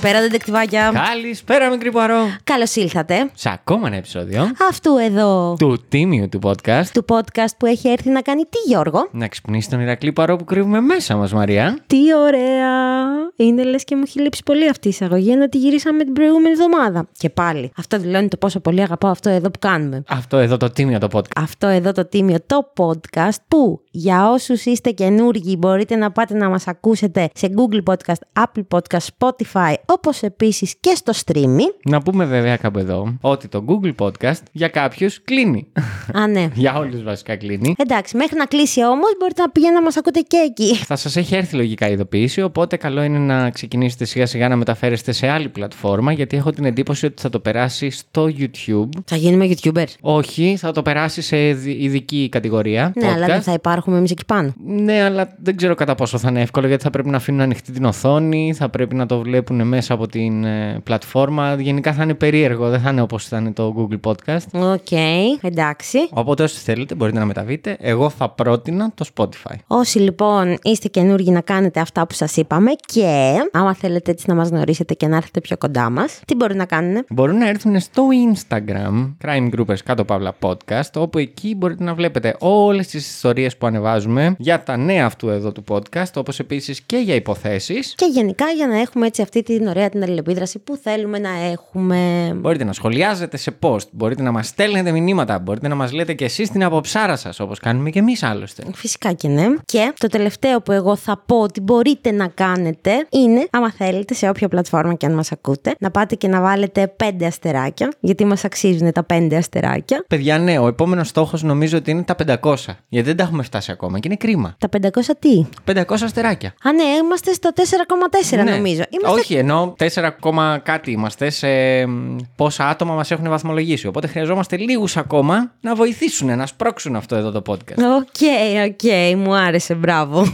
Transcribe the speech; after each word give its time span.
Καλησπέρα, 0.00 0.26
δεντεκτιβάκια. 0.26 0.92
Καλησπέρα, 1.12 1.70
μικρή 1.70 1.90
Πουαρό. 1.90 2.36
Καλώς 2.44 2.74
ήλθατε. 2.74 3.30
Σε 3.34 3.50
ακόμα 3.52 3.86
ένα 3.86 3.96
επεισόδιο 3.96 4.50
Αυτού 4.68 4.96
εδώ 4.96 5.54
του 5.58 5.84
τίμιου 5.88 6.28
του 6.28 6.38
podcast. 6.42 6.84
του 6.92 7.04
podcast 7.08 7.50
που 7.58 7.66
έχει 7.66 7.88
έρθει 7.88 8.10
να 8.10 8.20
κάνει 8.20 8.42
τι, 8.42 8.58
Γιώργο; 8.66 9.08
Να 9.12 9.28
ξυπνήσει 9.28 9.70
τον 9.70 9.80
Ηρακλή 9.80 10.12
Παρό 10.12 10.36
που 10.36 10.44
κρύβουμε 10.44 10.80
μέσα 10.80 11.16
μας, 11.16 11.32
Μαρία. 11.32 11.78
Τι 11.86 12.14
ωραία! 12.14 13.06
Είναι 13.36 13.62
λες 13.62 13.84
και 13.84 13.96
μου 13.96 14.02
έχει 14.06 14.20
λείψει 14.20 14.42
πολύ 14.44 14.68
αυτή 14.68 14.86
η 14.86 14.90
εισαγωγή, 14.90 15.30
ενώ 15.30 15.48
τη 15.48 15.58
γυρίσαμε 15.58 16.04
την 16.04 16.12
προηγούμενη 16.12 16.50
εβδομάδα. 16.50 17.08
Και 17.18 17.30
πάλι, 17.30 17.72
αυτό 17.76 17.98
δηλώνει 17.98 18.28
το 18.28 18.36
πόσο 18.36 18.60
πολύ 18.60 18.80
αγαπάω 18.80 19.10
αυτό 19.10 19.30
εδώ 19.30 19.50
που 19.50 19.58
κάνουμε. 19.58 20.02
Αυτό 20.08 20.36
εδώ 20.36 20.56
το 20.56 20.70
τίμιο 20.70 20.98
το 20.98 21.08
podcast. 21.12 21.36
Αυτό 21.36 21.66
εδώ 21.66 21.92
το 21.92 22.04
τίμιο 22.04 22.38
το 22.46 22.72
podcast 22.76 23.36
που 23.48 23.80
για 23.90 24.30
όσους 24.30 24.64
είστε 24.64 24.90
καινούργοι 24.90 25.56
μπορείτε 25.58 25.96
να 25.96 26.10
πάτε 26.10 26.34
να 26.34 26.48
μας 26.48 26.66
ακούσετε 26.66 27.28
σε 27.34 27.48
Google 27.56 27.92
Podcast, 27.92 28.42
Apple 28.44 28.78
Podcast, 28.78 29.06
Spotify, 29.18 29.74
όπως 29.92 30.22
επίσης 30.22 30.74
και 30.80 30.92
στο 30.94 31.12
streaming. 31.24 31.72
Να 31.84 32.02
πούμε 32.02 32.24
βέβαια 32.24 32.56
κάπου 32.56 32.78
εδώ 32.78 33.14
ότι 33.20 33.48
το 33.48 33.64
Google 33.68 33.92
Podcast 33.98 34.40
για 34.52 34.68
κάποιους 34.68 35.22
κλείνει. 35.24 35.66
Α, 36.14 36.26
ναι. 36.26 36.48
για 36.54 36.74
όλους 36.78 37.02
βασικά 37.02 37.36
κλείνει. 37.36 37.74
Εντάξει, 37.78 38.16
μέχρι 38.16 38.36
να 38.36 38.44
κλείσει 38.44 38.84
όμως 38.84 39.08
μπορείτε 39.18 39.42
να 39.42 39.50
πηγαίνετε 39.50 39.78
να 39.78 39.84
μας 39.84 39.96
ακούτε 39.96 40.20
και 40.20 40.36
εκεί. 40.36 40.74
Θα 40.76 40.96
σας 40.96 41.16
έχει 41.16 41.34
έρθει 41.34 41.56
λογικά 41.56 41.88
η 41.88 41.92
ειδοποίηση, 41.92 42.42
οπότε 42.42 42.76
καλό 42.76 43.02
είναι 43.02 43.18
να 43.18 43.50
ξεκινήσετε 43.50 44.04
σιγά 44.04 44.26
σιγά 44.26 44.48
να 44.48 44.56
μεταφέρεστε 44.56 45.12
σε 45.12 45.28
άλλη 45.28 45.48
πλατφόρμα, 45.48 46.12
γιατί 46.12 46.36
έχω 46.36 46.50
την 46.50 46.64
εντύπωση 46.64 47.06
ότι 47.06 47.22
θα 47.22 47.28
το 47.28 47.40
περάσει 47.40 47.90
στο 47.90 48.28
YouTube. 48.38 48.88
Θα 49.04 49.16
γίνουμε 49.16 49.48
YouTubers. 49.50 49.92
Όχι, 50.00 50.56
θα 50.58 50.72
το 50.72 50.82
περάσει 50.82 51.22
σε 51.22 51.48
ειδ- 51.48 51.66
ειδική 51.66 52.28
κατηγορία. 52.30 52.92
Ναι, 52.96 53.06
αλλά 53.10 53.24
podcast. 53.26 53.28
δεν 53.28 53.42
θα 53.42 53.52
υπάρχουμε 53.52 53.96
εμείς 53.98 54.10
εκεί 54.10 54.24
πάνω. 54.24 54.54
Ναι, 54.66 55.02
αλλά 55.02 55.36
δεν 55.42 55.56
ξέρω 55.56 55.74
κατά 55.74 55.94
πόσο 55.94 56.18
θα 56.18 56.28
είναι 56.28 56.40
εύκολο 56.40 56.66
γιατί 56.66 56.82
θα 56.82 56.90
πρέπει 56.90 57.08
να 57.08 57.16
αφήνουν 57.16 57.40
ανοιχτή 57.40 57.72
την 57.72 57.84
οθόνη, 57.84 58.54
θα 58.56 58.68
πρέπει 58.68 58.94
να 58.94 59.06
το 59.06 59.18
βλέπουν 59.18 59.56
μέσα 59.56 59.76
από 59.88 60.06
την 60.06 60.44
ε, 60.44 60.80
πλατφόρμα. 60.84 61.54
Γενικά 61.54 61.92
θα 61.92 62.02
είναι 62.02 62.14
περίεργο, 62.14 62.68
δεν 62.68 62.80
θα 62.80 62.90
είναι 62.90 63.00
όπως 63.00 63.26
ήταν 63.26 63.52
το 63.52 63.74
Google 63.78 64.10
Podcast. 64.10 64.72
Οκ, 64.72 64.92
εντάξει. 65.40 65.98
Οπότε 66.10 66.42
όσοι 66.42 66.58
θέλετε 66.58 66.94
μπορείτε 66.94 67.18
να 67.18 67.24
μεταβείτε. 67.24 67.76
Εγώ 67.80 68.10
θα 68.10 68.28
πρότεινα 68.28 68.92
το 68.94 69.04
Spotify. 69.14 69.54
Όσοι 69.66 69.98
λοιπόν 69.98 70.58
είστε 70.62 70.88
καινούργοι 70.88 71.30
να 71.30 71.40
κάνετε 71.40 71.80
αυτά 71.80 72.06
που 72.06 72.14
σας 72.14 72.36
είπαμε 72.36 72.70
και 72.86 73.34
άμα 73.52 73.74
θέλετε 73.74 74.10
έτσι 74.10 74.24
να 74.28 74.34
μας 74.34 74.48
γνωρίσετε 74.48 74.94
και 74.94 75.06
να 75.06 75.16
έρθετε 75.16 75.40
πιο 75.40 75.56
κοντά 75.56 75.90
μας, 75.90 76.20
τι 76.26 76.34
μπορούν 76.34 76.56
να 76.56 76.64
κάνουν. 76.64 77.04
Μπορούν 77.10 77.36
να 77.36 77.48
έρθουν 77.48 77.80
στο 77.80 78.02
Instagram, 78.34 79.14
Crime 79.24 79.50
Groupers 79.56 79.78
κάτω 79.84 80.04
παύλα 80.04 80.36
podcast, 80.40 80.92
όπου 80.96 81.18
εκεί 81.18 81.54
μπορείτε 81.54 81.84
να 81.84 81.94
βλέπετε 81.94 82.36
όλες 82.38 82.86
τις 82.86 83.08
ιστορίες 83.08 83.56
που 83.56 83.66
ανεβάζουμε 83.66 84.34
για 84.38 84.62
τα 84.62 84.76
νέα 84.76 85.06
αυτού 85.06 85.28
εδώ 85.28 85.52
του 85.52 85.64
podcast, 85.68 86.12
όπως 86.14 86.38
επίσης 86.38 86.80
και 86.80 86.96
για 86.96 87.14
υποθέσεις. 87.14 87.94
Και 87.96 88.06
γενικά 88.12 88.44
για 88.56 88.66
να 88.66 88.78
έχουμε 88.78 89.06
έτσι 89.06 89.22
αυτή 89.22 89.42
την 89.42 89.67
ωραία 89.68 89.88
την 89.88 90.02
αλληλεπίδραση 90.02 90.58
που 90.58 90.76
θέλουμε 90.76 91.18
να 91.18 91.30
έχουμε. 91.52 92.32
Μπορείτε 92.36 92.64
να 92.64 92.72
σχολιάζετε 92.72 93.36
σε 93.36 93.52
post, 93.60 93.88
μπορείτε 93.90 94.22
να 94.22 94.32
μας 94.32 94.46
στέλνετε 94.46 94.90
μηνύματα, 94.90 95.38
μπορείτε 95.38 95.68
να 95.68 95.74
μας 95.74 95.92
λέτε 95.92 96.12
και 96.12 96.24
εσείς 96.24 96.50
την 96.50 96.64
αποψάρα 96.64 97.16
σας, 97.16 97.40
όπως 97.40 97.58
κάνουμε 97.58 97.90
και 97.90 97.98
εμείς 97.98 98.22
άλλωστε. 98.22 98.62
Φυσικά 98.74 99.12
και 99.12 99.28
ναι. 99.28 99.46
Και 99.64 99.92
το 99.98 100.06
τελευταίο 100.06 100.60
που 100.60 100.72
εγώ 100.72 100.96
θα 100.96 101.22
πω 101.26 101.40
ότι 101.40 101.60
μπορείτε 101.60 102.10
να 102.10 102.28
κάνετε 102.28 103.06
είναι, 103.10 103.46
άμα 103.50 103.72
θέλετε, 103.72 104.14
σε 104.14 104.28
όποια 104.28 104.48
πλατφόρμα 104.48 104.94
και 104.94 105.06
αν 105.06 105.14
μας 105.14 105.32
ακούτε, 105.32 105.74
να 105.78 105.90
πάτε 105.90 106.14
και 106.14 106.28
να 106.28 106.40
βάλετε 106.40 106.86
πέντε 106.86 107.26
αστεράκια, 107.26 107.92
γιατί 108.00 108.24
μας 108.24 108.44
αξίζουν 108.44 108.92
τα 108.92 109.04
πέντε 109.04 109.36
αστεράκια. 109.36 110.04
Παιδιά, 110.08 110.38
ναι, 110.38 110.58
ο 110.58 110.66
επόμενος 110.66 111.08
στόχος 111.08 111.42
νομίζω 111.42 111.76
ότι 111.76 111.90
είναι 111.90 112.02
τα 112.02 112.14
500. 112.42 112.54
Γιατί 112.88 113.06
δεν 113.06 113.16
τα 113.16 113.22
έχουμε 113.22 113.42
φτάσει 113.42 113.70
ακόμα 113.70 113.98
και 113.98 114.08
είναι 114.08 114.16
κρίμα. 114.16 114.56
Τα 114.58 114.68
500 114.82 114.88
τι; 115.18 115.46
500 115.72 115.82
αστεράκια. 115.90 116.54
Α, 116.62 116.72
ναι, 116.72 116.82
είμαστε 116.82 117.32
στο 117.32 117.50
4,4 117.54 118.36
Ναι. 118.36 118.42
νομίζω. 118.42 118.82
Είμαστε... 118.90 119.20
Όχι, 119.20 119.34
ενώ 119.62 119.74
4, 119.78 120.02
ακόμα 120.02 120.60
κάτι 120.62 120.90
είμαστε 120.90 121.30
σε 121.30 121.48
μ, 121.86 122.16
πόσα 122.36 122.68
άτομα 122.68 122.94
μας 122.94 123.10
έχουν 123.10 123.28
βαθμολογήσει. 123.28 123.86
Οπότε 123.86 124.06
χρειαζόμαστε 124.06 124.56
λίγους 124.56 124.96
ακόμα 124.96 125.52
να 125.60 125.74
βοηθήσουν 125.74 126.36
να 126.36 126.46
σπρώξουν 126.46 126.96
αυτό 126.96 127.16
εδώ 127.16 127.30
το 127.30 127.42
podcast. 127.46 127.78
Οκ, 127.78 128.20
οκ, 128.66 129.16
μου 129.16 129.34
άρεσε, 129.34 129.74
μπράβο. 129.74 130.26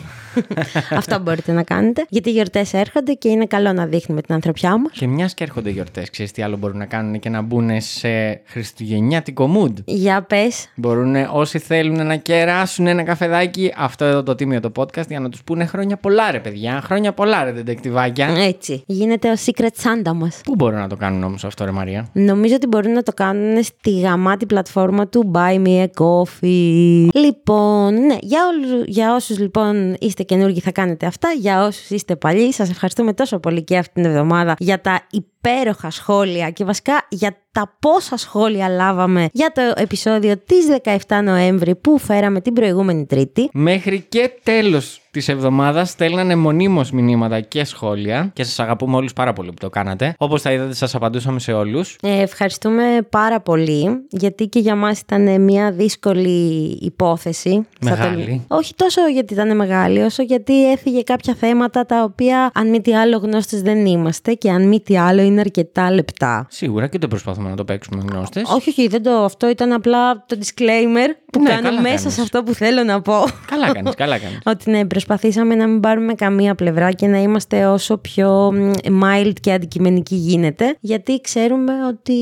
Αυτό 0.90 1.18
μπορείτε 1.18 1.52
να 1.52 1.62
κάνετε. 1.62 2.06
Γιατί 2.08 2.28
οι 2.28 2.32
γιορτές 2.32 2.72
έρχονται 2.72 3.12
και 3.12 3.28
είναι 3.28 3.46
καλό 3.46 3.72
να 3.72 3.86
δείχνουμε 3.86 4.20
την 4.20 4.34
ανθρωπιά 4.34 4.78
μας. 4.78 4.92
Και 4.92 5.06
μιας 5.06 5.34
και 5.34 5.44
έρχονται 5.44 5.70
γιορτές, 5.70 6.10
ξέρεις 6.10 6.32
τι 6.32 6.42
άλλο 6.42 6.56
μπορούν 6.56 6.78
να 6.78 6.86
κάνουν 6.86 7.18
και 7.18 7.28
να 7.28 7.42
μπουν 7.42 7.70
σε 7.80 8.40
χριστουγεννιάτικο 8.44 9.50
mood; 9.56 9.72
Για 9.84 10.22
πες. 10.22 10.68
Μπορούν 10.74 11.16
όσοι 11.32 11.58
θέλουν 11.58 12.06
να 12.06 12.16
κεράσουν 12.16 12.86
ένα 12.86 13.02
καφεδάκι, 13.02 13.72
αυτό 13.76 14.04
εδώ 14.04 14.22
το 14.22 14.34
τίμιο 14.34 14.60
το 14.60 14.72
podcast, 14.76 15.08
για 15.08 15.20
να 15.20 15.28
τους 15.28 15.42
πούνε 15.44 15.66
χρόνια 15.66 15.96
πολλά, 15.96 16.30
ρε 16.30 16.40
παιδιά. 16.40 16.80
Χρόνια 16.84 17.12
πολλά, 17.12 17.44
ρε 17.44 17.52
ντετεκτιβάκια. 17.52 18.26
Έτσι. 18.26 18.82
Γίνεται 18.86 19.30
ο 19.30 19.34
secret 19.44 19.82
Santa 19.82 20.12
μας. 20.14 20.40
Πού 20.44 20.54
μπορούν 20.54 20.78
να 20.78 20.88
το 20.88 20.96
κάνουν 20.96 21.22
όμως 21.22 21.44
αυτό, 21.44 21.64
ρε 21.64 21.70
Μαρία; 21.70 22.08
Νομίζω 22.12 22.54
ότι 22.54 22.66
μπορούν 22.66 22.92
να 22.92 23.02
το 23.02 23.12
κάνουν 23.12 23.62
στη 23.62 24.00
γαμάτη 24.00 24.46
πλατφόρμα 24.46 25.08
του 25.08 25.30
Buy 25.34 25.66
Me 25.66 25.84
a 25.84 25.86
Coffee. 25.98 27.08
Λοιπόν, 27.12 27.94
ναι, 27.94 28.16
για, 28.20 28.40
όλους, 28.46 28.84
για 28.86 29.14
όσους 29.14 29.38
λοιπόν 29.38 29.96
είστε 30.00 30.22
καινούργοι 30.24 30.60
θα 30.60 30.72
κάνετε 30.72 31.06
αυτά. 31.06 31.30
Για 31.38 31.66
όσους 31.66 31.90
είστε 31.90 32.16
παλιοί, 32.16 32.52
σας 32.52 32.70
ευχαριστούμε 32.70 33.12
τόσο 33.12 33.38
πολύ 33.38 33.62
και 33.62 33.76
αυτή 33.76 33.92
την 33.94 34.04
εβδομάδα 34.04 34.54
για 34.58 34.80
τα 34.80 35.06
υπέροχα 35.10 35.90
σχόλια 35.90 36.50
και 36.50 36.64
βασικά 36.64 37.06
για 37.08 37.36
τα 37.52 37.76
πόσα 37.78 38.16
σχόλια 38.16 38.68
λάβαμε 38.68 39.28
για 39.32 39.52
το 39.52 39.62
επεισόδιο 39.76 40.36
της 40.36 40.66
17 41.08 41.20
Νοέμβρη 41.24 41.74
που 41.74 41.98
φέραμε 41.98 42.40
την 42.40 42.52
προηγούμενη 42.52 43.06
Τρίτη. 43.06 43.48
Μέχρι 43.52 44.06
και 44.08 44.30
τέλος 44.42 45.03
της 45.14 45.28
εβδομάδας 45.28 45.90
στέλνανε 45.90 46.36
μονίμως 46.36 46.90
μηνύματα 46.90 47.40
και 47.40 47.64
σχόλια 47.64 48.30
και 48.32 48.44
σας 48.44 48.58
αγαπούμε 48.58 48.96
όλους 48.96 49.12
πάρα 49.12 49.32
πολύ 49.32 49.48
που 49.48 49.54
το 49.60 49.70
κάνατε. 49.70 50.14
Όπως 50.18 50.42
θα 50.42 50.52
είδατε, 50.52 50.74
σας 50.74 50.94
απαντούσαμε 50.94 51.40
σε 51.40 51.52
όλους. 51.52 51.96
Ε, 52.02 52.20
ευχαριστούμε 52.22 52.82
πάρα 53.10 53.40
πολύ, 53.40 53.88
γιατί 54.10 54.46
και 54.46 54.58
για 54.58 54.74
μας 54.76 55.00
ήταν 55.00 55.40
μια 55.40 55.72
δύσκολη 55.72 56.78
υπόθεση. 56.80 57.66
Θα 57.80 57.90
το- 57.90 57.96
Μεγάλη. 57.96 58.44
Όχι 58.48 58.74
τόσο 58.74 59.00
γιατί 59.12 59.32
ήταν 59.32 59.56
μεγάλη, 59.56 60.00
όσο 60.02 60.22
γιατί 60.22 60.70
έφυγε 60.70 61.02
κάποια 61.02 61.34
θέματα 61.34 61.86
τα 61.86 62.02
οποία, 62.02 62.50
αν 62.54 62.68
μη 62.70 62.80
τι 62.80 62.94
άλλο, 62.96 63.16
γνώστες 63.16 63.62
δεν 63.62 63.86
είμαστε 63.86 64.32
και 64.32 64.50
αν 64.50 64.68
μη 64.68 64.80
τι 64.80 64.98
άλλο, 64.98 65.22
είναι 65.22 65.40
αρκετά 65.40 65.90
λεπτά. 65.90 66.46
Σίγουρα 66.50 66.86
και 66.86 66.98
δεν 66.98 67.08
προσπαθούμε 67.08 67.48
να 67.48 67.56
το 67.56 67.64
παίξουμε 67.64 68.04
γνώστες. 68.10 68.42
Όχι, 68.54 68.68
όχι, 68.70 68.88
δεν 68.88 69.02
το, 69.02 69.10
αυτό 69.10 69.48
ήταν 69.48 69.72
απλά 69.72 70.24
το 70.26 70.38
disclaimer 70.40 71.08
που 71.38 71.42
Ναι, 71.42 71.48
κάνω 71.50 71.62
καλά 71.62 71.80
μέσα 71.80 71.94
κάνεις. 71.96 72.14
σε 72.14 72.20
αυτό 72.20 72.42
που 72.42 72.54
θέλω 72.54 72.82
να 72.82 73.00
πω. 73.00 73.14
Καλά 73.50 73.72
κάνεις, 73.72 73.94
καλά 73.94 74.18
κάνεις. 74.18 74.38
Ότι 74.52 74.70
ναι, 74.70 74.84
προσπαθήσαμε 74.86 75.54
να 75.54 75.66
μην 75.66 75.80
πάρουμε 75.80 76.14
καμία 76.14 76.54
πλευρά 76.54 76.90
και 76.92 77.06
να 77.06 77.18
είμαστε 77.18 77.66
όσο 77.66 77.96
πιο 77.96 78.52
μ, 78.52 78.70
mild 79.04 79.32
και 79.40 79.52
αντικειμενικοί 79.52 80.14
γίνεται, 80.14 80.76
γιατί 80.80 81.20
ξέρουμε 81.20 81.72
ότι 81.88 82.14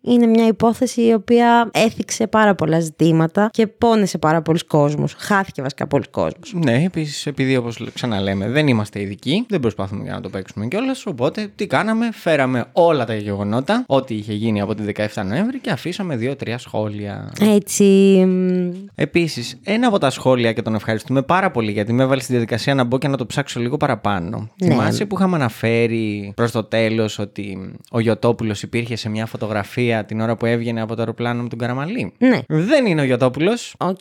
είναι 0.00 0.26
μια 0.26 0.46
υπόθεση 0.46 1.06
η 1.06 1.12
οποία 1.12 1.70
έθιξε 1.72 2.26
πάρα 2.26 2.54
πολλά 2.54 2.80
ζητήματα 2.80 3.48
και 3.52 3.66
πόνεσε 3.66 4.18
πάρα 4.18 4.42
πολλούς 4.42 4.64
κόσμους. 4.64 5.14
Χάθηκε 5.18 5.62
βασικά 5.62 5.86
πολλοί 5.86 6.04
κόσμος. 6.10 6.52
Ναι, 6.64 6.82
επίσης, 6.84 7.26
επειδή 7.26 7.56
όπως 7.56 7.88
ξαναλέμε 7.94 8.48
δεν 8.48 8.68
είμαστε 8.68 9.00
ειδικοί, 9.00 9.44
δεν 9.48 9.60
προσπαθούμε 9.60 10.02
για 10.02 10.12
να 10.12 10.20
το 10.20 10.28
παίξουμε 10.28 10.66
κιόλας. 10.66 11.06
Οπότε 11.06 11.50
τι 11.56 11.66
κάναμε, 11.66 12.08
φέραμε 12.12 12.64
όλα 12.72 13.04
τα 13.04 13.14
γεγονότα, 13.14 13.84
ό,τι 13.86 14.14
είχε 14.14 14.32
γίνει 14.32 14.60
από 14.60 14.74
τη 14.74 14.82
17 14.96 15.22
Νοέμβρη 15.26 15.58
και 15.58 15.70
αφήσαμε 15.70 16.16
δύο-τρία 16.16 16.58
σχόλια. 16.58 17.32
Έτσι, 17.40 17.84
μ, 18.26 18.59
Επίσης, 18.94 19.60
ένα 19.64 19.86
από 19.86 19.98
τα 19.98 20.10
σχόλια 20.10 20.52
και 20.52 20.62
τον 20.62 20.74
ευχαριστούμε 20.74 21.22
πάρα 21.22 21.50
πολύ 21.50 21.72
γιατί 21.72 21.92
με 21.92 22.02
έβαλε 22.02 22.20
στη 22.20 22.32
διαδικασία 22.32 22.74
να 22.74 22.84
μπω 22.84 22.98
και 22.98 23.08
να 23.08 23.16
το 23.16 23.26
ψάξω 23.26 23.60
λίγο 23.60 23.76
παραπάνω. 23.76 24.48
Ναι. 24.62 24.68
Θυμάσαι 24.68 25.06
που 25.06 25.16
είχαμε 25.18 25.36
αναφέρει 25.36 26.32
προς 26.36 26.50
το 26.50 26.64
τέλος 26.64 27.18
ότι 27.18 27.74
ο 27.90 28.00
Γιωτόπουλος 28.00 28.62
υπήρχε 28.62 28.96
σε 28.96 29.08
μια 29.08 29.26
φωτογραφία 29.26 30.04
την 30.04 30.20
ώρα 30.20 30.36
που 30.36 30.46
έβγαινε 30.46 30.80
από 30.80 30.94
το 30.94 31.00
αεροπλάνο 31.00 31.42
με 31.42 31.48
τον 31.48 31.58
Καραμαλή; 31.58 32.12
ναι. 32.18 32.38
Δεν 32.46 32.86
είναι 32.86 33.00
ο 33.00 33.04
Γιωτόπουλος. 33.04 33.74
Οκ. 33.78 33.96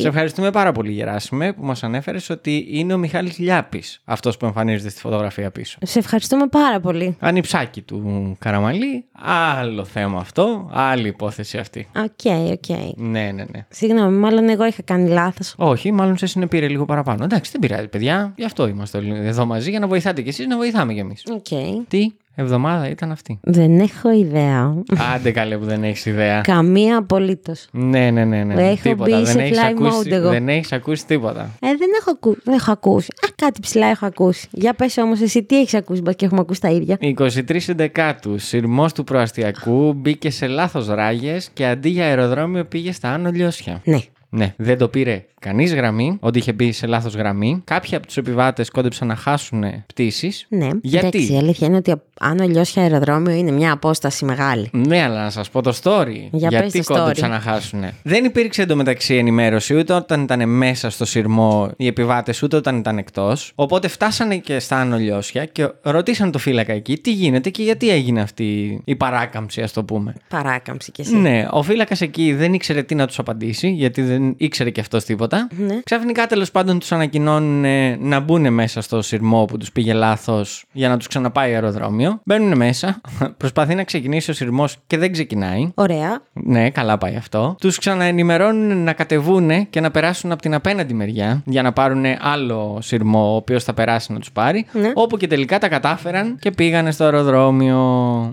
Σε 0.00 0.08
ευχαριστούμε 0.08 0.50
πάρα 0.50 0.72
πολύ, 0.72 0.92
Γεράσιμε, 0.92 1.52
που 1.52 1.64
μας 1.64 1.82
ανέφερες 1.82 2.30
ότι 2.30 2.66
είναι 2.70 2.94
ο 2.94 2.98
Μιχάλης 2.98 3.38
Λιάπης 3.38 4.00
αυτός 4.04 4.36
που 4.36 4.46
εμφανίζεται 4.46 4.90
στη 4.90 5.00
φωτογραφία 5.00 5.50
πίσω. 5.50 5.78
Σε 5.82 5.98
ευχαριστούμε 5.98 6.46
πάρα 6.46 6.80
πολύ. 6.80 7.16
Ανιψάκι 7.20 7.80
του 7.80 8.36
Καραμαλή. 8.38 9.04
Άλλο 9.22 9.84
θέμα 9.84 10.20
αυτό. 10.20 10.70
Άλλη 10.72 11.08
υπόθεση 11.08 11.58
αυτή. 11.58 11.88
Οκ, 11.96 12.50
οκ. 12.50 12.78
Ναι, 12.96 13.30
ναι, 13.34 13.44
ναι. 13.52 13.66
Συγγνώμη, 13.90 14.16
μάλλον 14.16 14.48
εγώ 14.48 14.66
είχα 14.66 14.82
κάνει 14.82 15.08
λάθος. 15.08 15.54
Όχι, 15.56 15.92
μάλλον 15.92 16.16
σε 16.16 16.26
συνεπήρε 16.26 16.68
λίγο 16.68 16.84
παραπάνω. 16.84 17.24
Εντάξει, 17.24 17.50
δεν 17.50 17.60
πειράζει, 17.60 17.88
παιδιά. 17.88 18.32
Γι' 18.36 18.44
αυτό 18.44 18.68
είμαστε 18.68 18.98
όλοι 18.98 19.12
εδώ 19.16 19.46
μαζί, 19.46 19.70
για 19.70 19.78
να 19.78 19.86
βοηθάτε 19.86 20.22
κι 20.22 20.28
εσείς, 20.28 20.46
να 20.46 20.56
βοηθάμε 20.56 20.92
κι 20.92 20.98
εμείς. 20.98 21.22
Οκ. 21.30 21.48
Τι; 21.88 22.12
Εβδομάδα 22.40 22.88
ήταν 22.88 23.10
αυτή. 23.10 23.38
Δεν 23.42 23.80
έχω 23.80 24.12
ιδέα. 24.12 24.74
Άντε 25.14 25.30
καλέ 25.30 25.58
που 25.58 25.64
δεν 25.64 25.84
έχεις 25.84 26.06
ιδέα. 26.06 26.40
Καμία 26.40 26.96
απολύτως. 26.96 27.66
Ναι, 27.70 28.10
ναι, 28.10 28.24
ναι. 28.24 28.44
ναι. 28.44 28.70
Έχω 28.70 28.82
τίποτα. 28.82 29.16
μπει 29.16 29.24
δεν 29.24 29.26
σε 29.26 29.42
έχεις 29.42 29.58
fly 29.58 29.70
ακούσει, 29.70 30.08
mode 30.08 30.12
εγώ. 30.12 30.28
Δεν 30.28 30.48
έχεις 30.48 30.72
ακούσει 30.72 31.06
τίποτα. 31.06 31.40
Ε, 31.60 31.66
δεν 31.66 31.88
έχω, 32.00 32.10
ακού... 32.10 32.36
δεν 32.44 32.54
έχω 32.54 32.72
ακούσει. 32.72 33.08
Α, 33.26 33.32
κάτι 33.34 33.60
ψηλά 33.60 33.86
έχω 33.86 34.06
ακούσει. 34.06 34.48
Για 34.50 34.74
πες 34.74 34.96
όμως 34.96 35.20
εσύ 35.20 35.42
τι 35.42 35.58
έχεις 35.58 35.74
ακούσει, 35.74 36.00
μπας 36.00 36.14
και 36.14 36.24
έχουμε 36.24 36.40
ακούσει 36.40 36.60
τα 36.60 36.70
ίδια. 36.70 36.98
23 37.00 37.58
Δεκάτου, 37.74 38.38
σειρμός 38.38 38.92
του 38.92 39.04
προαστιακού 39.04 39.92
μπήκε 39.92 40.30
σε 40.30 40.46
λάθος 40.46 40.88
ράγες 40.88 41.50
και 41.52 41.66
αντί 41.66 41.88
για 41.88 42.04
αεροδρόμιο 42.04 42.64
πήγε 42.64 42.92
στα 42.92 43.08
άνω 43.08 43.30
λιώσια. 43.30 43.80
Ναι. 43.84 43.98
Ναι, 44.32 44.54
δεν 44.56 44.78
το 44.78 44.88
πήρε 44.88 45.24
κανείς 45.40 45.74
γραμμή, 45.74 46.16
ότι 46.20 46.38
είχε 46.38 46.52
μπει 46.52 46.72
σε 46.72 46.86
λάθος 46.86 47.14
γραμμή. 47.14 47.62
Κάποιοι 47.64 47.96
από 47.96 48.06
τους 48.06 48.16
επιβάτες 48.16 48.70
κόντεψαν 48.70 49.08
να 49.08 49.16
χάσουν 49.16 49.64
πτήσεις. 49.86 50.46
Ναι. 50.48 50.68
Γιατί; 50.82 51.06
Εντάξει, 51.06 51.32
η 51.32 51.36
αλήθεια 51.36 51.66
είναι 51.66 51.76
ότι 51.76 51.94
αν 52.22 52.38
ο 52.38 52.46
λιώσια 52.46 52.82
αεροδρόμιο 52.82 53.34
είναι 53.34 53.50
μια 53.50 53.72
απόσταση 53.72 54.24
μεγάλη. 54.24 54.68
Ναι, 54.72 55.02
αλλά 55.02 55.22
να 55.22 55.30
σας 55.30 55.50
πω 55.50 55.62
το 55.62 55.74
story. 55.82 56.16
Για 56.30 56.48
Γιατί 56.48 56.70
πες 56.78 56.86
το 56.86 56.94
κόντεψαν 56.94 57.28
story. 57.28 57.32
να 57.32 57.40
χάσουν. 57.40 57.84
Δεν 58.02 58.24
υπήρξε 58.24 58.62
εντωμεταξύ 58.62 59.14
ενημέρωση 59.14 59.78
ούτε 59.78 59.92
όταν 59.92 60.22
ήταν 60.22 60.48
μέσα 60.48 60.90
στο 60.90 61.04
σειρμό 61.04 61.70
οι 61.76 61.86
επιβάτες, 61.86 62.42
ούτε 62.42 62.56
όταν 62.56 62.78
ήταν 62.78 62.98
εκτός. 62.98 63.52
Οπότε 63.54 63.88
φτάσανε 63.88 64.36
και 64.36 64.58
στα 64.58 64.76
άνω 64.76 64.96
λιώσια 64.96 65.44
και 65.44 65.68
ρωτήσαν 65.82 66.30
το 66.30 66.38
φύλακα 66.38 66.72
εκεί 66.72 66.98
τι 66.98 67.12
γίνεται 67.12 67.50
και 67.50 67.62
γιατί 67.62 67.90
έγινε 67.90 68.20
αυτή 68.20 68.80
η 68.84 68.96
παράκαμψη, 68.96 69.62
ας 69.62 69.72
το 69.72 69.84
πούμε. 69.84 70.14
Παράκαμψη 70.28 70.92
κι 70.92 71.00
εσύ. 71.00 71.16
Ναι, 71.16 71.46
ο 71.50 71.62
φύλακας 71.62 72.00
εκεί 72.00 72.34
δεν 72.34 72.54
ήξερε 72.54 72.82
τι 72.82 72.94
να 72.94 73.06
τους 73.06 73.18
απαντήσει, 73.18 73.68
γιατί 73.68 74.02
δεν 74.02 74.34
ήξερε 74.36 74.70
και 74.70 74.80
αυτός 74.80 75.04
τίποτα. 75.04 75.48
Ναι. 75.56 75.80
Ξαφνικά 75.84 76.26
τέλος 76.26 76.50
πάντων 76.50 76.78
τους 76.78 76.92
ανακοινώνουν 76.92 77.64
ε, 77.64 77.96
να 78.00 78.20
μπουν 78.20 78.52
μέσα 78.52 78.80
στο 78.80 79.02
σειρμό 79.02 79.44
που 79.44 79.56
τους 79.58 79.72
πήγε 79.72 79.92
λάθος 79.92 80.64
για 80.72 80.88
να 80.88 80.96
τους 80.96 81.06
ξαναπάει 81.06 81.54
αεροδρόμιο. 81.54 82.09
Μπαίνουν 82.24 82.56
μέσα, 82.56 83.00
προσπαθεί 83.36 83.74
να 83.74 83.84
ξεκινήσει 83.84 84.30
ο 84.30 84.34
σειρμός 84.34 84.76
και 84.86 84.98
δεν 84.98 85.12
ξεκινάει. 85.12 85.70
Ωραία. 85.74 86.22
Ναι, 86.32 86.70
καλά 86.70 86.98
πάει 86.98 87.16
αυτό. 87.16 87.56
Τους 87.60 87.78
ξαναενημερώνουν 87.78 88.84
να 88.84 88.92
κατεβούν 88.92 89.70
και 89.70 89.80
να 89.80 89.90
περάσουν 89.90 90.32
από 90.32 90.42
την 90.42 90.54
απέναντι 90.54 90.94
μεριά 90.94 91.42
για 91.46 91.62
να 91.62 91.72
πάρουν 91.72 92.04
άλλο 92.20 92.78
σειρμό, 92.82 93.32
ο 93.32 93.36
οποίος 93.36 93.64
θα 93.64 93.74
περάσει 93.74 94.12
να 94.12 94.18
τους 94.18 94.32
πάρει. 94.32 94.66
Ναι. 94.72 94.90
Όπου 94.94 95.16
και 95.16 95.26
τελικά 95.26 95.58
τα 95.58 95.68
κατάφεραν 95.68 96.36
και 96.40 96.50
πήγανε 96.50 96.90
στο 96.90 97.04
αεροδρόμιο. 97.04 97.78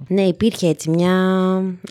Ναι, 0.07 0.21
υπήρχε 0.21 0.67
έτσι 0.67 0.89
μια. 0.89 1.11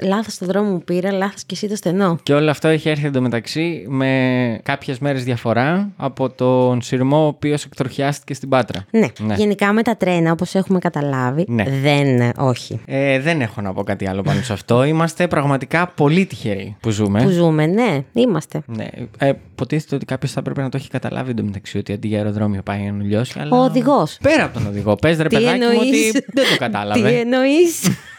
Λάθος 0.02 0.32
στο 0.32 0.46
δρόμο 0.46 0.70
μου 0.70 0.82
πήρα, 0.84 1.12
λάθος 1.12 1.44
και 1.44 1.54
εσύ 1.54 1.68
το 1.68 1.76
στενό. 1.76 2.18
Και 2.22 2.34
όλο 2.34 2.50
αυτό 2.50 2.68
έχει 2.68 2.88
έρθει 2.88 3.06
εντωμεταξύ 3.06 3.84
με 3.88 4.60
κάποιες 4.62 4.98
μέρες 4.98 5.24
διαφορά 5.24 5.88
από 5.96 6.30
τον 6.30 6.82
σειρμό 6.82 7.24
ο 7.24 7.26
οποίος 7.26 7.64
εκτροχιάστηκε 7.64 8.34
στην 8.34 8.48
Πάτρα. 8.48 8.84
Ναι. 8.90 9.06
Ναι. 9.18 9.34
Γενικά 9.34 9.72
με 9.72 9.82
τα 9.82 9.96
τρένα, 9.96 10.32
όπως 10.32 10.54
έχουμε 10.54 10.78
καταλάβει, 10.78 11.44
Ναι. 11.48 11.64
Δεν. 11.82 12.32
Όχι. 12.36 12.80
Ε, 12.84 13.20
δεν 13.20 13.40
έχω 13.40 13.60
να 13.60 13.72
πω 13.72 13.82
κάτι 13.82 14.08
άλλο 14.08 14.22
πάνω 14.22 14.42
σε 14.42 14.52
αυτό. 14.52 14.84
Είμαστε 14.84 15.28
πραγματικά 15.28 15.86
πολύ 15.86 16.26
τυχεροί 16.26 16.76
που 16.80 16.90
ζούμε. 16.90 17.22
Που 17.22 17.28
ζούμε, 17.28 17.66
ναι, 17.66 18.04
είμαστε. 18.12 18.62
Ναι. 18.66 18.86
Ε, 19.18 19.28
υποτίθεται 19.28 19.94
ότι 19.94 20.04
κάποιος 20.04 20.32
θα 20.32 20.40
έπρεπε 20.40 20.62
να 20.62 20.68
το 20.68 20.76
έχει 20.76 20.88
καταλάβει 20.88 21.30
εντωμεταξύ 21.30 21.78
ότι 21.78 21.92
αντί 21.92 22.08
για 22.08 22.18
αεροδρόμιο 22.18 22.62
πάει 22.62 22.90
να 22.90 23.04
λιώσει. 23.04 23.38
Αλλά... 23.38 23.56
Ο 23.56 23.64
οδηγός. 23.64 24.18
Πέρα 24.22 24.44
από 24.44 24.54
τον 24.54 24.66
οδηγό, 24.66 24.94
πες 24.94 25.16
ρε 25.16 25.28
Τι 25.28 25.36
παιδάκι 25.36 25.58
μου 25.58 25.64
εννοείς; 25.64 26.08
ότι 26.08 26.24
δεν 26.32 26.44
το 26.50 26.56
κατάλαβε. 26.58 27.08
Τι 27.08 27.14
εννοείς; 27.14 27.80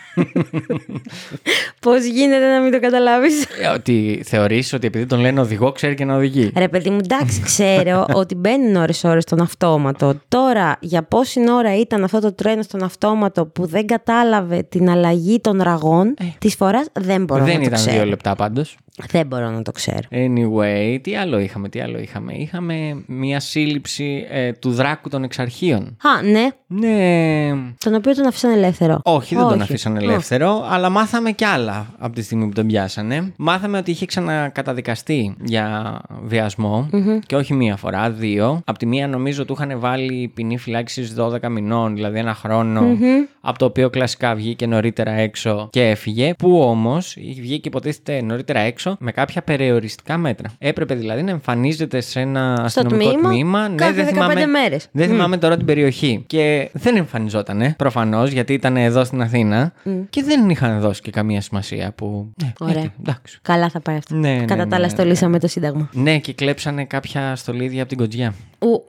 Πώς 1.80 2.04
γίνεται 2.06 2.48
να 2.54 2.62
μην 2.62 2.72
το 2.72 2.80
καταλάβεις; 2.80 3.44
Ε, 3.62 3.68
ότι 3.68 4.22
θεωρείς 4.25 4.74
ότι 4.74 4.88
επειδή 4.88 5.06
τον 5.06 5.19
λένε 5.19 5.40
οδηγό 5.40 5.72
ξέρει 5.72 5.94
και 5.96 6.06
να 6.06 6.16
οδηγεί. 6.16 6.52
Ρε 6.58 6.68
παιδί 6.68 6.90
μου, 6.90 6.98
εντάξει, 7.04 7.42
ξέρω 7.42 8.06
ότι 8.22 8.36
μπαίνουν 8.36 8.75
ώρες-ώρες 8.75 9.24
στον 9.24 9.42
αυτόματο. 9.42 10.14
Τώρα, 10.28 10.78
για 10.80 11.04
πόση 11.04 11.40
ώρα 11.52 11.80
ήταν 11.80 12.04
αυτό 12.04 12.19
το 12.19 12.34
τρένο 12.34 12.62
στον 12.62 12.84
αυτόματο 12.84 13.46
που 13.46 13.66
δεν 13.66 13.86
κατάλαβε 13.86 14.64
την 14.69 14.90
αλλαγή 14.90 15.40
των 15.40 15.62
ραγών 15.62 16.14
της 16.40 16.56
φοράς, 16.56 16.86
δεν 16.94 17.24
μπορώ 17.24 17.44
Ε. 17.44 17.46
δεν 17.46 17.54
να 17.54 17.60
το 17.60 17.66
ήταν 17.66 17.80
ξέρω. 17.80 17.96
δύο 17.96 18.06
λεπτά 18.06 18.36
πάντως. 18.36 18.78
Δεν 19.06 19.28
μπορώ 19.28 19.50
να 19.50 19.62
το 19.62 19.72
ξέρω. 19.72 20.00
Anyway, 20.12 20.98
τι 21.02 21.16
άλλο 21.16 21.40
είχαμε, 21.40 21.70
τι 21.70 21.80
άλλο 21.82 22.00
είχαμε; 22.00 22.34
Είχαμε 22.34 23.04
μια 23.06 23.40
σύλληψη 23.40 24.26
ε, 24.30 24.52
του 24.52 24.72
δράκου 24.72 25.10
των 25.10 25.24
εξαρχείων. 25.24 25.98
Α, 26.04 26.22
ναι, 26.22 26.48
Ναι. 26.68 27.50
τον 27.78 27.96
οποίο 27.96 28.16
τον 28.16 28.26
αφήσαν 28.28 28.52
ελεύθερο. 28.52 29.00
Όχι, 29.04 29.36
δεν 29.36 29.48
τον 29.48 29.62
αφήσαν 29.62 29.98
ελεύθερο, 29.98 30.66
αλλά 30.70 30.90
μάθαμε 30.90 31.32
κι 31.32 31.46
άλλα 31.46 31.88
από 31.98 32.16
τη 32.16 32.22
στιγμή 32.22 32.46
που 32.48 32.54
τον 32.54 32.68
πιάσανε. 32.68 33.34
Μάθαμε 33.38 33.78
ότι 33.78 33.92
είχε 33.92 34.06
ξανακαταδικαστεί 34.06 35.36
για 35.44 35.98
βιασμο 36.24 36.90
και 37.26 37.36
όχι 37.36 37.54
μία 37.54 37.76
φορά, 37.76 38.10
δύο. 38.12 38.62
Από 38.66 38.78
τη 38.78 38.86
μία 38.86 39.08
νομίζω 39.08 39.46
του 39.46 39.54
είχαν 39.60 39.80
βάλει 39.80 40.32
ποινή 40.34 40.58
φυλάξη 40.58 41.08
12 41.18 41.48
μηνών, 41.50 41.94
δηλαδή 41.96 42.20
ένα 42.20 42.34
χρόνο, 42.34 42.98
από 43.42 43.60
το 43.60 43.66
οποίο 43.66 43.90
κλασικά 43.90 44.36
βγήκε 44.36 44.68
νωρίτερα 44.68 45.12
έξω 45.12 45.68
και 45.72 45.90
έφυγε. 45.90 46.34
Που 46.38 46.60
όμως 46.62 47.18
βγήκε 47.20 47.68
υποτίθεται 47.68 48.22
νωρίτερα 48.22 48.60
έξω 48.60 48.87
με 49.00 49.12
κάποια 49.12 49.42
περιοριστικά 49.42 50.18
μέτρα. 50.18 50.51
Έπρεπε 50.57 50.95
δηλαδή 50.95 51.24
να 51.24 51.31
εμφανίζεται 51.31 52.01
σε 52.01 52.19
ένα 52.19 52.54
αστυνομικό 52.54 53.12
τμήμα 53.12 53.30
τμήμα. 53.30 53.69
κάθε 53.75 54.12
15 54.16 54.45
μέρες. 54.51 54.88
Δεν 54.92 55.07
θυμάμαι 55.07 55.38
τώρα 55.38 55.57
την 55.57 55.66
περιοχή. 55.66 56.24
Και 56.28 56.69
δεν 56.74 56.95
εμφανιζότανε, 56.95 57.74
προφανώς, 57.78 58.31
γιατί 58.31 58.54
ήταν 58.54 58.78
εδώ 58.78 59.04
στην 59.04 59.22
Αθήνα 59.22 59.74
και 60.10 60.24
δεν 60.24 60.50
είχαν 60.50 60.80
δώσει 60.80 61.01
και 61.01 61.12
καμία 61.12 61.42
σημασία 61.42 61.92
που. 61.95 62.34
Ναι, 62.44 62.54
Ωραία. 62.60 62.74
γιατί, 62.74 62.92
εντάξει. 63.00 63.39
Καλά 63.42 63.69
θα 63.69 63.80
πάει 63.80 63.98
αυτό. 63.98 64.16
Ναι, 64.16 64.34
ναι, 64.34 64.45
Κατά 64.45 64.63
ναι, 64.63 64.69
τα 64.69 64.75
άλλα, 64.75 64.86
ναι. 64.86 64.92
στολίσαμε 64.92 65.40
το 65.40 65.48
Σύνταγμα. 65.48 65.90
Ναι, 65.94 66.18
και 66.18 66.33
κλέψανε 66.33 66.86
κάποια 66.86 67.36
στολίδια 67.36 67.80
από 67.80 67.90
την 67.90 67.98
Κοτζιά. 67.98 68.34
Ου, 68.60 68.83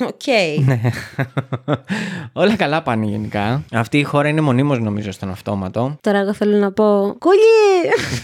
Οκ. 0.00 0.26
Ναι. 0.64 0.80
Όλα 2.32 2.56
καλά 2.56 2.82
πάνε 2.82 3.06
γενικά. 3.06 3.62
Αυτή 3.72 3.98
η 3.98 4.02
χώρα 4.02 4.28
είναι 4.28 4.40
μονίμως 4.40 4.80
νομίζω 4.80 5.12
στον 5.12 5.30
αυτόματο. 5.30 5.96
Τώρα 6.00 6.18
εγώ 6.18 6.32
θέλω 6.34 6.56
να 6.56 6.72
πω. 6.72 7.14
Κουλί! 7.18 7.40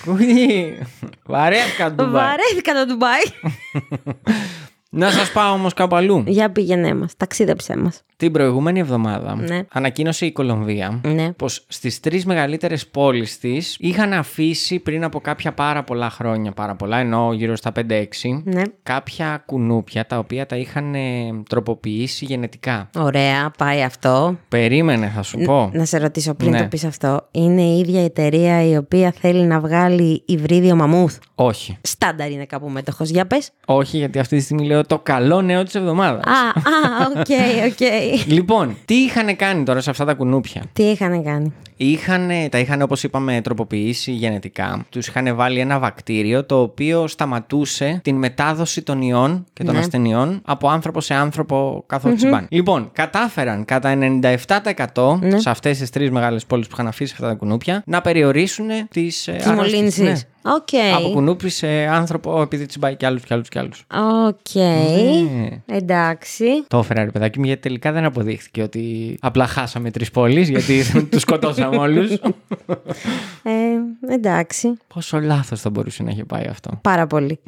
Κουλί! 0.05 0.79
Βαράει 1.25 1.58
εδώ 1.58 2.05
Ντουμπάι. 2.05 2.23
Βαράει 2.23 2.43
εδώ 2.50 2.87
Ντουμπάι. 2.87 3.23
Να 4.91 5.10
σας 5.10 5.32
πάω 5.32 5.53
όμως 5.53 5.75
κάπου 5.75 5.96
αλλού. 5.96 6.22
Για 6.27 6.51
πήγαινε 6.51 6.94
μας. 6.94 7.13
Ταξίδεψέ 7.17 7.77
μας. 7.77 8.01
Την 8.19 8.32
προηγούμενη 8.32 8.79
εβδομάδα 8.81 9.34
Ναι. 9.34 9.60
ανακοίνωσε 9.72 10.27
η 10.27 10.32
Κολομβία 10.32 11.01
Ναι. 11.05 11.32
πως 11.32 11.65
στις 11.69 12.01
τρεις 12.01 12.27
μεγαλύτερες 12.27 12.87
πόλεις 12.87 13.39
της 13.39 13.77
είχαν 13.81 14.13
αφήσει 14.13 14.79
πριν 14.79 15.05
από 15.05 15.20
κάποια 15.20 15.53
πάρα 15.53 15.82
πολλά 15.84 16.10
χρόνια, 16.10 16.53
πάρα 16.53 16.75
πολλά 16.77 16.99
εννοώ 16.99 17.32
γύρω 17.32 17.56
στα 17.56 17.72
5-6, 17.72 18.43
Ναι. 18.44 18.63
κάποια 18.82 19.43
κουνούπια 19.46 20.06
τα 20.06 20.19
οποία 20.19 20.46
τα 20.46 20.56
είχαν 20.56 20.94
ε, 20.94 21.01
τροποποιήσει 21.49 22.25
γενετικά. 22.25 22.91
Ωραία, 22.99 23.51
πάει 23.58 23.82
αυτό. 23.82 24.37
Περίμενε 24.49 25.13
θα 25.15 25.22
σου 25.22 25.39
πω. 25.39 25.70
Να 25.72 25.84
σε 25.84 25.99
ρωτήσω 25.99 26.34
πριν 26.34 26.51
Ναι. 26.51 26.58
το 26.60 26.67
πεις 26.69 26.84
αυτό. 26.84 27.29
Είναι 27.31 27.63
η 27.63 27.79
ίδια 27.79 28.05
εταιρεία 28.05 28.63
η 28.69 28.77
οποία 28.77 29.13
θέλει 29.20 29.43
να 29.44 29.60
βγάλει 29.60 30.22
υβρίδιο 30.27 30.75
μαμούθ; 30.77 31.19
Όχι. 31.34 31.79
Στάνταρ 31.82 32.31
είναι 32.31 32.44
κάπου 32.44 32.69
μέτοχος. 32.69 33.08
Για 33.10 33.27
πες. 33.27 33.51
Όχι 33.67 33.96
γιατί 33.96 34.19
αυτή 34.19 34.37
τη 34.37 34.43
στιγμή 34.43 34.67
λέω 34.67 34.76
το 34.85 34.99
καλό 34.99 35.43
νέο 35.43 35.63
της 35.63 35.75
εβδομάδας. 35.75 36.25
Α, 36.25 36.31
α, 36.31 37.06
οκ, 37.17 37.27
οκ. 37.73 37.81
Λοιπόν, 38.27 38.77
τι 38.85 38.95
είχαν 38.95 39.37
κάνει 39.37 39.63
τώρα 39.65 39.81
σε 39.81 39.91
αυτά 39.91 40.05
τα 40.05 40.15
κουνούπια; 40.15 40.63
Τι 40.73 40.83
είχαν 40.83 41.25
κάνει; 41.25 41.53
Είχανε, 41.79 42.49
τα 42.51 42.59
είχαν 42.59 42.83
όπως 42.83 43.03
είπαμε 43.03 43.41
τροποποιήσει 43.41 44.11
γενετικά. 44.13 44.87
Τους 44.89 45.06
είχαν 45.06 45.37
βάλει 45.37 45.59
ένα 45.59 45.79
βακτήριο 45.79 46.45
το 46.45 46.61
οποίο 46.61 47.06
σταματούσε 47.06 48.01
την 48.05 48.17
μετάδοση 48.17 48.83
των 48.83 49.03
ιών 49.03 49.45
και 49.53 49.65
των 49.65 49.75
Ναι. 49.75 49.81
ασθενειών 49.81 50.41
από 50.45 50.69
άνθρωπο 50.69 51.01
σε 51.01 51.15
άνθρωπο 51.15 51.85
καθώς 51.87 52.15
τσιμπάνε. 52.15 52.47
Λοιπόν, 52.51 52.91
κατάφεραν 52.93 53.65
κατά 53.65 53.89
97% 53.89 55.19
Ναι. 55.21 55.39
σε 55.39 55.51
αυτές 55.51 55.79
τις 55.79 55.91
τρεις 55.91 56.11
μεγάλες 56.11 56.47
πόλεις 56.47 56.67
που 56.67 56.73
είχαν 56.75 56.87
αφήσει 56.89 57.13
αυτά 57.15 57.29
τα 57.29 57.35
κουνούπια 57.35 57.83
να 57.87 58.01
περιορίσουν 58.01 58.67
τις 58.91 59.29
ε, 59.29 59.33
Τις 59.33 59.47
μολύνσεις. 59.47 59.77
αρρώστιες. 59.77 60.06
Ναι. 60.09 60.29
Οκ. 60.55 60.69
Από 60.96 61.08
κουνούπι 61.08 61.48
σε 61.48 61.67
άνθρωπο 61.69 62.41
επειδή 62.41 62.67
τσιμπάει 62.67 62.96
κι 62.96 63.06
άλλους 63.06 63.24
κι 63.24 63.32
άλλους 63.32 63.48
κι 63.48 63.58
άλλους. 63.58 63.86
Οκ. 64.26 64.55
Ναι. 64.55 65.62
Εντάξει. 65.67 66.65
Το 66.69 66.79
έφερα 66.79 67.05
ρε 67.05 67.10
παιδάκι 67.10 67.38
μου 67.38 67.44
γιατί 67.44 67.60
τελικά 67.60 67.93
δεν 67.93 68.05
αποδείχθηκε 68.05 68.62
ότι 68.62 69.17
απλά 69.20 69.46
χάσαμε 69.46 69.91
τρεις 69.91 70.10
πόλεις 70.10 70.48
γιατί 70.48 70.82
τους 71.10 71.20
σκοτώσαμε 71.20 71.76
όλους. 71.76 72.10
Ε, 73.43 74.12
εντάξει. 74.15 74.72
Πόσο 74.94 75.20
λάθος 75.20 75.60
θα 75.60 75.70
μπορούσε 75.70 76.03
να 76.03 76.10
έχει 76.10 76.24
πάει 76.24 76.46
αυτό. 76.50 76.70
Πάρα 76.82 77.06
πολύ. 77.06 77.38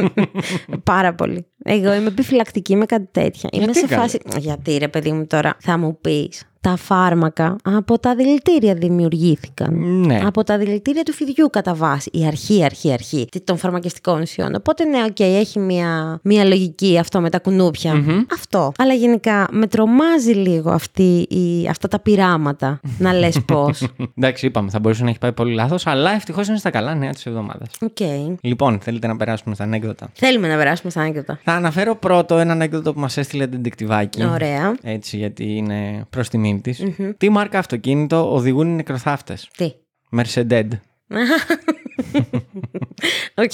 Πάρα 0.84 1.14
πολύ. 1.14 1.46
Εγώ 1.64 1.92
είμαι 1.92 2.08
επιφυλακτική 2.08 2.76
με 2.76 2.86
κάτι 2.86 3.08
τέτοια. 3.10 3.48
Είμαι 3.52 3.64
Γιατί, 3.64 3.78
σε 3.78 3.86
καλέ; 3.86 4.00
φάση. 4.00 4.20
Γιατί 4.38 4.76
ρε 4.76 4.88
παιδί 4.88 5.12
μου 5.12 5.26
τώρα 5.26 5.56
θα 5.60 5.78
μου 5.78 5.98
πεις. 6.00 6.51
Τα 6.62 6.76
φάρμακα 6.76 7.56
από 7.62 7.98
τα 7.98 8.14
δηλητήρια 8.14 8.74
δημιουργήθηκαν. 8.74 10.00
Ναι. 10.06 10.20
Από 10.24 10.44
τα 10.44 10.58
δηλητήρια 10.58 11.02
του 11.02 11.12
φιδιού 11.12 11.50
κατά 11.50 11.74
βάση. 11.74 12.10
Η 12.12 12.26
αρχή, 12.26 12.64
αρχή, 12.64 12.92
αρχή 12.92 13.28
των 13.44 13.56
φαρμακευτικών 13.56 14.20
ουσιών. 14.20 14.54
Οπότε 14.54 14.84
ναι, 14.84 15.04
οκ, 15.04 15.20
έχει 15.20 15.58
μια, 15.58 16.20
μια 16.22 16.44
λογική 16.44 16.98
αυτό 16.98 17.20
με 17.20 17.30
τα 17.30 17.38
κουνούπια 17.38 18.04
Αυτό. 18.32 18.72
Αλλά 18.78 18.94
γενικά 18.94 19.48
με 19.50 19.66
τρομάζει 19.66 20.32
λίγο 20.32 20.70
αυτή 20.70 21.26
η, 21.28 21.68
αυτά 21.68 21.88
τα 21.88 21.98
πειράματα. 22.00 22.80
να 22.98 23.12
λες 23.12 23.40
πώς. 23.52 23.88
Εντάξει, 24.16 24.46
είπαμε, 24.46 24.70
θα 24.70 24.78
μπορούσε 24.78 25.02
να 25.02 25.08
έχει 25.08 25.18
πάει 25.18 25.32
πολύ 25.32 25.54
λάθος, 25.54 25.86
αλλά 25.86 26.14
ευτυχώς 26.14 26.48
είναι 26.48 26.58
στα 26.58 26.70
καλά 26.70 26.94
νέα 26.94 27.10
της 27.10 27.26
εβδομάδας. 27.26 27.68
Οκ. 27.80 27.96
Λοιπόν, 28.40 28.78
θέλετε 28.80 29.06
να 29.06 29.16
περάσουμε 29.16 29.54
στα 29.54 29.64
ανέκδοτα; 29.64 30.10
Θέλουμε 30.12 30.48
να 30.48 30.56
περάσουμε 30.56 30.90
στα 30.90 31.00
ανέκδοτα. 31.00 31.38
Θα 31.44 31.52
αναφέρω 31.52 31.96
πρώτο 31.96 32.38
ένα 32.38 32.52
ανέκδοτο 32.52 32.92
που 32.92 33.00
μας 33.00 33.16
έστειλε 33.16 33.46
ντετεκτιβάκι. 33.46 34.24
Ωραία. 34.24 34.74
Έτσι, 34.82 35.16
γιατί 35.16 35.56
είναι 35.56 36.04
προς 36.10 36.28
τιμήν 36.60 36.94
της. 36.96 37.12
Τι 37.12 37.28
μάρκα 37.28 37.58
αυτοκίνητο 37.58 38.34
οδηγούν 38.34 38.68
οι 38.68 38.74
νεκροθάφτες; 38.74 39.50
Τι; 39.56 39.72
Mercedes. 40.16 40.68
Οκ. 43.34 43.52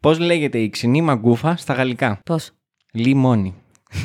Πώς 0.00 0.18
λέγεται 0.18 0.58
η 0.58 0.70
ξινή 0.70 1.00
μαγκούφα 1.02 1.56
στα 1.56 1.74
γαλλικά; 1.74 2.20
Πώς; 2.24 2.50
Λιμόνι. 2.92 3.54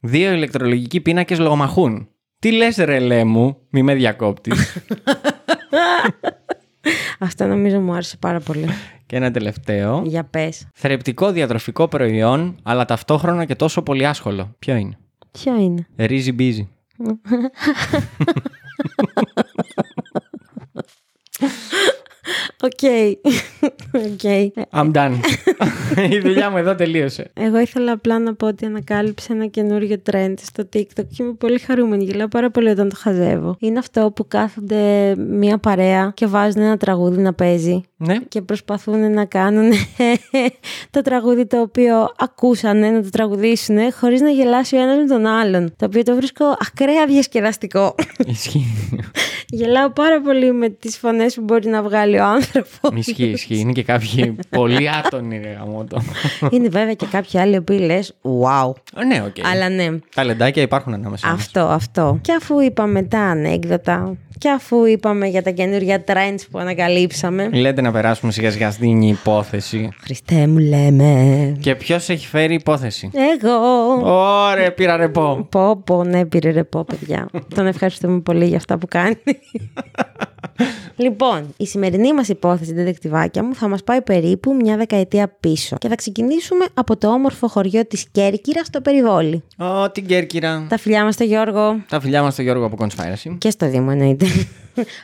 Δύο 0.00 0.32
ηλεκτρολογικοί 0.32 1.00
πίνακες 1.00 1.38
λογομαχούν. 1.38 2.08
Τι 2.38 2.52
λες 2.52 2.76
ρελέ 2.76 3.24
μου, 3.24 3.56
μη 3.70 3.82
με 3.82 3.94
διακόπτεις. 3.94 4.76
Αυτό 7.18 7.46
νομίζω 7.46 7.80
μου 7.80 7.92
άρεσε 7.92 8.16
πάρα 8.16 8.40
πολύ. 8.40 8.66
και 9.06 9.16
ένα 9.16 9.30
τελευταίο. 9.30 10.02
Για 10.06 10.24
πες. 10.24 10.66
Θρεπτικό 10.74 11.32
διατροφικό 11.32 11.88
προϊόν, 11.88 12.56
αλλά 12.62 12.84
ταυτόχρονα 12.84 13.44
και 13.44 13.54
τόσο 13.54 13.82
πολυάσχολο. 13.82 14.54
Ποιο 14.58 14.74
είναι; 14.74 14.98
Ποιο 15.30 15.56
είναι; 15.56 15.86
Ρίζι 15.96 16.32
μπίζι. 16.32 16.68
Οκ. 22.62 22.78
Οκ. 23.94 24.20
I'm 24.72 24.92
done. 24.92 25.12
Η 26.10 26.18
δουλειά 26.18 26.50
μου 26.50 26.56
εδώ 26.56 26.74
τελείωσε. 26.74 27.30
Εγώ 27.34 27.58
ήθελα 27.58 27.92
απλά 27.92 28.18
να 28.18 28.34
πω 28.34 28.46
ότι 28.46 28.64
ανακάλυψα 28.66 29.32
ένα 29.34 29.46
καινούριο 29.46 29.96
trend 30.10 30.34
στο 30.42 30.68
TikTok 30.72 31.04
και 31.16 31.22
είμαι 31.22 31.32
πολύ 31.32 31.58
χαρούμενη. 31.58 32.04
Γελάω 32.04 32.28
πάρα 32.28 32.50
πολύ 32.50 32.68
όταν 32.68 32.88
το 32.88 32.96
χαζεύω. 32.98 33.56
Είναι 33.60 33.78
αυτό 33.78 34.12
που 34.16 34.28
κάθονται 34.28 35.14
μία 35.16 35.58
παρέα 35.58 36.10
και 36.14 36.26
βάζουν 36.26 36.62
ένα 36.62 36.76
τραγούδι 36.76 37.20
να 37.22 37.32
παίζει 37.32 37.80
Ναι. 37.96 38.16
και 38.28 38.42
προσπαθούν 38.42 39.12
να 39.12 39.24
κάνουν 39.24 39.72
το 40.90 41.00
τραγούδι 41.02 41.46
το 41.46 41.60
οποίο 41.60 42.08
ακούσανε 42.18 42.90
να 42.90 43.02
το 43.02 43.08
τραγουδήσουν 43.08 43.78
χωρίς 43.92 44.20
να 44.20 44.30
γελάσει 44.30 44.76
ο 44.76 44.80
ένας 44.80 44.96
με 44.96 45.06
τον 45.06 45.26
άλλον. 45.26 45.72
Το 45.76 45.84
οποίο 45.86 46.02
το 46.02 46.14
βρίσκω 46.14 46.44
ακραία 46.66 47.06
διασκεδαστικό. 47.06 47.94
Ισχύει. 48.26 48.66
Γελάω 49.52 49.90
πάρα 49.90 50.20
πολύ 50.20 50.52
με 50.52 50.68
τις 50.68 50.96
φωνές 50.98 51.34
που 51.34 51.42
μπορεί 51.42 51.68
να 51.68 51.82
βγάλει 51.82 52.18
ο 52.18 52.24
άνθρωπος. 52.46 53.06
Ισχύει, 53.06 53.24
ισχύει. 53.24 53.58
Είναι 53.58 53.72
και 53.72 53.82
κάποιοι 53.82 54.36
πολύ 54.50 54.90
άτονοι, 54.90 55.38
ρε 55.38 55.56
γαμώτο. 55.58 56.02
Είναι 56.50 56.68
βέβαια 56.68 56.94
και 56.94 57.06
κάποιοι 57.06 57.40
άλλοι 57.40 57.54
οι 57.54 57.58
οποίοι 57.58 57.78
λες 57.82 58.16
wow. 58.22 58.72
Ε, 59.00 59.04
ναι, 59.04 59.22
οκ. 59.26 59.46
Αλλά 59.52 59.68
ναι, 59.68 59.88
Ταλεντάκια 60.14 60.62
υπάρχουν 60.62 60.94
ανάμεσα. 60.94 61.28
μας. 61.28 61.36
αυτό, 61.40 61.60
αυτό. 61.60 62.18
Και 62.22 62.32
αφού 62.32 62.60
είπαμε 62.60 63.02
τα 63.02 63.18
ανέκδοτα 63.20 64.16
και 64.38 64.50
αφού 64.50 64.84
είπαμε 64.84 65.26
για 65.26 65.42
τα 65.42 65.50
καινούργια 65.50 66.04
trends 66.06 66.40
που 66.50 66.58
ανακαλύψαμε. 66.58 67.48
Λέτε 67.52 67.80
να 67.80 67.92
περάσουμε 67.92 68.32
σιγά 68.32 68.50
σιγά 68.50 68.70
στην 68.70 69.02
υπόθεση. 69.02 69.88
Χριστέ 70.02 70.46
μου 70.46 70.58
λέμε. 70.58 71.56
Και 71.60 71.74
ποιος 71.74 72.08
έχει 72.08 72.26
φέρει 72.26 72.54
υπόθεση; 72.54 73.10
Εγώ. 73.14 73.56
Ωραία, 74.50 74.72
πήρα 74.74 74.96
ρεπό. 74.96 75.46
Πω, 75.50 75.76
πω, 75.76 76.04
ναι, 76.04 76.24
πήρε 76.26 76.50
ρεπό, 76.50 76.84
παιδιά. 76.84 77.28
Τον 77.54 77.66
ευχαριστούμε 77.66 78.20
πολύ 78.20 78.46
για 78.46 78.56
αυτά 78.56 78.78
που 78.78 78.86
κάνει. 78.90 79.16
Λοιπόν, 80.96 81.54
η 81.56 81.66
σημερινή 81.66 82.14
μας 82.14 82.28
υπόθεση, 82.28 82.72
δεδεκτιβάκια 82.72 83.44
μου, 83.44 83.54
θα 83.54 83.68
μας 83.68 83.84
πάει 83.84 84.02
περίπου 84.02 84.54
μια 84.54 84.76
δεκαετία 84.76 85.36
πίσω. 85.40 85.76
Και 85.78 85.88
θα 85.88 85.94
ξεκινήσουμε 85.94 86.64
από 86.74 86.96
το 86.96 87.08
όμορφο 87.12 87.48
χωριό 87.48 87.86
της 87.86 88.06
Κέρκυρας 88.12 88.66
στο 88.66 88.80
Περιβόλι. 88.80 89.42
Ω, 89.58 89.90
την 89.90 90.06
Κέρκυρα. 90.06 90.66
Τα 90.68 90.78
φιλιά 90.78 91.04
μας 91.04 91.14
στο 91.14 91.24
Γιώργο 91.24 91.84
Τα 91.88 92.00
φιλιά 92.00 92.22
μας 92.22 92.32
στο 92.32 92.42
Γιώργο 92.42 92.64
από 92.64 92.76
Conspiracy. 92.80 93.36
και 93.38 93.50
στο 93.50 93.68
Δήμο 93.70 93.88
εννοείται. 93.90 94.26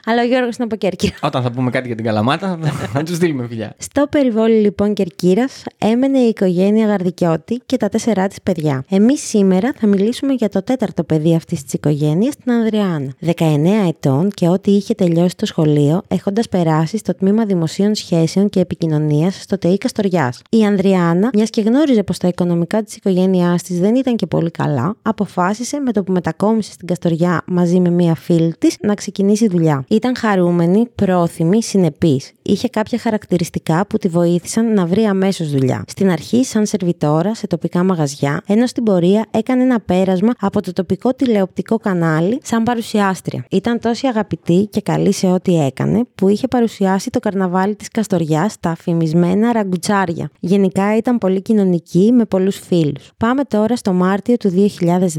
Αλλά 0.04 0.22
ο 0.22 0.24
Γιώργος 0.24 0.56
είναι 0.56 0.64
από 0.64 0.76
Κέρκυρα. 0.76 1.14
Όταν 1.20 1.42
θα 1.42 1.50
πούμε 1.50 1.70
κάτι 1.70 1.86
για 1.86 1.96
την 1.96 2.04
Καλαμάτα, 2.04 2.58
θα, 2.62 2.70
θα 2.70 3.02
τους 3.02 3.16
στείλουμε 3.16 3.46
φιλιά. 3.46 3.74
Στο 3.78 4.06
περιβόλι 4.10 4.60
λοιπόν 4.60 4.94
Κερκύρας 4.94 5.62
έμενε 5.78 6.18
η 6.18 6.28
οικογένεια 6.28 6.86
Γαρδικιώτη 6.86 7.60
και 7.66 7.76
τα 7.76 7.88
τέσσερά 7.88 8.28
της 8.28 8.42
παιδιά. 8.42 8.84
Εμείς 8.88 9.20
σήμερα 9.28 9.72
θα 9.76 9.86
μιλήσουμε 9.86 10.32
για 10.32 10.48
το 10.48 10.62
τέταρτο 10.62 11.04
παιδί 11.04 11.34
αυτής 11.34 11.64
της 11.64 11.72
οικογένειας, 11.72 12.36
την 12.36 12.52
Ανδριάνα. 12.52 13.12
19 13.26 13.88
ετών 13.88 14.30
και 14.30 14.48
ό,τι 14.48 14.70
είχε 14.70 14.94
τελειώσει 14.94 15.36
το 15.36 15.46
σχολείο, 15.46 16.02
έχοντας 16.08 16.48
περάσει 16.48 16.96
στο 16.96 17.14
τμήμα 17.14 17.44
Δημοσίων 17.44 17.94
Σχέσεων 17.94 18.48
και 18.48 18.60
Επικοινωνίας 18.60 19.40
στο 19.42 19.58
ΤΕΙ 19.58 19.78
Καστοριάς. 19.78 20.42
Η 20.50 20.64
Ανδριάνα, 20.64 21.30
μιας 21.34 21.50
και 21.50 21.60
γνώριζε 21.60 22.02
πως 22.02 22.18
τα 22.18 22.28
οικονομικά 22.28 22.82
της 22.82 22.96
οικογένειάς 22.96 23.62
της 23.62 23.80
δεν 23.80 23.94
ήταν 23.94 24.16
και 24.16 24.26
πολύ 24.26 24.50
καλά, 24.50 24.96
αποφάσισε 25.02 25.80
με 25.80 25.92
το 25.92 26.02
που 26.02 26.12
μετακόμισε 26.12 26.72
στην 26.72 26.86
Καστοριά 26.86 27.42
μαζί 27.46 27.80
με 27.80 27.90
μία 27.90 28.14
φίλη 28.14 28.54
της 28.58 28.76
να 28.80 28.94
ξεκινήσει 28.94 29.46
δουλειά. 29.56 29.84
Ήταν 29.88 30.16
χαρούμενη, 30.16 30.86
πρόθυμη, 30.94 31.62
συνεπής. 31.62 32.32
Είχε 32.42 32.68
κάποια 32.68 32.98
χαρακτηριστικά 32.98 33.86
που 33.86 33.98
τη 33.98 34.08
βοήθησαν 34.08 34.72
να 34.74 34.86
βρει 34.86 35.04
αμέσως 35.04 35.50
δουλειά. 35.50 35.84
Στην 35.86 36.10
αρχή, 36.10 36.44
σαν 36.44 36.66
σερβιτόρα 36.66 37.34
σε 37.34 37.46
τοπικά 37.46 37.84
μαγαζιά, 37.84 38.42
ενώ 38.46 38.66
στην 38.66 38.82
πορεία 38.82 39.26
έκανε 39.30 39.62
ένα 39.62 39.80
πέρασμα 39.80 40.32
από 40.38 40.62
το 40.62 40.72
τοπικό 40.72 41.14
τηλεοπτικό 41.14 41.76
κανάλι 41.76 42.38
σαν 42.42 42.62
παρουσιάστρια. 42.62 43.44
Ήταν 43.50 43.80
τόσο 43.80 44.08
αγαπητή 44.08 44.68
και 44.70 44.80
καλή 44.80 45.12
σε 45.12 45.26
ό,τι 45.26 45.64
έκανε, 45.64 46.04
που 46.14 46.28
είχε 46.28 46.48
παρουσιάσει 46.48 47.10
το 47.10 47.18
καρναβάλι 47.18 47.76
της 47.76 47.88
Καστοριάς 47.88 48.52
στα 48.52 48.70
αφημισμένα 48.70 49.52
ραγκουτσάρια. 49.52 50.30
Γενικά 50.40 50.96
ήταν 50.96 51.18
πολύ 51.18 51.42
κοινωνική 51.42 52.12
με 52.12 52.24
πολλούς 52.24 52.58
φίλους. 52.58 53.10
Πάμε 53.16 53.44
τώρα 53.44 53.76
στο 53.76 53.92
Μάρτιο 53.92 54.36
του 54.36 54.70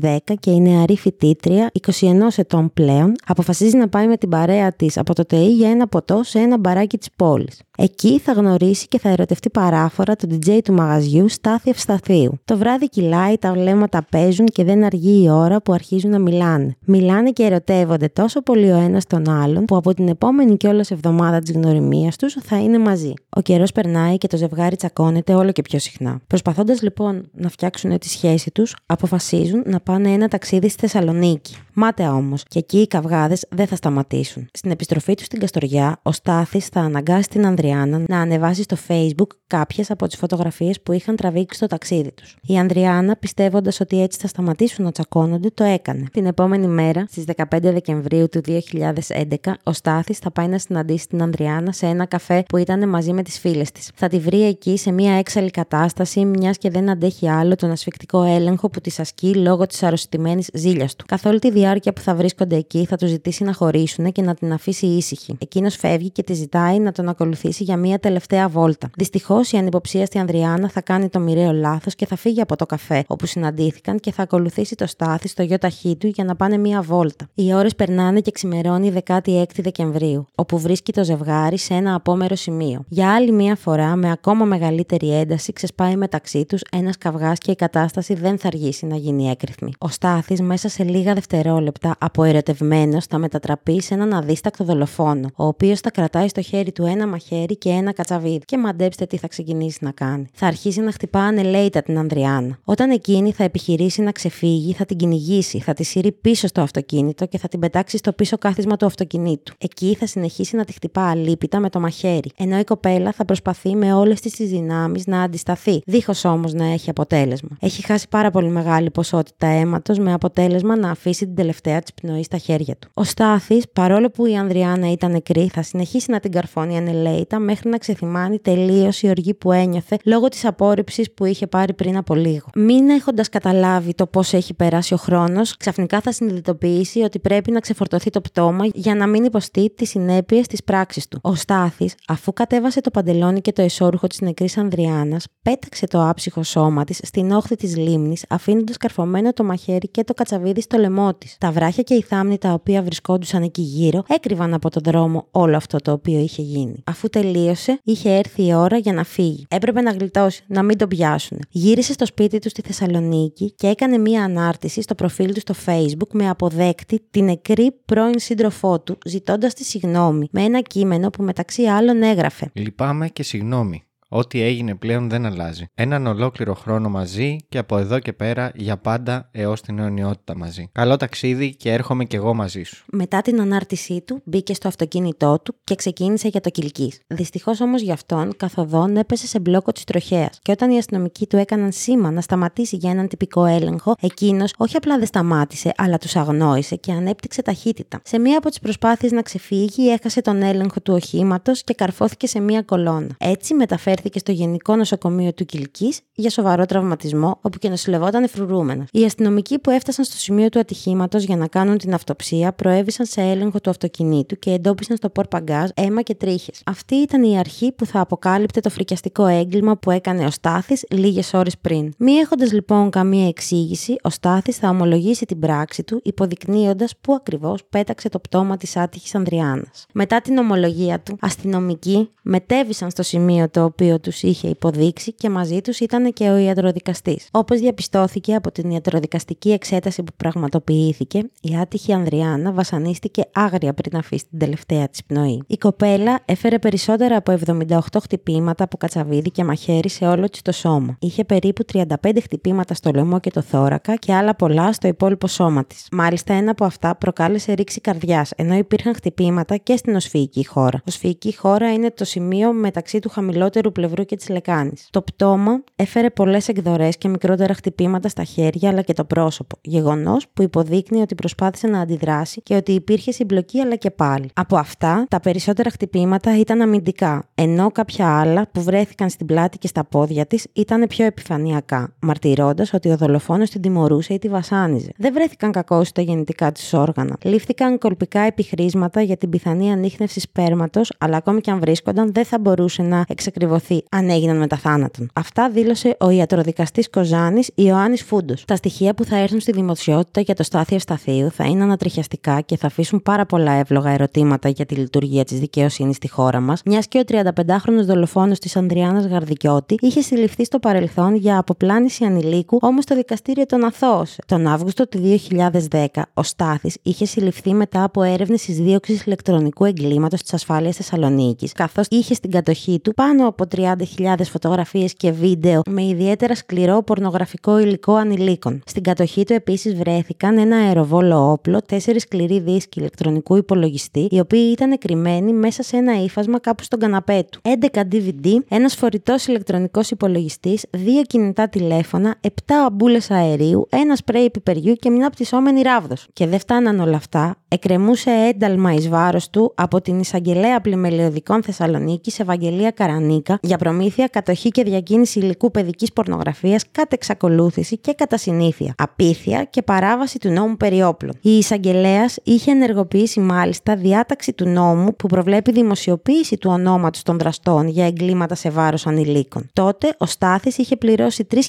2010 0.01 0.17
και 0.39 0.51
η 0.51 0.59
νεαρή 0.59 0.97
φοιτήτρια, 0.97 1.71
21 1.87 2.03
ετών 2.35 2.71
πλέον, 2.73 3.15
αποφασίζει 3.25 3.77
να 3.77 3.87
πάει 3.87 4.07
με 4.07 4.17
την 4.17 4.26
παρέα 4.29 4.71
της 4.71 4.97
από 4.97 5.13
το 5.13 5.25
ΤΕΙ 5.25 5.53
για 5.53 5.69
ένα 5.69 5.87
ποτό 5.87 6.23
σε 6.23 6.39
ένα 6.39 6.57
μπαράκι 6.57 6.97
της 6.97 7.09
πόλης. 7.15 7.61
Εκεί 7.79 8.19
θα 8.19 8.31
γνωρίσει 8.31 8.87
και 8.87 8.99
θα 8.99 9.09
ερωτευτεί 9.09 9.49
παράφορα 9.49 10.15
τον 10.15 10.29
DJ 10.31 10.59
του 10.63 10.73
μαγαζιού 10.73 11.29
Στάθη 11.29 11.69
Ευσταθίου. 11.69 12.39
Το 12.45 12.57
βράδυ 12.57 12.89
κυλάει, 12.89 13.37
τα 13.37 13.51
βλέμματα 13.53 14.05
παίζουν 14.11 14.45
και 14.45 14.63
δεν 14.63 14.83
αργεί 14.83 15.23
η 15.23 15.29
ώρα 15.29 15.61
που 15.61 15.73
αρχίζουν 15.73 16.11
να 16.11 16.19
μιλάνε. 16.19 16.75
Μιλάνε 16.85 17.31
και 17.31 17.43
ερωτεύονται 17.43 18.07
τόσο 18.07 18.41
πολύ 18.41 18.71
ο 18.71 18.77
ένας 18.77 19.05
τον 19.05 19.29
άλλον 19.29 19.65
που 19.65 19.75
από 19.75 19.93
την 19.93 20.07
επόμενη 20.07 20.57
κιόλα 20.57 20.85
εβδομάδα 20.89 21.39
της 21.39 21.51
γνωριμίας 21.51 22.15
τους 22.15 22.37
θα 22.43 22.57
είναι 22.57 22.77
μαζί. 22.77 23.13
Ο 23.29 23.41
καιρός 23.41 23.71
περνάει 23.71 24.17
και 24.17 24.27
το 24.27 24.37
ζευγάρι 24.37 24.75
τσακώνεται 24.75 25.33
όλο 25.33 25.51
και 25.51 25.61
πιο 25.61 25.79
συχνά. 25.79 26.19
Προσπαθώντας 26.27 26.81
λοιπόν 26.81 27.29
να 27.33 27.49
φτιάξουν 27.49 27.97
τη 27.99 28.09
σχέση 28.09 28.51
τους, 28.51 28.75
αποφασίζουν 28.85 29.63
να 29.65 29.79
πάνε 29.79 30.09
ένα 30.09 30.27
ταξίδι 30.27 30.69
στη 30.69 30.79
Θεσσαλονίκη. 30.79 31.55
Μάταια 31.73 32.13
όμως, 32.13 32.43
και 32.47 32.59
εκεί 32.59 32.77
οι 32.77 32.87
καυγάδες 32.87 33.45
δεν 33.49 33.67
θα 33.67 33.75
σταματήσουν. 33.75 34.16
Στην 34.23 34.71
επιστροφή 34.71 35.15
τους 35.15 35.25
στην 35.25 35.39
Καστοριά, 35.39 35.99
ο 36.01 36.11
Στάθης 36.11 36.67
θα 36.67 36.79
αναγκάσει 36.79 37.29
την 37.29 37.45
Ανδριάνα 37.45 38.03
να 38.07 38.19
ανεβάσει 38.19 38.61
στο 38.63 38.77
Facebook 38.87 39.27
κάποιες 39.47 39.91
από 39.91 40.07
τις 40.07 40.17
φωτογραφίες 40.17 40.81
που 40.81 40.91
είχαν 40.91 41.15
τραβήξει 41.15 41.57
στο 41.57 41.67
ταξίδι 41.67 42.11
τους. 42.11 42.35
Η 42.41 42.57
Ανδριάνα, 42.57 43.15
πιστεύοντας 43.15 43.79
ότι 43.79 44.01
έτσι 44.01 44.19
θα 44.19 44.27
σταματήσουν 44.27 44.85
να 44.85 44.91
τσακώνονται, 44.91 45.49
το 45.49 45.63
έκανε. 45.63 46.03
Την 46.11 46.25
επόμενη 46.25 46.67
μέρα, 46.67 47.05
στις 47.09 47.23
15 47.23 47.71
Δεκεμβρίου 47.71 48.29
του 48.29 48.41
2011, 48.41 49.57
ο 49.63 49.73
Στάθης 49.73 50.17
θα 50.17 50.31
πάει 50.31 50.47
να 50.47 50.57
συναντήσει 50.57 51.07
την 51.07 51.21
Ανδριάνα 51.21 51.71
σε 51.71 51.85
ένα 51.85 52.05
καφέ 52.05 52.43
που 52.47 52.57
ήταν 52.57 52.89
μαζί 52.89 53.13
με 53.13 53.23
τις 53.23 53.39
φίλες 53.39 53.71
της. 53.71 53.91
Θα 53.95 54.07
τη 54.07 54.19
βρει 54.19 54.43
εκεί 54.43 54.77
σε 54.77 54.91
μια 54.91 55.13
έξαλλη 55.13 55.51
κατάσταση, 55.51 56.25
μιας 56.25 56.57
και 56.57 56.69
δεν 56.69 56.89
αντέχει 56.89 57.29
άλλο 57.29 57.55
τον 57.55 57.71
ασφικτικό 57.71 58.23
έλεγχο 58.23 58.69
που 58.69 58.81
της 58.81 58.99
ασκεί 58.99 59.35
λόγω 59.35 59.65
της 59.67 59.83
αρρωστημένης 59.83 60.49
ζήλιας 60.53 60.95
του. 60.95 61.05
Καθ' 61.07 61.25
όλη 61.25 61.39
τη 61.39 61.51
διάρκεια 61.51 61.93
που 61.93 62.01
θα 62.01 62.15
βρίσκονται 62.15 62.55
εκεί, 62.55 62.85
θα 62.85 62.95
τους 62.95 63.09
ζητήσει 63.09 63.43
να 63.43 63.53
χωρίσουν 63.53 64.06
ακούνε 64.07 64.11
και 64.11 64.21
να 64.21 64.33
την 64.33 64.53
αφήσει 64.53 64.85
ήσυχη. 64.85 65.35
Εκείνος 65.39 65.75
φεύγει 65.75 66.09
και 66.09 66.23
τη 66.23 66.33
ζητάει 66.33 66.79
να 66.79 66.91
τον 66.91 67.09
ακολουθήσει 67.09 67.63
για 67.63 67.77
μία 67.77 67.99
τελευταία 67.99 68.47
βόλτα. 68.47 68.89
Δυστυχώς 68.97 69.51
η 69.51 69.57
ανυποψίαστη 69.57 70.19
Ανδριάνα 70.19 70.69
θα 70.69 70.81
κάνει 70.81 71.09
το 71.09 71.19
μοιραίο 71.19 71.51
λάθος 71.51 71.95
και 71.95 72.05
θα 72.05 72.15
φύγει 72.15 72.41
από 72.41 72.55
το 72.55 72.65
καφέ 72.65 73.03
όπου 73.07 73.25
συναντήθηκαν 73.25 73.99
και 73.99 74.11
θα 74.11 74.23
ακολουθήσει 74.23 74.75
το 74.75 74.87
στάθι 74.87 75.27
στο 75.27 75.43
γιο 75.43 75.57
ταχύ 75.57 75.95
του 75.95 76.07
για 76.07 76.23
να 76.23 76.35
πάνε 76.35 76.57
μία 76.57 76.81
βόλτα. 76.81 77.29
Οι 77.33 77.53
ώρες 77.53 77.75
περνάνε 77.75 78.19
και 78.19 78.31
ξημερώνει 78.31 78.93
16 79.05 79.43
Δεκεμβρίου, 79.57 80.27
όπου 80.35 80.59
βρίσκει 80.59 80.93
το 80.93 81.03
ζευγάρι 81.03 81.57
σε 81.57 81.73
ένα 81.73 81.95
απόμερο 81.95 82.35
σημείο. 82.35 82.83
Για 82.87 83.13
άλλη 83.13 83.31
μία 83.31 83.55
φορά, 83.55 83.95
με 83.95 84.11
ακόμα 84.11 84.45
μεγαλύτερη 84.45 85.13
ένταση, 85.13 85.53
ξεσπάει 85.53 85.95
μεταξύ 85.95 86.45
τους 86.45 86.61
ένας 86.71 86.97
καυγάς 86.97 87.37
και 87.37 87.51
η 87.51 87.55
κατάσταση 87.55 88.13
δεν 88.13 88.37
θα 88.37 88.47
αργήσει 88.47 88.85
να 88.85 88.95
γίνει 88.95 89.29
έκρηθμη. 89.29 89.71
Ο 89.77 89.87
Στάθης, 89.87 90.41
μέσα 90.41 90.69
σε 90.69 90.83
λίγα 90.83 91.13
δευτερόλεπτα, 91.13 91.95
αποερωτευμένο, 91.99 92.97
θα 93.09 93.17
μετατραπεί 93.17 93.81
σε 93.81 93.93
έναν 93.97 94.13
αδίστακτο 94.13 94.63
δολοφόνο, 94.63 95.29
ο 95.35 95.45
οποίος 95.45 95.79
θα 95.79 95.91
κρατάει 95.91 96.27
στο 96.27 96.41
χέρι 96.41 96.71
του 96.71 96.85
ένα 96.85 97.07
μαχαίρι 97.07 97.57
και 97.57 97.69
ένα 97.69 97.93
κατσαβίδι. 97.93 98.41
Και 98.45 98.57
μαντέψτε 98.57 99.05
τι 99.05 99.17
θα 99.17 99.27
ξεκινήσει 99.27 99.77
να 99.81 99.91
κάνει. 99.91 100.25
Θα 100.33 100.47
αρχίσει 100.47 100.81
να 100.81 100.91
χτυπά 100.91 101.19
ανελέητα 101.19 101.81
την 101.81 101.97
Ανδριάννα. 101.97 102.59
Όταν 102.63 102.89
εκείνη 102.89 103.31
θα 103.31 103.43
επιχειρήσει 103.43 104.01
να 104.01 104.11
ξεφύγει, 104.11 104.73
θα 104.73 104.85
την 104.85 104.97
κυνηγήσει, 104.97 105.59
θα 105.59 105.73
τη 105.73 105.83
σύρει 105.83 106.11
πίσω 106.11 106.47
στο 106.47 106.61
αυτοκίνητο 106.61 107.25
και 107.25 107.37
θα 107.37 107.47
την 107.47 107.59
πετάξει 107.59 107.97
στο 107.97 108.13
πίσω 108.13 108.37
κάθισμα 108.37 108.77
του 108.77 108.85
αυτοκινήτου. 108.85 109.53
Εκεί 109.57 109.95
θα 109.95 110.07
συνεχίσει 110.07 110.55
να 110.55 110.65
τη 110.65 110.73
χτυπά 110.73 111.09
αλίπητα 111.09 111.59
με 111.59 111.69
το 111.69 111.79
μαχαίρι, 111.79 112.31
ενώ 112.37 112.59
η 112.59 112.63
κοπέλα 112.63 113.11
θα 113.11 113.25
προσπαθεί 113.25 113.75
με 113.75 113.93
όλες 113.93 114.21
τις 114.21 114.33
δυνάμεις 114.49 115.07
να 115.07 115.21
αντισταθεί, 115.21 115.81
δίχως 115.85 116.25
όμως 116.25 116.53
να 116.53 116.65
έχει 116.65 116.89
αποτέλεσμα. 116.89 117.57
Έχει 117.59 117.85
χάσει 117.85 118.07
πάρα 118.09 118.31
πολύ 118.31 118.49
μεγάλη 118.49 118.91
ποσότητα 118.91 119.47
αίματος 119.47 119.99
με 119.99 120.13
αποτέλεσμα 120.13 120.77
να 120.77 120.89
αφήσει 120.89 121.25
την 121.25 121.35
τελευταία 121.35 121.81
της 121.81 121.93
πνοή 121.93 122.23
στα 122.23 122.37
χέρια 122.37 122.75
του. 122.75 122.89
Ο 122.93 123.03
Στάθης, 123.03 123.63
παρόλο 123.73 123.86
που 124.13 124.25
η 124.25 124.35
Ανδριάνα 124.35 124.91
ήταν 124.91 125.11
νεκρή, 125.11 125.49
θα 125.53 125.61
συνεχίσει 125.61 126.11
να 126.11 126.19
την 126.19 126.31
καρφώνει 126.31 126.77
ανελέητα 126.77 127.39
μέχρι 127.39 127.69
να 127.69 127.77
ξεθυμάνει 127.77 128.39
τελείως 128.39 129.01
η 129.01 129.09
οργή 129.09 129.33
που 129.33 129.51
ένιωθε 129.51 129.97
λόγω 130.05 130.27
της 130.27 130.45
απόρριψης 130.45 131.13
που 131.13 131.25
είχε 131.25 131.47
πάρει 131.47 131.73
πριν 131.73 131.97
από 131.97 132.15
λίγο. 132.15 132.45
Μην 132.55 132.89
έχοντας 132.89 133.29
καταλάβει 133.29 133.93
το 133.93 134.07
πώς 134.07 134.33
έχει 134.33 134.53
περάσει 134.53 134.93
ο 134.93 134.97
χρόνος, 134.97 135.57
ξαφνικά 135.57 136.01
θα 136.01 136.11
συνειδητοποιήσει 136.11 137.01
ότι 137.01 137.19
πρέπει 137.19 137.51
να 137.51 137.59
ξεφορτωθεί 137.59 138.09
το 138.09 138.21
πτώμα 138.21 138.65
για 138.73 138.95
να 138.95 139.07
μην 139.07 139.23
υποστεί 139.23 139.73
τις 139.75 139.89
συνέπειες 139.89 140.47
της 140.47 140.63
πράξης 140.63 141.07
του. 141.07 141.19
Ο 141.21 141.35
Στάθης, 141.35 141.95
αφού 142.07 142.33
κατέβασε 142.33 142.81
το 142.81 142.91
παντελόνι 142.91 143.41
και 143.41 143.51
το 143.51 143.61
εσόρουχο 143.61 144.07
της 144.07 144.21
νεκρής 144.21 144.57
Ανδριάνα, 144.57 145.19
πέταξε 145.41 145.87
το 145.87 146.07
άψυχο 146.07 146.43
σώμα 146.43 146.83
της 146.83 146.99
στην 147.03 147.31
όχθη 147.31 147.55
της 147.55 147.77
λίμνης, 147.77 148.25
αφήνοντας 148.29 148.77
καρφωμένο 148.77 149.33
το 149.33 149.43
μαχαίρι 149.43 149.87
και 149.87 150.03
το 150.03 150.13
κατσαβίδι 150.13 150.61
στο 150.61 150.77
λαιμό 150.77 151.13
της. 151.13 151.37
Τα 151.39 151.51
βράχια 151.51 151.83
και 151.83 151.93
οι 151.93 152.01
θάμνοι 152.01 152.37
τα 152.37 152.53
οποία 152.53 152.81
βρισκόντουσαν 152.81 153.43
εκεί 153.43 153.61
γύρω 153.77 154.03
έκρυβαν 154.07 154.53
από 154.53 154.69
τον 154.69 154.81
δρόμο 154.85 155.27
όλο 155.31 155.55
αυτό 155.55 155.77
το 155.77 155.91
οποίο 155.91 156.19
είχε 156.19 156.41
γίνει. 156.41 156.83
Αφού 156.85 157.09
τελείωσε, 157.09 157.79
είχε 157.83 158.09
έρθει 158.09 158.45
η 158.45 158.53
ώρα 158.53 158.77
για 158.77 158.93
να 158.93 159.03
φύγει. 159.03 159.45
Έπρεπε 159.49 159.81
να 159.81 159.91
γλιτώσει, 159.91 160.43
να 160.47 160.63
μην 160.63 160.77
τον 160.77 160.87
πιάσουν. 160.87 161.39
Γύρισε 161.49 161.93
στο 161.93 162.05
σπίτι 162.05 162.39
του 162.39 162.49
στη 162.49 162.61
Θεσσαλονίκη 162.61 163.51
και 163.51 163.67
έκανε 163.67 163.97
μία 163.97 164.23
ανάρτηση 164.23 164.81
στο 164.81 164.95
προφίλ 164.95 165.33
του 165.33 165.39
στο 165.39 165.53
Facebook 165.65 166.11
με 166.13 166.29
αποδέκτη 166.29 167.01
την 167.11 167.23
νεκρή 167.23 167.71
πρώην 167.85 168.19
σύντροφό 168.19 168.79
του, 168.79 168.97
ζητώντας 169.05 169.53
τη 169.53 169.63
συγνώμη 169.63 170.27
με 170.31 170.43
ένα 170.43 170.61
κείμενο 170.61 171.09
που 171.09 171.23
μεταξύ 171.23 171.63
άλλων 171.63 172.01
έγραφε. 172.01 172.49
Λυπάμαι 172.53 173.07
και 173.07 173.23
συγγνώμη. 173.23 173.86
Ό,τι 174.09 174.41
έγινε 174.41 174.75
πλέον 174.75 175.09
δεν 175.09 175.25
αλλάζει. 175.25 175.65
Έναν 175.73 176.07
ολόκληρο 176.07 176.53
χρόνο 176.53 176.89
μαζί 176.89 177.35
και 177.49 177.57
από 177.57 177.77
εδώ 177.77 177.99
και 177.99 178.13
πέρα 178.13 178.51
για 178.55 178.77
πάντα 178.77 179.29
έως 179.31 179.61
την 179.61 179.79
αιωνιότητα 179.79 180.37
μαζί. 180.37 180.69
Καλό 180.71 180.97
ταξίδι 180.97 181.55
και 181.55 181.71
έρχομαι 181.71 182.05
κι 182.05 182.15
εγώ 182.15 182.33
μαζί 182.33 182.63
σου. 182.63 182.85
Μετά 182.91 183.21
την 183.21 183.41
ανάρτησή 183.41 184.01
του, 184.01 184.21
μπήκε 184.23 184.53
στο 184.53 184.67
αυτοκίνητό 184.67 185.39
του 185.43 185.55
και 185.63 185.75
ξεκίνησε 185.75 186.27
για 186.27 186.41
το 186.41 186.49
Κυλκής. 186.49 187.01
Δυστυχώς 187.07 187.61
όμως 187.61 187.81
για 187.81 187.93
αυτόν, 187.93 188.35
καθοδόν 188.37 188.97
έπεσε 188.97 189.27
σε 189.27 189.39
μπλόκο 189.39 189.71
της 189.71 189.83
τροχέας. 189.83 190.39
Και 190.41 190.51
όταν 190.51 190.71
οι 190.71 190.77
αστυνομικοί 190.77 191.27
του 191.27 191.37
έκαναν 191.37 191.71
σήμα 191.71 192.11
να 192.11 192.21
σταματήσει 192.21 192.75
για 192.75 192.91
έναν 192.91 193.07
τυπικό 193.07 193.45
έλεγχο, 193.45 193.95
εκείνος 194.01 194.53
όχι 194.57 194.77
απλά 194.77 194.97
δεν 194.97 195.07
σταμάτησε, 195.07 195.71
αλλά 195.77 195.97
τους 195.97 196.15
αγνόησε 196.15 196.75
και 196.75 196.91
ανέπτυξε 196.91 197.41
ταχύτητα. 197.41 198.01
Σε 198.03 198.19
μία 198.19 198.37
από 198.37 198.49
τις 198.49 198.59
προσπάθειες 198.59 199.11
να 199.11 199.21
ξεφύγει, 199.21 199.89
έχασε 199.89 200.21
τον 200.21 200.41
έλεγχο 200.41 200.81
του 200.81 200.93
οχήματος 200.93 201.63
και 201.63 201.73
καρφώθηκε 201.73 202.27
σε 202.27 202.39
μία 202.39 202.61
κολόνα. 202.61 203.15
Έτσι 203.17 203.53
μεταφέρθηκε 203.53 203.95
μεταφέρθηκε 203.97 204.19
στο 204.19 204.31
Γενικό 204.31 204.75
Νοσοκομείο 204.75 205.33
του 205.33 205.45
Κυλκής 205.45 206.01
για 206.13 206.29
σοβαρό 206.29 206.65
τραυματισμό, 206.65 207.39
όπου 207.41 207.57
και 207.57 207.69
νοσηλευόταν 207.69 208.29
φρουρούμενα. 208.29 208.87
Οι 208.91 209.03
αστυνομικοί 209.03 209.59
που 209.59 209.69
έφτασαν 209.69 210.05
στο 210.05 210.17
σημείο 210.17 210.49
του 210.49 210.59
ατυχήματος 210.59 211.23
για 211.23 211.35
να 211.35 211.47
κάνουν 211.47 211.77
την 211.77 211.93
αυτοψία 211.93 212.53
προέβησαν 212.53 213.05
σε 213.05 213.21
έλεγχο 213.21 213.59
του 213.59 213.69
αυτοκινήτου 213.69 214.39
και 214.39 214.51
εντόπισαν 214.51 214.97
στο 214.97 215.09
πορπαγκάζ 215.09 215.69
αίμα 215.73 216.01
και 216.01 216.15
τρίχες. 216.15 216.61
Αυτή 216.65 216.95
ήταν 216.95 217.23
η 217.23 217.39
αρχή 217.39 217.71
που 217.71 217.85
θα 217.85 217.99
αποκάλυπτε 217.99 218.59
το 218.59 218.69
φρικιαστικό 218.69 219.25
έγκλημα 219.25 219.77
που 219.77 219.91
έκανε 219.91 220.25
ο 220.25 220.29
Στάθης 220.29 220.85
λίγες 220.89 221.33
ώρες 221.33 221.57
πριν. 221.57 221.93
Μη 221.97 222.11
έχοντας 222.11 222.51
λοιπόν 222.51 222.89
καμία 222.89 223.27
εξήγηση, 223.27 223.95
ο 224.01 224.09
Στάθης 224.09 224.57
θα 224.57 224.69
ομολογήσει 224.69 225.25
την 225.25 225.39
πράξη 225.39 225.83
του, 225.83 225.99
υποδεικνύοντας 226.03 226.93
πού 227.01 227.13
ακριβώς 227.13 227.61
πέταξε 227.69 228.09
το 228.09 228.19
πτώμα 228.19 228.57
της 228.57 228.75
άτυχης 228.77 229.15
Ανδριάνας. 229.15 229.85
Μετά 229.93 230.21
την 230.21 230.37
ομολογία 230.37 230.99
του, 230.99 231.17
αστυνομικοί 231.19 232.09
μετέβησαν 232.21 232.89
στο 232.89 233.03
σημείο 233.03 233.49
το 233.49 233.63
οποίο 233.63 233.86
οποίο 233.87 233.99
τους 233.99 234.21
είχε 234.21 234.47
υποδείξει 234.47 235.13
και 235.13 235.29
μαζί 235.29 235.61
τους 235.61 235.79
ήταν 235.79 236.13
και 236.13 236.29
ο 236.29 236.37
ιατροδικαστής. 236.37 237.27
Όπως 237.31 237.59
διαπιστώθηκε 237.59 238.35
από 238.35 238.51
την 238.51 238.69
ιατροδικαστική 238.69 239.51
εξέταση 239.51 240.03
που 240.03 240.11
πραγματοποιήθηκε, 240.17 241.29
η 241.41 241.55
άτυχη 241.61 241.93
Ανδριάνα 241.93 242.51
βασανίστηκε 242.51 243.23
άγρια 243.33 243.73
πριν 243.73 243.97
αφήσει 243.97 244.25
την 244.29 244.39
τελευταία 244.39 244.87
της 244.87 245.03
πνοή. 245.03 245.43
Η 245.47 245.57
κοπέλα 245.57 246.19
έφερε 246.25 246.59
περισσότερα 246.59 247.15
από 247.15 247.37
78 247.67 247.79
χτυπήματα 248.01 248.63
από 248.63 248.77
κατσαβίδι 248.77 249.31
και 249.31 249.43
μαχαίρι 249.43 249.89
σε 249.89 250.05
όλο 250.05 250.29
της 250.29 250.41
το 250.41 250.51
σώμα. 250.51 250.97
Είχε 250.99 251.23
περίπου 251.23 251.65
35 251.73 251.85
χτυπήματα 252.21 252.73
στο 252.73 252.91
λαιμό 252.91 253.19
και 253.19 253.31
το 253.31 253.41
θώρακα 253.41 253.95
και 253.95 254.13
άλλα 254.13 254.35
πολλά 254.35 254.73
στο 254.73 254.87
υπόλοιπο 254.87 255.27
σώμα 255.27 255.65
της. 255.65 255.87
Μάλιστα, 255.91 256.33
ένα 256.33 256.51
από 256.51 256.65
αυτά 256.65 256.95
προκάλεσε 256.95 257.53
ρήξη 257.53 257.81
καρδιάς, 257.81 258.31
ενώ 258.35 258.55
υπήρχαν 258.55 258.95
χτυπήματα 258.95 259.57
και 259.57 259.75
στην 259.77 259.95
οσφυϊκή 259.95 260.45
χώρα. 260.45 260.81
Οσφυϊκή 260.87 261.35
χώρα 261.35 261.73
είναι 261.73 261.91
το 261.91 262.05
σημείο 262.05 262.53
μεταξύ 262.53 262.99
του 262.99 263.09
χαμηλότερου 263.09 263.71
πλευρού 263.77 264.03
και 264.03 264.15
της 264.15 264.29
λεκάνης. 264.29 264.87
Το 264.91 265.01
πτώμα 265.01 265.63
έφερε 265.75 266.09
πολλές 266.09 266.47
εκδορές 266.47 266.97
και 266.97 267.07
μικρότερα 267.07 267.53
χτυπήματα 267.53 268.09
στα 268.09 268.23
χέρια 268.23 268.69
αλλά 268.69 268.81
και 268.81 268.93
το 268.93 269.05
πρόσωπο. 269.05 269.57
Γεγονός 269.61 270.27
που 270.33 270.41
υποδείκνει 270.41 271.01
ότι 271.01 271.15
προσπάθησε 271.15 271.67
να 271.67 271.79
αντιδράσει 271.79 272.41
και 272.41 272.55
ότι 272.55 272.71
υπήρχε 272.71 273.11
συμπλοκή 273.11 273.59
αλλά 273.59 273.75
και 273.75 273.91
πάλι. 273.91 274.29
Από 274.33 274.57
αυτά, 274.57 275.05
τα 275.09 275.19
περισσότερα 275.19 275.69
χτυπήματα 275.69 276.39
ήταν 276.39 276.61
αμυντικά, 276.61 277.27
ενώ 277.35 277.71
κάποια 277.71 278.19
άλλα 278.19 278.47
που 278.51 278.61
βρέθηκαν 278.61 279.09
στην 279.09 279.25
πλάτη 279.25 279.57
και 279.57 279.67
στα 279.67 279.83
πόδια 279.83 280.25
της 280.25 280.47
ήταν 280.53 280.87
πιο 280.87 281.05
επιφανειακά, 281.05 281.93
μαρτυρώντας 281.99 282.73
ότι 282.73 282.89
ο 282.89 282.97
δολοφόνος 282.97 283.49
την 283.49 283.61
τιμωρούσε 283.61 284.13
ή 284.13 284.19
τη 284.19 284.27
βασάνιζε. 284.29 284.91
Δεν 284.97 285.13
βρέθηκαν 285.13 285.51
κακό 285.51 285.83
στα 285.83 286.01
γεννητικά 286.01 286.51
της 286.51 286.73
όργανα. 286.73 287.17
Λήφθηκαν 287.23 287.77
κολπικά 287.77 288.19
επιχρήσματα 288.19 289.01
για 289.01 289.17
την 289.17 289.29
πιθανή 289.29 289.71
ανείχνευση 289.71 290.19
σπέρματος, 290.19 290.91
αλλά 290.97 291.17
ακόμη 291.17 291.41
και 291.41 291.51
αν 291.51 291.59
βρίσκονταν, 291.59 292.13
δεν 292.13 292.25
θα 292.25 292.39
μπορούσε 292.39 292.81
να 292.81 293.05
εξακριβωθεί 293.07 293.66
αν 293.89 294.09
έγιναν 294.09 294.37
μετά 294.37 294.57
θάνατον. 294.57 295.09
Αυτά 295.13 295.49
δήλωσε 295.49 295.95
ο 295.99 296.09
ιατροδικαστής 296.09 296.89
Κοζάνης 296.89 297.51
Ιωάννης 297.55 298.03
Φούντος. 298.03 298.45
Τα 298.45 298.55
στοιχεία 298.55 298.93
που 298.93 299.03
θα 299.03 299.17
έρθουν 299.17 299.39
στη 299.39 299.51
δημοσιότητα 299.51 300.21
για 300.21 300.35
το 300.35 300.43
Στάθι 300.43 300.75
Ευσταθείου 300.75 301.31
θα 301.31 301.43
είναι 301.43 301.63
ανατριχιαστικά 301.63 302.41
και 302.41 302.57
θα 302.57 302.67
αφήσουν 302.67 303.01
πάρα 303.01 303.25
πολλά 303.25 303.51
εύλογα 303.51 303.89
ερωτήματα 303.89 304.49
για 304.49 304.65
τη 304.65 304.75
λειτουργία 304.75 305.23
της 305.23 305.39
δικαιοσύνης 305.39 305.95
στη 305.95 306.09
χώρα 306.09 306.39
μας, 306.39 306.61
μιας 306.65 306.87
και 306.87 306.97
ο 306.97 307.01
35χρονο 307.07 307.83
δολοφόνος 307.85 308.39
της 308.39 308.55
Ανδριάνας 308.55 309.05
Γαρδικιώτη 309.05 309.75
είχε 309.79 310.01
συλληφθεί 310.01 310.45
στο 310.45 310.59
παρελθόν 310.59 311.15
για 311.15 311.37
αποπλάνηση 311.37 312.05
ανηλίκου, 312.05 312.57
όμως 312.61 312.85
το 312.85 312.95
δικαστήριο 312.95 313.45
τον 313.45 313.63
αθώωσε. 313.63 314.21
Τον 314.25 314.47
Αύγουστο 314.47 314.87
του 314.87 314.99
2010, 314.99 315.85
ο 316.13 316.23
Στάθης 316.23 316.77
είχε 316.81 317.05
συλληφθεί 317.05 317.53
μετά 317.53 317.83
από 317.83 318.03
έρευνες 318.03 318.41
της 318.41 318.57
δίωξης 318.57 319.03
ηλεκτρονικού 319.03 319.65
εγκλήματος 319.65 320.21
της 320.21 320.33
ασφάλειας 320.33 320.75
Θεσσαλονίκης, 320.75 321.51
καθώς 321.51 321.85
είχε 321.89 322.13
στην 322.13 322.31
κατοχή 322.31 322.79
του 322.79 322.93
πάνω 322.93 323.27
από 323.27 323.47
30.000 323.57 324.13
φωτογραφίες 324.23 324.93
και 324.93 325.11
βίντεο 325.11 325.61
με 325.69 325.83
ιδιαίτερα 325.83 326.35
σκληρό 326.35 326.83
πορνογραφικό 326.83 327.59
υλικό 327.59 327.93
ανηλίκων. 327.93 328.61
Στην 328.65 328.83
κατοχή 328.83 329.23
του 329.23 329.33
επίσης 329.33 329.75
βρέθηκαν 329.75 330.37
ένα 330.37 330.57
αεροβόλο 330.57 331.31
όπλο, 331.31 331.61
τέσσερις 331.61 332.01
σκληροί 332.01 332.39
δίσκοι 332.39 332.79
ηλεκτρονικού 332.79 333.35
υπολογιστή, 333.35 334.07
οι 334.11 334.19
οποίοι 334.19 334.49
ήταν 334.51 334.77
κρυμμένοι 334.77 335.33
μέσα 335.33 335.63
σε 335.63 335.77
ένα 335.77 336.03
ύφασμα 336.03 336.39
κάπου 336.39 336.63
στον 336.63 336.79
καναπέ 336.79 337.25
του. 337.31 337.41
11 337.43 337.81
DVD, 337.91 338.37
ένας 338.47 338.75
φορητός 338.75 339.25
ηλεκτρονικός 339.25 339.91
υπολογιστής, 339.91 340.65
δύο 340.69 341.01
κινητά 341.01 341.49
τηλέφωνα, 341.49 342.15
7 342.21 342.29
αμπούλες 342.65 343.11
αερίου, 343.11 343.67
ένα 343.69 343.95
σπρέι 343.95 344.29
πιπεριού 344.29 344.73
και 344.73 344.89
μια 344.89 345.09
πτυσσόμενη 345.09 345.61
ράβδος. 345.61 346.07
Και 346.13 346.27
δεν 346.27 346.39
φτάναν 346.39 346.79
όλα 346.79 346.95
αυτά, 346.95 347.35
εκκρεμούσε 347.47 348.09
ένταλμα 348.09 348.73
εις 348.73 348.89
βάρος 348.89 349.29
του 349.29 349.51
από 349.55 349.81
την 349.81 349.99
εισαγγελέα 349.99 350.61
πλημελιωδικών 350.61 351.43
Θεσσαλονίκης 351.43 352.19
Ευαγγελία 352.19 352.71
Καρανίκα 352.71 353.39
για 353.47 353.57
προμήθεια, 353.57 354.07
κατοχή 354.07 354.49
και 354.49 354.63
διακίνηση 354.63 355.19
υλικού 355.19 355.51
παιδικής 355.51 355.93
πορνογραφίας 355.93 356.63
κατ' 356.71 356.93
εξακολούθηση 356.93 357.77
και 357.77 357.93
κατά 357.93 358.17
συνήθεια, 358.17 358.73
απίθεια 358.77 359.43
και 359.43 359.61
παράβαση 359.61 360.19
του 360.19 360.29
νόμου 360.29 360.57
περί 360.57 360.81
όπλων. 360.81 361.13
Η 361.21 361.37
εισαγγελέας 361.37 362.17
είχε 362.23 362.51
ενεργοποιήσει 362.51 363.19
μάλιστα 363.19 363.75
διάταξη 363.75 364.33
του 364.33 364.47
νόμου 364.47 364.95
που 364.95 365.07
προβλέπει 365.07 365.51
δημοσιοποίηση 365.51 366.37
του 366.37 366.49
ονόματος 366.51 367.03
των 367.03 367.17
δραστών 367.19 367.67
για 367.67 367.85
εγκλήματα 367.85 368.35
σε 368.35 368.49
βάρος 368.49 368.87
ανηλίκων. 368.87 369.49
Τότε 369.53 369.95
ο 369.97 370.05
Στάθης 370.05 370.57
είχε 370.57 370.75
πληρώσει 370.75 371.27
3.000 371.31 371.39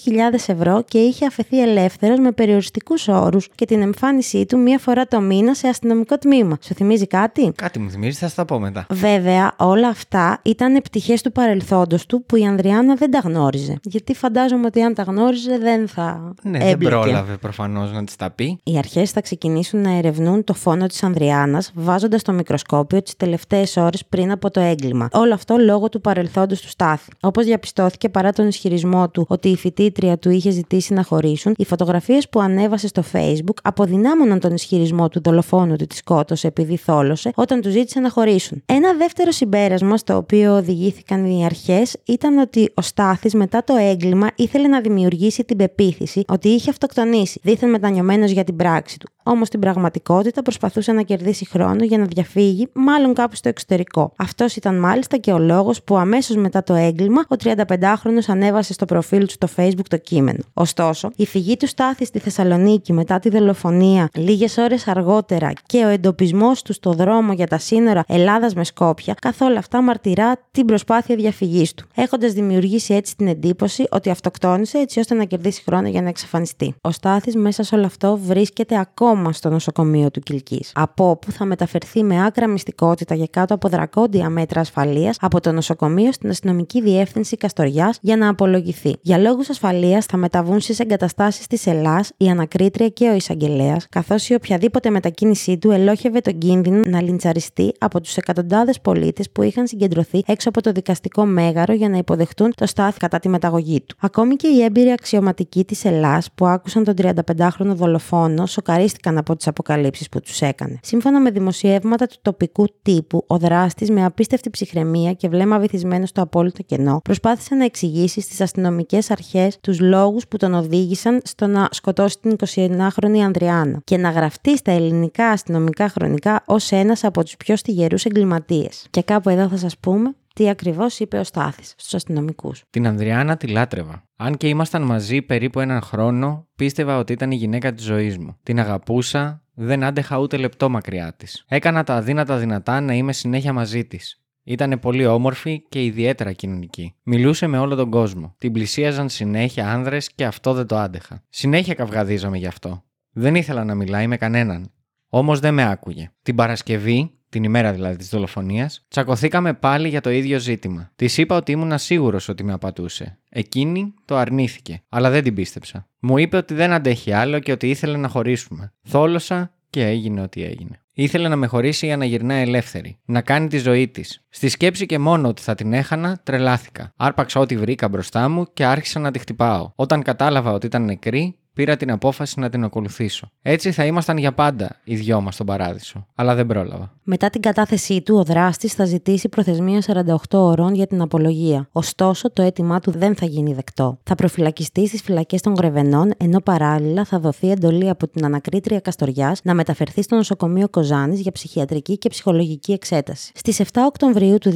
ευρώ 0.47 0.83
και 0.89 0.99
είχε 0.99 1.27
αφαιθεί 1.27 1.63
ελεύθερος 1.63 2.19
με 2.19 2.33
περιοριστικούς 2.33 3.09
όρους 3.09 3.49
και 3.55 3.65
την 3.65 3.81
εμφάνισή 3.81 4.47
του 4.47 4.59
μία 4.59 4.79
φορά 4.79 5.07
το 5.07 5.21
μήνα 5.21 5.55
σε 5.55 5.69
αστυνομικό 5.69 6.19
τμήμα. 6.19 6.59
Σου 6.61 6.75
θυμίζει 6.75 7.07
κάτι; 7.07 7.53
Κάτι 7.55 7.79
μου 7.79 7.91
θυμίζει, 7.91 8.19
θα 8.19 8.29
στα 8.29 8.45
πω 8.45 8.59
μετά. 8.59 8.87
Βέβαια, 8.91 9.53
όλα 9.57 9.89
αυτά 9.89 10.41
ήταν 10.43 10.81
πτυχέ 10.83 11.15
του 11.23 11.33
παρελθόντος 11.33 11.87
του 12.07 12.25
που 12.25 12.37
η 12.37 12.45
Ανδριάνα 12.47 12.95
δεν 12.95 13.11
τα 13.11 13.19
γνώριζε. 13.19 13.79
Γιατί 13.83 14.15
φαντάζομαι 14.15 14.67
ότι 14.67 14.83
αν 14.83 14.95
τα 14.95 15.03
γνώριζε 15.03 15.59
δεν 15.59 15.89
θα. 15.89 16.35
Ναι, 16.43 16.59
έμπλεκε. 16.59 16.77
δεν 16.77 17.01
πρόλαβε 17.01 17.37
προφανώς 17.37 17.93
να 17.93 18.05
της 18.05 18.17
τα 18.17 18.31
πει. 18.31 18.59
Οι 18.63 18.79
αρχές 18.79 19.11
θα 19.11 19.21
ξεκινήσουν 19.21 19.81
να 19.81 19.97
ερευνούν 19.97 20.45
το 20.45 20.55
φόνο 20.55 20.87
της 20.87 21.03
Ανδριάνα, 21.03 21.63
βάζοντας 21.75 22.23
το 22.23 22.33
μικροσκόπιο 22.33 23.03
τις 23.03 23.17
τελευταίες 23.17 23.77
ώρες 23.77 24.05
πριν 24.09 24.31
από 24.31 24.51
το 24.51 24.61
έγκλημα. 24.61 25.09
Όλο 25.13 25.35
αυτό 25.35 25.57
λόγω 25.57 25.89
του 25.89 26.01
παρελθόντος 26.01 26.61
του 26.61 26.69
Στάθη. 26.69 27.11
Όπως 27.21 27.45
διαπιστώθηκε 27.45 28.09
παρά 28.09 28.33
τον 28.33 28.47
ισχυρισμό 28.47 29.09
του 29.11 29.25
ότι 29.29 29.49
η 29.49 29.57
φοιτήτρια 29.57 30.19
του 30.19 30.31
είχε 30.31 30.51
ζητήσει 30.51 30.93
να 30.93 31.03
χωρίσουν, 31.03 31.55
οι 31.57 31.65
φωτογραφίες 31.65 32.29
που 32.29 32.41
ανέβασε 32.41 32.89
στο 32.89 33.03
Facebook 33.13 33.57
αποδυνάμωναν 33.63 34.41
τον 34.41 34.55
ισχυρισμό 34.55 35.09
του 35.09 35.21
δολοφόνου 35.23 35.77
του 35.77 35.87
της 35.87 35.99
σκότωσε 35.99 36.47
επειδή 36.47 36.77
θόλωσε 36.77 37.33
όταν 37.35 37.61
του 37.61 37.71
ζήτησε 37.71 38.01
να 38.01 38.11
χωρίσουν. 38.11 38.63
Ένα 38.67 38.95
δεύτερο 38.95 39.31
συμπέρασμα 39.31 39.97
στο 39.97 40.17
οποίο 40.17 40.57
οδηγήθηκαν 40.57 41.25
οι 41.25 41.45
αρχές 41.45 41.78
ήταν 42.05 42.39
ότι 42.39 42.71
ο 42.75 42.83
Στάθης 42.83 43.35
μετά 43.35 43.65
το 43.65 43.77
έγκλημα 43.77 44.31
ήθελε 44.37 44.69
να 44.69 44.81
δημιουργήσει 44.81 45.45
την 45.45 45.57
πεποίθηση 45.57 46.25
ότι 46.29 46.49
είχε 46.49 46.71
αυτοκτονήσει, 46.71 47.41
δίθεν 47.43 47.71
μετανιωμένος 47.71 48.31
για 48.31 48.45
την 48.45 48.57
πράξη 48.57 48.99
του. 48.99 49.09
Όμως 49.31 49.47
στην 49.47 49.61
πραγματικότητα 49.61 50.43
προσπαθούσε 50.43 50.93
να 50.93 51.03
κερδίσει 51.03 51.47
χρόνο 51.47 51.85
για 51.85 51.99
να 51.99 52.05
διαφύγει, 52.05 52.69
μάλλον 52.73 53.15
κάπου 53.15 53.37
στο 53.37 53.49
εξωτερικό. 53.49 54.13
Αυτός 54.17 54.57
ήταν 54.57 54.79
μάλιστα 54.79 55.17
και 55.17 55.33
ο 55.33 55.39
λόγος 55.39 55.83
που 55.83 55.97
αμέσως 55.99 56.37
μετά 56.37 56.63
το 56.63 56.75
έγκλημα 56.75 57.21
ο 57.29 57.35
35χρονο 57.45 58.19
ανέβασε 58.27 58.73
στο 58.73 58.85
προφίλ 58.85 59.27
του 59.27 59.33
στο 59.33 59.49
Facebook 59.57 59.87
το 59.89 59.97
κείμενο. 59.97 60.39
Ωστόσο, 60.55 61.11
η 61.17 61.27
φυγή 61.27 61.57
του 61.57 61.67
Στάθη 61.67 62.05
στη 62.05 62.19
Θεσσαλονίκη 62.19 62.93
μετά 62.93 63.19
τη 63.19 63.29
δολοφονία 63.29 64.09
λίγες 64.15 64.57
ώρες 64.57 64.89
αργότερα 64.89 65.53
και 65.67 65.85
ο 65.85 65.89
εντοπισμός 65.89 66.63
του 66.63 66.73
στο 66.73 66.93
δρόμο 66.93 67.33
για 67.33 67.47
τα 67.47 67.59
σύνορα 67.59 68.05
Ελλάδας 68.09 68.55
με 68.55 68.65
Σκόπια, 68.65 69.15
καθ' 69.21 69.41
όλα 69.41 69.59
αυτά 69.59 69.83
μαρτυρά 69.83 70.33
την 70.51 70.65
προσπάθεια 70.65 71.17
διαφυγής 71.17 71.75
του, 71.75 71.87
έχοντας 71.95 72.33
δημιουργήσει 72.33 72.95
έτσι 72.95 73.17
την 73.17 73.27
εντύπωση 73.27 73.87
ότι 73.91 74.11
αυτοκτόνησε 74.11 74.79
έτσι 74.79 74.99
ώστε 74.99 75.15
να 75.15 75.25
κερδίσει 75.25 75.63
χρόνο 75.63 75.89
για 75.89 76.03
να 76.03 76.09
εξαφανιστεί. 76.09 76.75
Ο 76.81 76.91
Στάθης 76.91 77.37
μέσα 77.37 77.63
σε 77.63 77.75
όλο 77.75 77.87
αυτό 77.87 78.17
βρίσκεται 78.17 78.79
ακόμα 78.79 79.17
στο 79.33 79.49
νοσοκομείο 79.49 80.11
του 80.11 80.21
Κυλκής, 80.21 80.73
από 80.75 81.11
όπου 81.11 81.33
θα 81.33 81.45
μεταφερθεί 81.45 82.03
με 82.03 82.25
άκρα 82.25 82.47
μυστικότητα 82.49 83.15
για 83.15 83.27
κάτω 83.31 83.55
από 83.55 83.69
δρακόντια 83.69 84.29
μέτρα 84.29 84.61
ασφαλείας 84.61 85.17
από 85.21 85.41
το 85.41 85.53
νοσοκομείο 85.53 86.13
στην 86.13 86.31
αστυνομική 86.31 86.83
διεύθυνση 86.83 87.37
Καστοριάς 87.37 87.99
για 88.01 88.17
να 88.17 88.29
απολογηθεί. 88.29 88.95
Για 89.03 89.19
λόγους 89.19 89.49
ασφαλείας 89.51 90.07
θα 90.07 90.17
μεταβούν 90.17 90.61
στις 90.61 90.81
εγκαταστάσεις 90.81 91.47
της 91.47 91.67
Ελλάς 91.67 92.11
η 92.17 92.29
ανακρίτρια 92.29 92.89
και 92.89 93.09
ο 93.09 93.15
εισαγγελέας, 93.15 93.87
καθώς 93.89 94.29
η 94.29 94.35
οποιαδήποτε 94.35 94.91
μετακίνησή 94.91 95.59
του 95.59 95.71
ελόχευε 95.71 96.21
τον 96.21 96.39
κίνδυνο 96.39 96.83
να 96.87 97.03
λιντσαριστεί 97.03 97.73
από 97.79 98.01
τους 98.01 98.17
εκατοντάδες 98.17 98.81
πολίτες 98.81 99.31
που 99.31 99.43
είχαν 99.43 99.67
συγκεντρωθεί 99.67 100.23
έξω 100.27 100.49
από 100.49 100.63
το 100.63 100.73
δικαστικό 100.73 101.25
μέγαρο 101.25 101.73
για 101.73 101.89
να 101.89 101.97
υποδεχτούν 101.97 102.53
το 102.55 102.67
στάθι 102.67 102.99
κατά 102.99 103.19
τη 103.19 103.29
μεταγωγή 103.29 103.81
του. 103.81 103.97
Ακόμη 104.01 104.37
και 104.37 104.49
οι 104.49 104.63
έμπειροι 104.63 104.91
αξιωματικοί 104.91 105.65
της 105.65 105.85
Ελλάς 105.85 106.29
που 106.35 106.47
άκουσαν 106.47 106.85
τον 106.85 106.95
35χρονο 106.99 107.75
δολοφόνο 107.75 108.47
σοκαρίστηκαν 108.47 109.08
από 109.17 109.37
τις 109.37 109.47
αποκαλύψεις 109.47 110.09
που 110.09 110.21
τους 110.21 110.41
έκανε. 110.41 110.79
Σύμφωνα 110.83 111.21
με 111.21 111.31
δημοσιεύματα 111.31 112.07
του 112.07 112.17
τοπικού 112.23 112.67
τύπου, 112.83 113.25
ο 113.27 113.39
δράστης 113.39 113.91
με 113.91 114.05
απίστευτη 114.05 114.51
ψυχραιμία 114.51 115.13
και 115.13 115.29
βλέμμα 115.29 115.59
βυθισμένο 115.59 116.07
στο 116.07 116.23
απόλυτο 116.23 116.63
κενό 116.63 117.01
προσπάθησε 117.05 117.55
να 117.55 117.65
εξηγήσει 117.65 118.21
στις 118.21 118.41
αστυνομικές 118.41 119.11
αρχές 119.11 119.59
τους 119.61 119.81
λόγους 119.81 120.29
που 120.29 120.37
τον 120.37 120.55
οδήγησαν 120.55 121.21
στο 121.25 121.47
να 121.47 121.69
σκοτώσει 121.71 122.19
την 122.21 122.37
29χρονη 122.55 123.19
Ανδριάνα 123.19 123.81
και 123.85 123.97
να 123.97 124.11
γραφτεί 124.11 124.57
στα 124.57 124.73
ελληνικά 124.73 125.29
αστυνομικά 125.29 125.89
χρονικά 125.89 126.43
ως 126.47 126.71
ένας 126.71 127.05
από 127.05 127.25
τους 127.25 127.37
πιο 127.37 127.57
στιγερούς 127.57 128.05
εγκληματίες. 128.05 128.87
Και 128.91 129.03
κάπου 129.03 129.29
εδώ 129.29 129.49
θα 129.49 129.57
σας 129.57 129.79
πούμε 129.79 130.15
τι 130.39 130.49
ακριβώς 130.49 130.99
είπε 130.99 131.19
ο 131.19 131.25
Στάθης 131.25 131.75
στους 131.77 131.95
αστυνομικούς. 131.95 132.65
Την 132.71 132.87
Ανδριάνα 132.87 133.37
τη 133.37 133.47
λάτρευα. 133.47 134.03
Αν 134.17 134.37
και 134.37 134.49
ήμασταν 134.49 134.83
μαζί 134.83 135.23
περίπου 135.23 135.61
έναν 135.61 135.81
χρόνο, 135.81 136.47
πίστευα 136.57 136.99
ότι 136.99 137.13
ήταν 137.13 137.31
η 137.31 137.35
γυναίκα 137.35 137.73
της 137.73 137.85
ζωής 137.85 138.19
μου. 138.19 138.37
Την 138.43 138.61
αγαπούσα, 138.61 139.43
δεν 139.55 139.85
άντεχα 139.85 140.19
ούτε 140.19 140.37
λεπτό 140.37 140.69
μακριά 140.69 141.15
της. 141.17 141.45
Έκανα 141.49 141.85
τα 141.85 141.95
αδύνατα 141.95 142.37
δυνατά 142.37 142.81
να 142.81 142.95
είμαι 142.95 143.13
συνέχεια 143.13 143.53
μαζί 143.53 143.85
της. 143.85 144.23
Ήταν 144.43 144.79
πολύ 144.81 145.07
όμορφη 145.07 145.65
και 145.69 145.85
ιδιαίτερα 145.85 146.33
κοινωνική. 146.33 146.95
Μιλούσε 147.03 147.47
με 147.47 147.59
όλο 147.59 147.75
τον 147.75 147.91
κόσμο. 147.91 148.35
Την 148.39 148.53
πλησίαζαν 148.53 149.09
συνέχεια 149.09 149.73
άνδρες 149.73 150.13
και 150.13 150.25
αυτό 150.25 150.53
δεν 150.53 150.67
το 150.67 150.77
άντεχα. 150.77 151.23
Συνέχεια 151.29 151.75
καυγαδίζαμε 151.75 152.39
γι' 152.39 152.47
αυτό. 152.47 152.85
Δεν 153.11 153.35
ήθελα 153.35 153.65
να 153.65 153.75
μιλάει 153.75 154.07
με 154.07 154.17
κανέναν. 154.17 154.73
Όμως 155.09 155.41
δεν 155.41 155.55
με 155.55 155.71
άκουγε. 155.71 156.11
Την 156.23 156.35
Παρασκευή, 156.35 157.18
την 157.29 157.45
ημέρα 157.45 157.73
δηλαδή 157.73 157.97
της 157.97 158.09
δολοφονίας, 158.09 158.85
τσακωθήκαμε 158.89 159.55
πάλι 159.55 159.89
για 159.89 160.01
το 160.01 160.11
ίδιο 160.11 160.39
ζήτημα. 160.39 160.91
Της 160.97 161.19
είπα 161.19 161.37
ότι 161.37 161.53
ήμουν 161.53 161.79
σίγουρος 161.79 162.29
ότι 162.29 162.45
με 162.45 162.53
απατούσε. 162.53 163.19
Εκείνη 163.29 163.95
το 164.05 164.17
αρνήθηκε, 164.17 164.83
αλλά 164.89 165.11
δεν 165.11 165.23
την 165.23 165.35
πίστεψα. 165.35 165.89
Μου 165.99 166.19
είπε 166.19 166.37
ότι 166.37 166.55
δεν 166.55 166.73
αντέχει 166.73 167.13
άλλο 167.13 167.39
και 167.39 167.53
ότι 167.53 167.71
ήθελε 167.71 167.97
να 167.97 168.09
χωρίσουμε. 168.09 168.73
Θόλωσα 168.83 169.53
και 169.71 169.87
έγινε 169.87 170.21
ό,τι 170.21 170.45
έγινε. 170.45 170.81
Ήθελε 171.01 171.29
να 171.29 171.37
με 171.37 171.47
χωρίσει 171.47 171.87
για 171.87 171.97
να 171.97 172.05
γυρνάει 172.05 172.43
ελεύθερη, 172.43 172.99
να 173.05 173.21
κάνει 173.21 173.49
τη 173.49 173.59
ζωή 173.59 173.89
της. 173.89 174.25
Στη 174.29 174.49
σκέψη 174.49 174.87
και 174.87 174.99
μόνο 174.99 175.29
ότι 175.29 175.43
θα 175.43 175.55
την 175.55 175.73
έχανα, 175.73 176.21
τρελάθηκα. 176.23 176.93
Άρπαξα 176.97 177.41
ό,τι 177.41 177.57
βρήκα 177.57 177.89
μπροστά 177.89 178.29
μου 178.29 178.47
και 178.53 178.65
άρχισα 178.65 179.01
να 179.01 179.11
τη 179.11 179.19
χτυπάω. 179.19 179.73
Όταν 179.75 180.03
κατάλαβα 180.03 180.53
ότι 180.53 180.67
ήταν 180.67 180.85
νεκρή, 180.85 181.39
πήρα 181.59 181.77
την 181.77 181.91
απόφαση 181.91 182.41
να 182.41 182.49
την 182.49 182.65
ακολουθήσω. 182.65 183.31
Έτσι 183.43 183.73
θα 183.73 183.85
ήμασταν 183.85 184.17
για 184.17 184.33
πάντα 184.33 184.77
οι 184.85 184.97
δυο 184.97 185.21
μας 185.21 185.35
στον 185.35 185.47
παράδεισο. 185.47 186.07
Αλλά 186.15 186.35
δεν 186.35 186.47
πρόλαβα. 186.47 186.93
Μετά 187.03 187.31
την 187.31 187.41
κατάθεσή 187.41 188.03
του, 188.03 188.17
ο 188.17 188.23
δράστης 188.23 188.73
θα 188.73 188.85
ζητήσει 188.85 189.29
προθεσμία 189.29 189.83
48 189.87 190.15
ωρών 190.31 190.75
για 190.75 190.87
την 190.87 191.01
απολογία. 191.01 191.69
Ωστόσο, 191.73 192.33
το 192.33 192.43
αίτημά 192.43 192.81
του 192.81 192.91
δεν 192.91 193.17
θα 193.17 193.27
γίνει 193.27 193.55
δεκτό. 193.55 193.99
Θα 194.03 194.15
προφυλακιστεί 194.15 194.87
στις 194.87 195.03
φυλακές 195.03 195.41
των 195.41 195.55
Γρεβενών, 195.55 196.11
ενώ 196.17 196.41
παράλληλα 196.41 197.05
θα 197.05 197.19
δοθεί 197.19 197.51
εντολή 197.51 197.89
από 197.89 198.09
την 198.09 198.25
ανακρίτρια 198.25 198.81
Καστοριάς 198.81 199.41
να 199.45 199.55
μεταφερθεί 199.55 200.03
στο 200.03 200.17
νοσοκομείο 200.17 200.69
Κοζάνης 200.69 201.21
για 201.21 201.33
ψυχιατρική 201.33 201.99
και 201.99 202.09
ψυχολογική 202.09 202.73
εξέταση. 202.73 203.33
Στις 203.35 203.61
7 203.61 203.65
Οκτωβρίου 203.87 204.39
του 204.39 204.51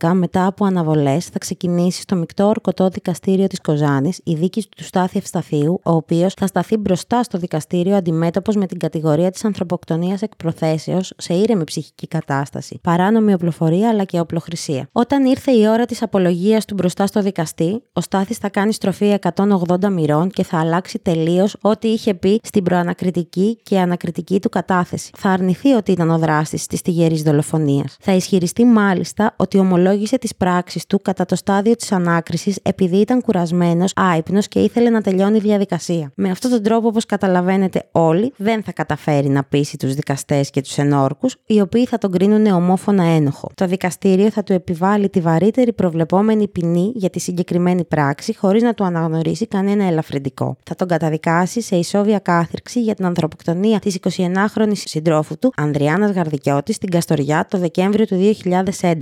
2012, 0.00 0.12
μετά 0.12 0.46
από 0.46 0.64
αναβολές, 0.64 1.26
θα 1.26 1.38
ξεκινήσει 1.38 2.00
στο 2.00 2.16
μεικτό 2.16 2.46
ορκωτό 2.46 2.88
δικαστήριο 2.88 3.46
της 3.46 3.60
Κοζάνης 3.60 4.20
η 4.24 4.34
δίκη 4.34 4.64
του 4.76 4.84
Στάθη 4.84 5.18
Ευσταθίου, 5.18 5.80
ο 5.82 5.93
οποίος 5.94 6.34
θα 6.34 6.46
σταθεί 6.46 6.76
μπροστά 6.76 7.22
στο 7.22 7.38
δικαστήριο 7.38 7.96
αντιμέτωπος 7.96 8.56
με 8.56 8.66
την 8.66 8.78
κατηγορία 8.78 9.30
της 9.30 9.44
ανθρωποκτονίας 9.44 10.22
εκ 10.22 10.36
προθέσεως 10.36 11.12
σε 11.16 11.34
ήρεμη 11.34 11.64
ψυχική 11.64 12.06
κατάσταση, 12.06 12.78
παράνομη 12.82 13.32
οπλοφορία 13.32 13.88
αλλά 13.88 14.04
και 14.04 14.20
οπλοχρησία. 14.20 14.88
Όταν 14.92 15.24
ήρθε 15.24 15.52
η 15.52 15.68
ώρα 15.68 15.84
της 15.84 16.02
απολογίας 16.02 16.64
του 16.64 16.74
μπροστά 16.74 17.06
στο 17.06 17.22
δικαστή, 17.22 17.82
ο 17.92 18.00
Στάθης 18.00 18.38
θα 18.38 18.48
κάνει 18.48 18.72
στροφή 18.72 19.18
180 19.34 19.88
μοιρών 19.90 20.30
και 20.30 20.42
θα 20.44 20.58
αλλάξει 20.58 20.98
τελείως 20.98 21.56
ό,τι 21.60 21.88
είχε 21.88 22.14
πει 22.14 22.40
στην 22.42 22.62
προανακριτική 22.62 23.58
και 23.62 23.78
ανακριτική 23.78 24.40
του 24.40 24.48
κατάθεση. 24.48 25.10
Θα 25.16 25.30
αρνηθεί 25.30 25.72
ότι 25.72 25.92
ήταν 25.92 26.10
ο 26.10 26.18
δράστης 26.18 26.66
της 26.66 26.82
τυγερής 26.82 27.22
δολοφονίας. 27.22 27.96
Θα 28.00 28.12
ισχυριστεί 28.12 28.64
μάλιστα 28.64 29.34
ότι 29.36 29.58
ομολόγησε 29.58 30.18
τις 30.18 30.34
πράξεις 30.34 30.86
του 30.86 31.00
κατά 31.02 31.24
το 31.24 31.36
στάδιο 31.36 31.76
της 31.76 31.92
ανάκρισης 31.92 32.58
επειδή 32.62 32.96
ήταν 32.96 33.20
κουρασμένος, 33.20 33.92
άϊπνος 33.96 34.48
και 34.48 34.60
ήθελε 34.60 34.90
να 34.90 35.00
τελειώνει 35.00 35.36
η 35.36 35.40
διαδικασία. 35.40 35.73
Με 36.14 36.30
αυτόν 36.30 36.50
τον 36.50 36.62
τρόπο, 36.62 36.88
όπως 36.88 37.06
καταλαβαίνετε 37.06 37.88
όλοι, 37.92 38.32
δεν 38.36 38.62
θα 38.62 38.72
καταφέρει 38.72 39.28
να 39.28 39.44
πείσει 39.44 39.76
τους 39.76 39.94
δικαστές 39.94 40.50
και 40.50 40.60
τους 40.60 40.78
ενόρκους, 40.78 41.36
οι 41.46 41.60
οποίοι 41.60 41.86
θα 41.86 41.98
τον 41.98 42.10
κρίνουν 42.10 42.46
ομόφωνα 42.46 43.04
ένοχο. 43.04 43.50
Το 43.54 43.66
δικαστήριο 43.66 44.30
θα 44.30 44.42
του 44.42 44.52
επιβάλλει 44.52 45.08
τη 45.08 45.20
βαρύτερη 45.20 45.72
προβλεπόμενη 45.72 46.48
ποινή 46.48 46.92
για 46.94 47.10
τη 47.10 47.20
συγκεκριμένη 47.20 47.84
πράξη, 47.84 48.36
χωρίς 48.36 48.62
να 48.62 48.74
του 48.74 48.84
αναγνωρίσει 48.84 49.46
κανένα 49.46 49.84
ελαφρυντικό. 49.84 50.56
Θα 50.64 50.74
τον 50.74 50.88
καταδικάσει 50.88 51.60
σε 51.60 51.76
ισόβια 51.76 52.18
κάθυρξη 52.18 52.82
για 52.82 52.94
την 52.94 53.04
ανθρωποκτονία 53.04 53.78
της 53.78 53.98
29χρονη 54.00 54.72
συντρόφου 54.74 55.38
του, 55.38 55.52
Ανδριάνας 55.56 56.10
Γαρδικιώτης, 56.10 56.74
στην 56.74 56.90
Καστοριά 56.90 57.46
το 57.50 57.58
Δεκέμβριο 57.58 58.04
του 58.04 58.16
2011 58.16 58.92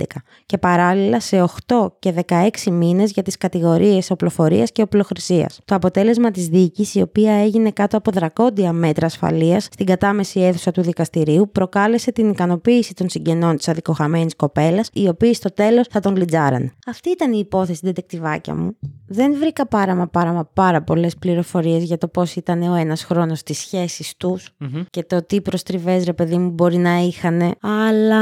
και 0.45 0.57
παράλληλα 0.57 1.19
σε 1.19 1.41
8 1.67 1.93
και 1.99 2.13
16 2.27 2.71
μήνες 2.71 3.11
για 3.11 3.23
τις 3.23 3.37
κατηγορίες 3.37 4.11
οπλοφορίας 4.11 4.71
και 4.71 4.81
οπλοχρησίας. 4.81 5.59
Το 5.65 5.75
αποτέλεσμα 5.75 6.31
της 6.31 6.49
δίκη 6.63 6.83
δίκη, 6.83 6.99
η 6.99 7.01
οποία 7.01 7.33
έγινε 7.33 7.71
κάτω 7.71 7.97
από 7.97 8.11
δρακόντια 8.11 8.71
μέτρα 8.73 9.05
ασφαλείας 9.05 9.63
στην 9.63 9.85
κατάμεση 9.85 10.39
αίθουσα 10.39 10.71
του 10.71 10.81
δικαστηρίου, 10.81 11.49
προκάλεσε 11.51 12.11
την 12.11 12.29
ικανοποίηση 12.29 12.93
των 12.93 13.09
συγγενών 13.09 13.57
της 13.57 13.67
αδικοχαμένης 13.67 14.35
κοπέλας, 14.35 14.89
οι 14.93 15.07
οποίοι 15.07 15.33
στο 15.33 15.53
τέλος 15.53 15.87
θα 15.87 15.99
τον 15.99 16.15
λιτζάραν. 16.15 16.71
Αυτή 16.87 17.09
ήταν 17.09 17.33
η 17.33 17.37
υπόθεση, 17.39 17.81
τετεκτιβάκια 17.81 18.55
μου. 18.55 18.75
Δεν 19.07 19.35
βρήκα 19.39 19.67
πάρα 19.67 19.95
μα 19.95 20.07
πάρα 20.07 20.31
μα 20.31 20.49
πάρα 20.53 20.81
πολλές 20.81 21.15
πληροφορίες 21.15 21.83
για 21.83 21.97
το 21.97 22.07
πώς 22.07 22.35
ήταν 22.35 22.61
ο 22.61 22.75
ένας 22.75 23.03
χρόνος 23.03 23.43
της 23.43 23.57
σχέσης 23.57 24.17
τους 24.17 24.49
και 24.89 25.03
το 25.03 25.25
τι 25.25 25.41
προστριβές 25.41 26.03
ρε 26.03 26.13
παιδί 26.13 26.37
μου 26.37 26.49
μπορεί 26.49 26.77
να 26.77 26.97
είχαν. 26.97 27.55
Αλλά 27.61 28.21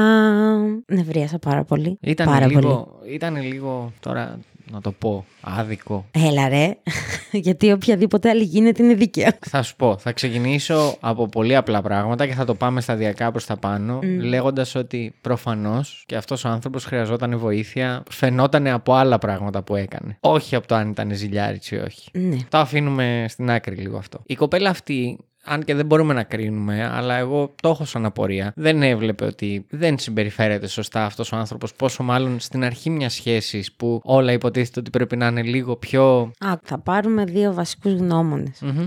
νευρίασα 0.86 1.40
πάρα 1.40 1.64
πολύ. 1.64 1.98
Ήταν 2.02 2.28
πάρα 2.28 2.48
λίγο, 2.48 3.00
ήταν 3.06 3.42
λίγο 3.42 3.92
τώρα 4.00 4.40
να 4.72 4.82
το 4.82 4.92
πω 4.92 5.26
άδικο. 5.42 6.06
Έλα 6.12 6.50
ρε, 6.50 6.78
γιατί 7.46 7.72
οποιαδήποτε 7.72 8.30
άλλη 8.30 8.44
γίνεται 8.44 8.84
είναι 8.84 8.94
δίκαια. 8.94 9.38
Θα 9.50 9.62
σου 9.62 9.76
πω, 9.76 9.98
θα 9.98 10.12
ξεκινήσω 10.12 10.98
από 11.00 11.28
πολύ 11.28 11.56
απλά 11.56 11.82
πράγματα 11.82 12.28
και 12.28 12.34
θα 12.34 12.46
το 12.46 12.56
πάμε 12.56 12.82
σταδιακά 12.82 13.32
προς 13.32 13.46
τα 13.46 13.58
πάνω, 13.58 14.00
λέγοντας 14.20 14.76
ότι 14.76 15.14
προφανώς 15.22 16.04
και 16.06 16.16
αυτός 16.16 16.46
ο 16.46 16.50
άνθρωπος 16.50 16.86
χρειαζόταν 16.86 17.38
βοήθεια, 17.38 18.04
φαινόταν 18.10 18.68
από 18.68 18.94
άλλα 18.94 19.18
πράγματα 19.18 19.62
που 19.62 19.76
έκανε. 19.76 20.18
Όχι 20.20 20.56
από 20.56 20.68
το 20.68 20.76
αν 20.76 20.90
ήταν 20.90 21.12
ζηλιάρης 21.14 21.72
ή 21.72 21.76
όχι. 21.76 22.10
Ναι. 22.14 22.38
Το 22.50 22.58
αφήνουμε 22.58 23.26
στην 23.30 23.50
άκρη 23.50 23.76
λίγο 23.76 23.98
αυτό. 23.98 24.22
Η 24.26 24.36
κοπέλα 24.36 24.70
αυτή 24.70 25.18
αν 25.46 25.64
και 25.64 25.76
δεν 25.76 25.86
μπορούμε 25.86 26.14
να 26.14 26.24
κρίνουμε, 26.24 26.90
αλλά 26.94 27.16
εγώ 27.16 27.54
το 27.62 27.70
έχω 27.70 27.86
σαν 27.86 28.06
απορία. 28.06 28.54
Δεν 28.56 28.84
έβλεπε 28.84 29.26
ότι 29.26 29.66
δεν 29.70 30.00
συμπεριφέρεται 30.00 30.68
σωστά 30.68 31.06
αυτός 31.06 31.32
ο 31.32 31.36
άνθρωπος, 31.36 31.74
πόσο 31.74 32.04
μάλλον 32.04 32.40
στην 32.40 32.64
αρχή 32.64 32.90
μιας 32.90 33.14
σχέσης 33.14 33.72
που 33.72 34.02
όλα 34.04 34.32
υποτίθεται 34.32 34.80
ότι 34.80 34.90
πρέπει 34.90 35.18
να 35.18 35.28
είναι 35.28 35.42
λίγο 35.42 35.76
πιο. 35.76 36.32
Α, 36.40 36.54
θα 36.64 36.80
πάρουμε 36.80 37.24
δύο 37.24 37.54
βασικούς 37.54 37.94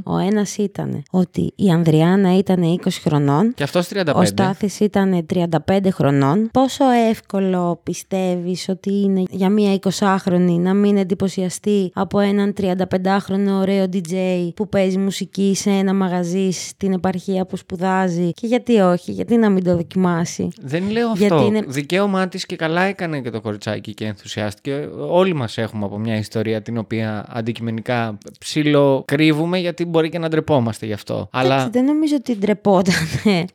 Ο 0.03 0.19
ένας 0.19 0.57
ήταν 0.57 1.03
ότι 1.11 1.53
η 1.57 1.71
Ανδριάνα 1.71 2.37
ήταν 2.37 2.79
20 2.85 2.89
χρονών. 3.01 3.55
Και 3.55 3.63
αυτός 3.63 3.89
35. 3.89 4.13
Ο 4.15 4.25
Στάθης 4.25 4.81
ήταν 4.81 5.27
35 5.67 5.91
χρονών. 5.91 6.49
Πόσο 6.53 6.85
εύκολο 6.91 7.81
πιστεύεις 7.83 8.69
ότι 8.69 8.93
είναι 9.03 9.23
για 9.31 9.51
μία 9.51 9.79
20χρονη 9.81 10.59
να 10.59 10.75
μην 10.75 10.97
εντυπωσιαστεί 10.97 11.91
από 11.95 12.19
έναν 12.19 12.55
35χρονο 12.61 13.61
ωραίο 13.61 13.85
DJ 13.93 14.15
που 14.55 14.69
παίζει 14.69 14.99
μουσική 14.99 15.55
σε 15.55 15.71
ένα 15.71 15.95
μαγαζί 15.95 16.44
στην 16.53 16.93
επαρχία 16.93 17.47
που 17.47 17.57
σπουδάζει 17.57 18.33
και 18.33 18.47
γιατί 18.47 18.79
όχι, 18.81 19.13
γιατί 19.13 19.37
να 19.37 19.51
μην 19.51 19.65
το 19.65 19.77
δοκιμάσει. 19.77 20.49
Δεν 20.61 20.91
λέω 20.91 21.13
Γιατί 21.17 21.35
αυτό. 21.35 21.47
είναι- 21.47 21.63
Δικαίωμά 21.67 22.29
της 22.29 22.47
και 22.47 22.57
καλά 22.57 22.83
έκανε 22.83 23.21
και 23.21 23.31
το 23.31 23.41
κοριτσάκι 23.41 23.95
και 23.95 24.05
ενθουσιάστηκε. 24.07 24.89
Όλοι 25.09 25.35
μας 25.35 25.59
έχουμε 25.59 25.85
από 25.85 25.99
μια 25.99 26.17
ιστορία 26.17 26.63
την 26.63 26.79
οποία 26.79 27.27
αντικειμενικά 27.29 28.19
ψήλο 28.39 29.03
κρύβουμε 29.07 29.59
γιατί 29.59 29.85
μπορεί 29.85 30.09
και 30.09 30.19
να 30.19 30.29
ντρεπόμαστε 30.29 30.87
γι' 30.87 30.93
αυτό. 30.93 31.29
Αλλά 31.33 31.55
Εντάξει, 31.55 31.71
δεν 31.71 31.85
νομίζω 31.85 32.15
ότι 32.19 32.37
ντρεπόταν. 32.39 32.95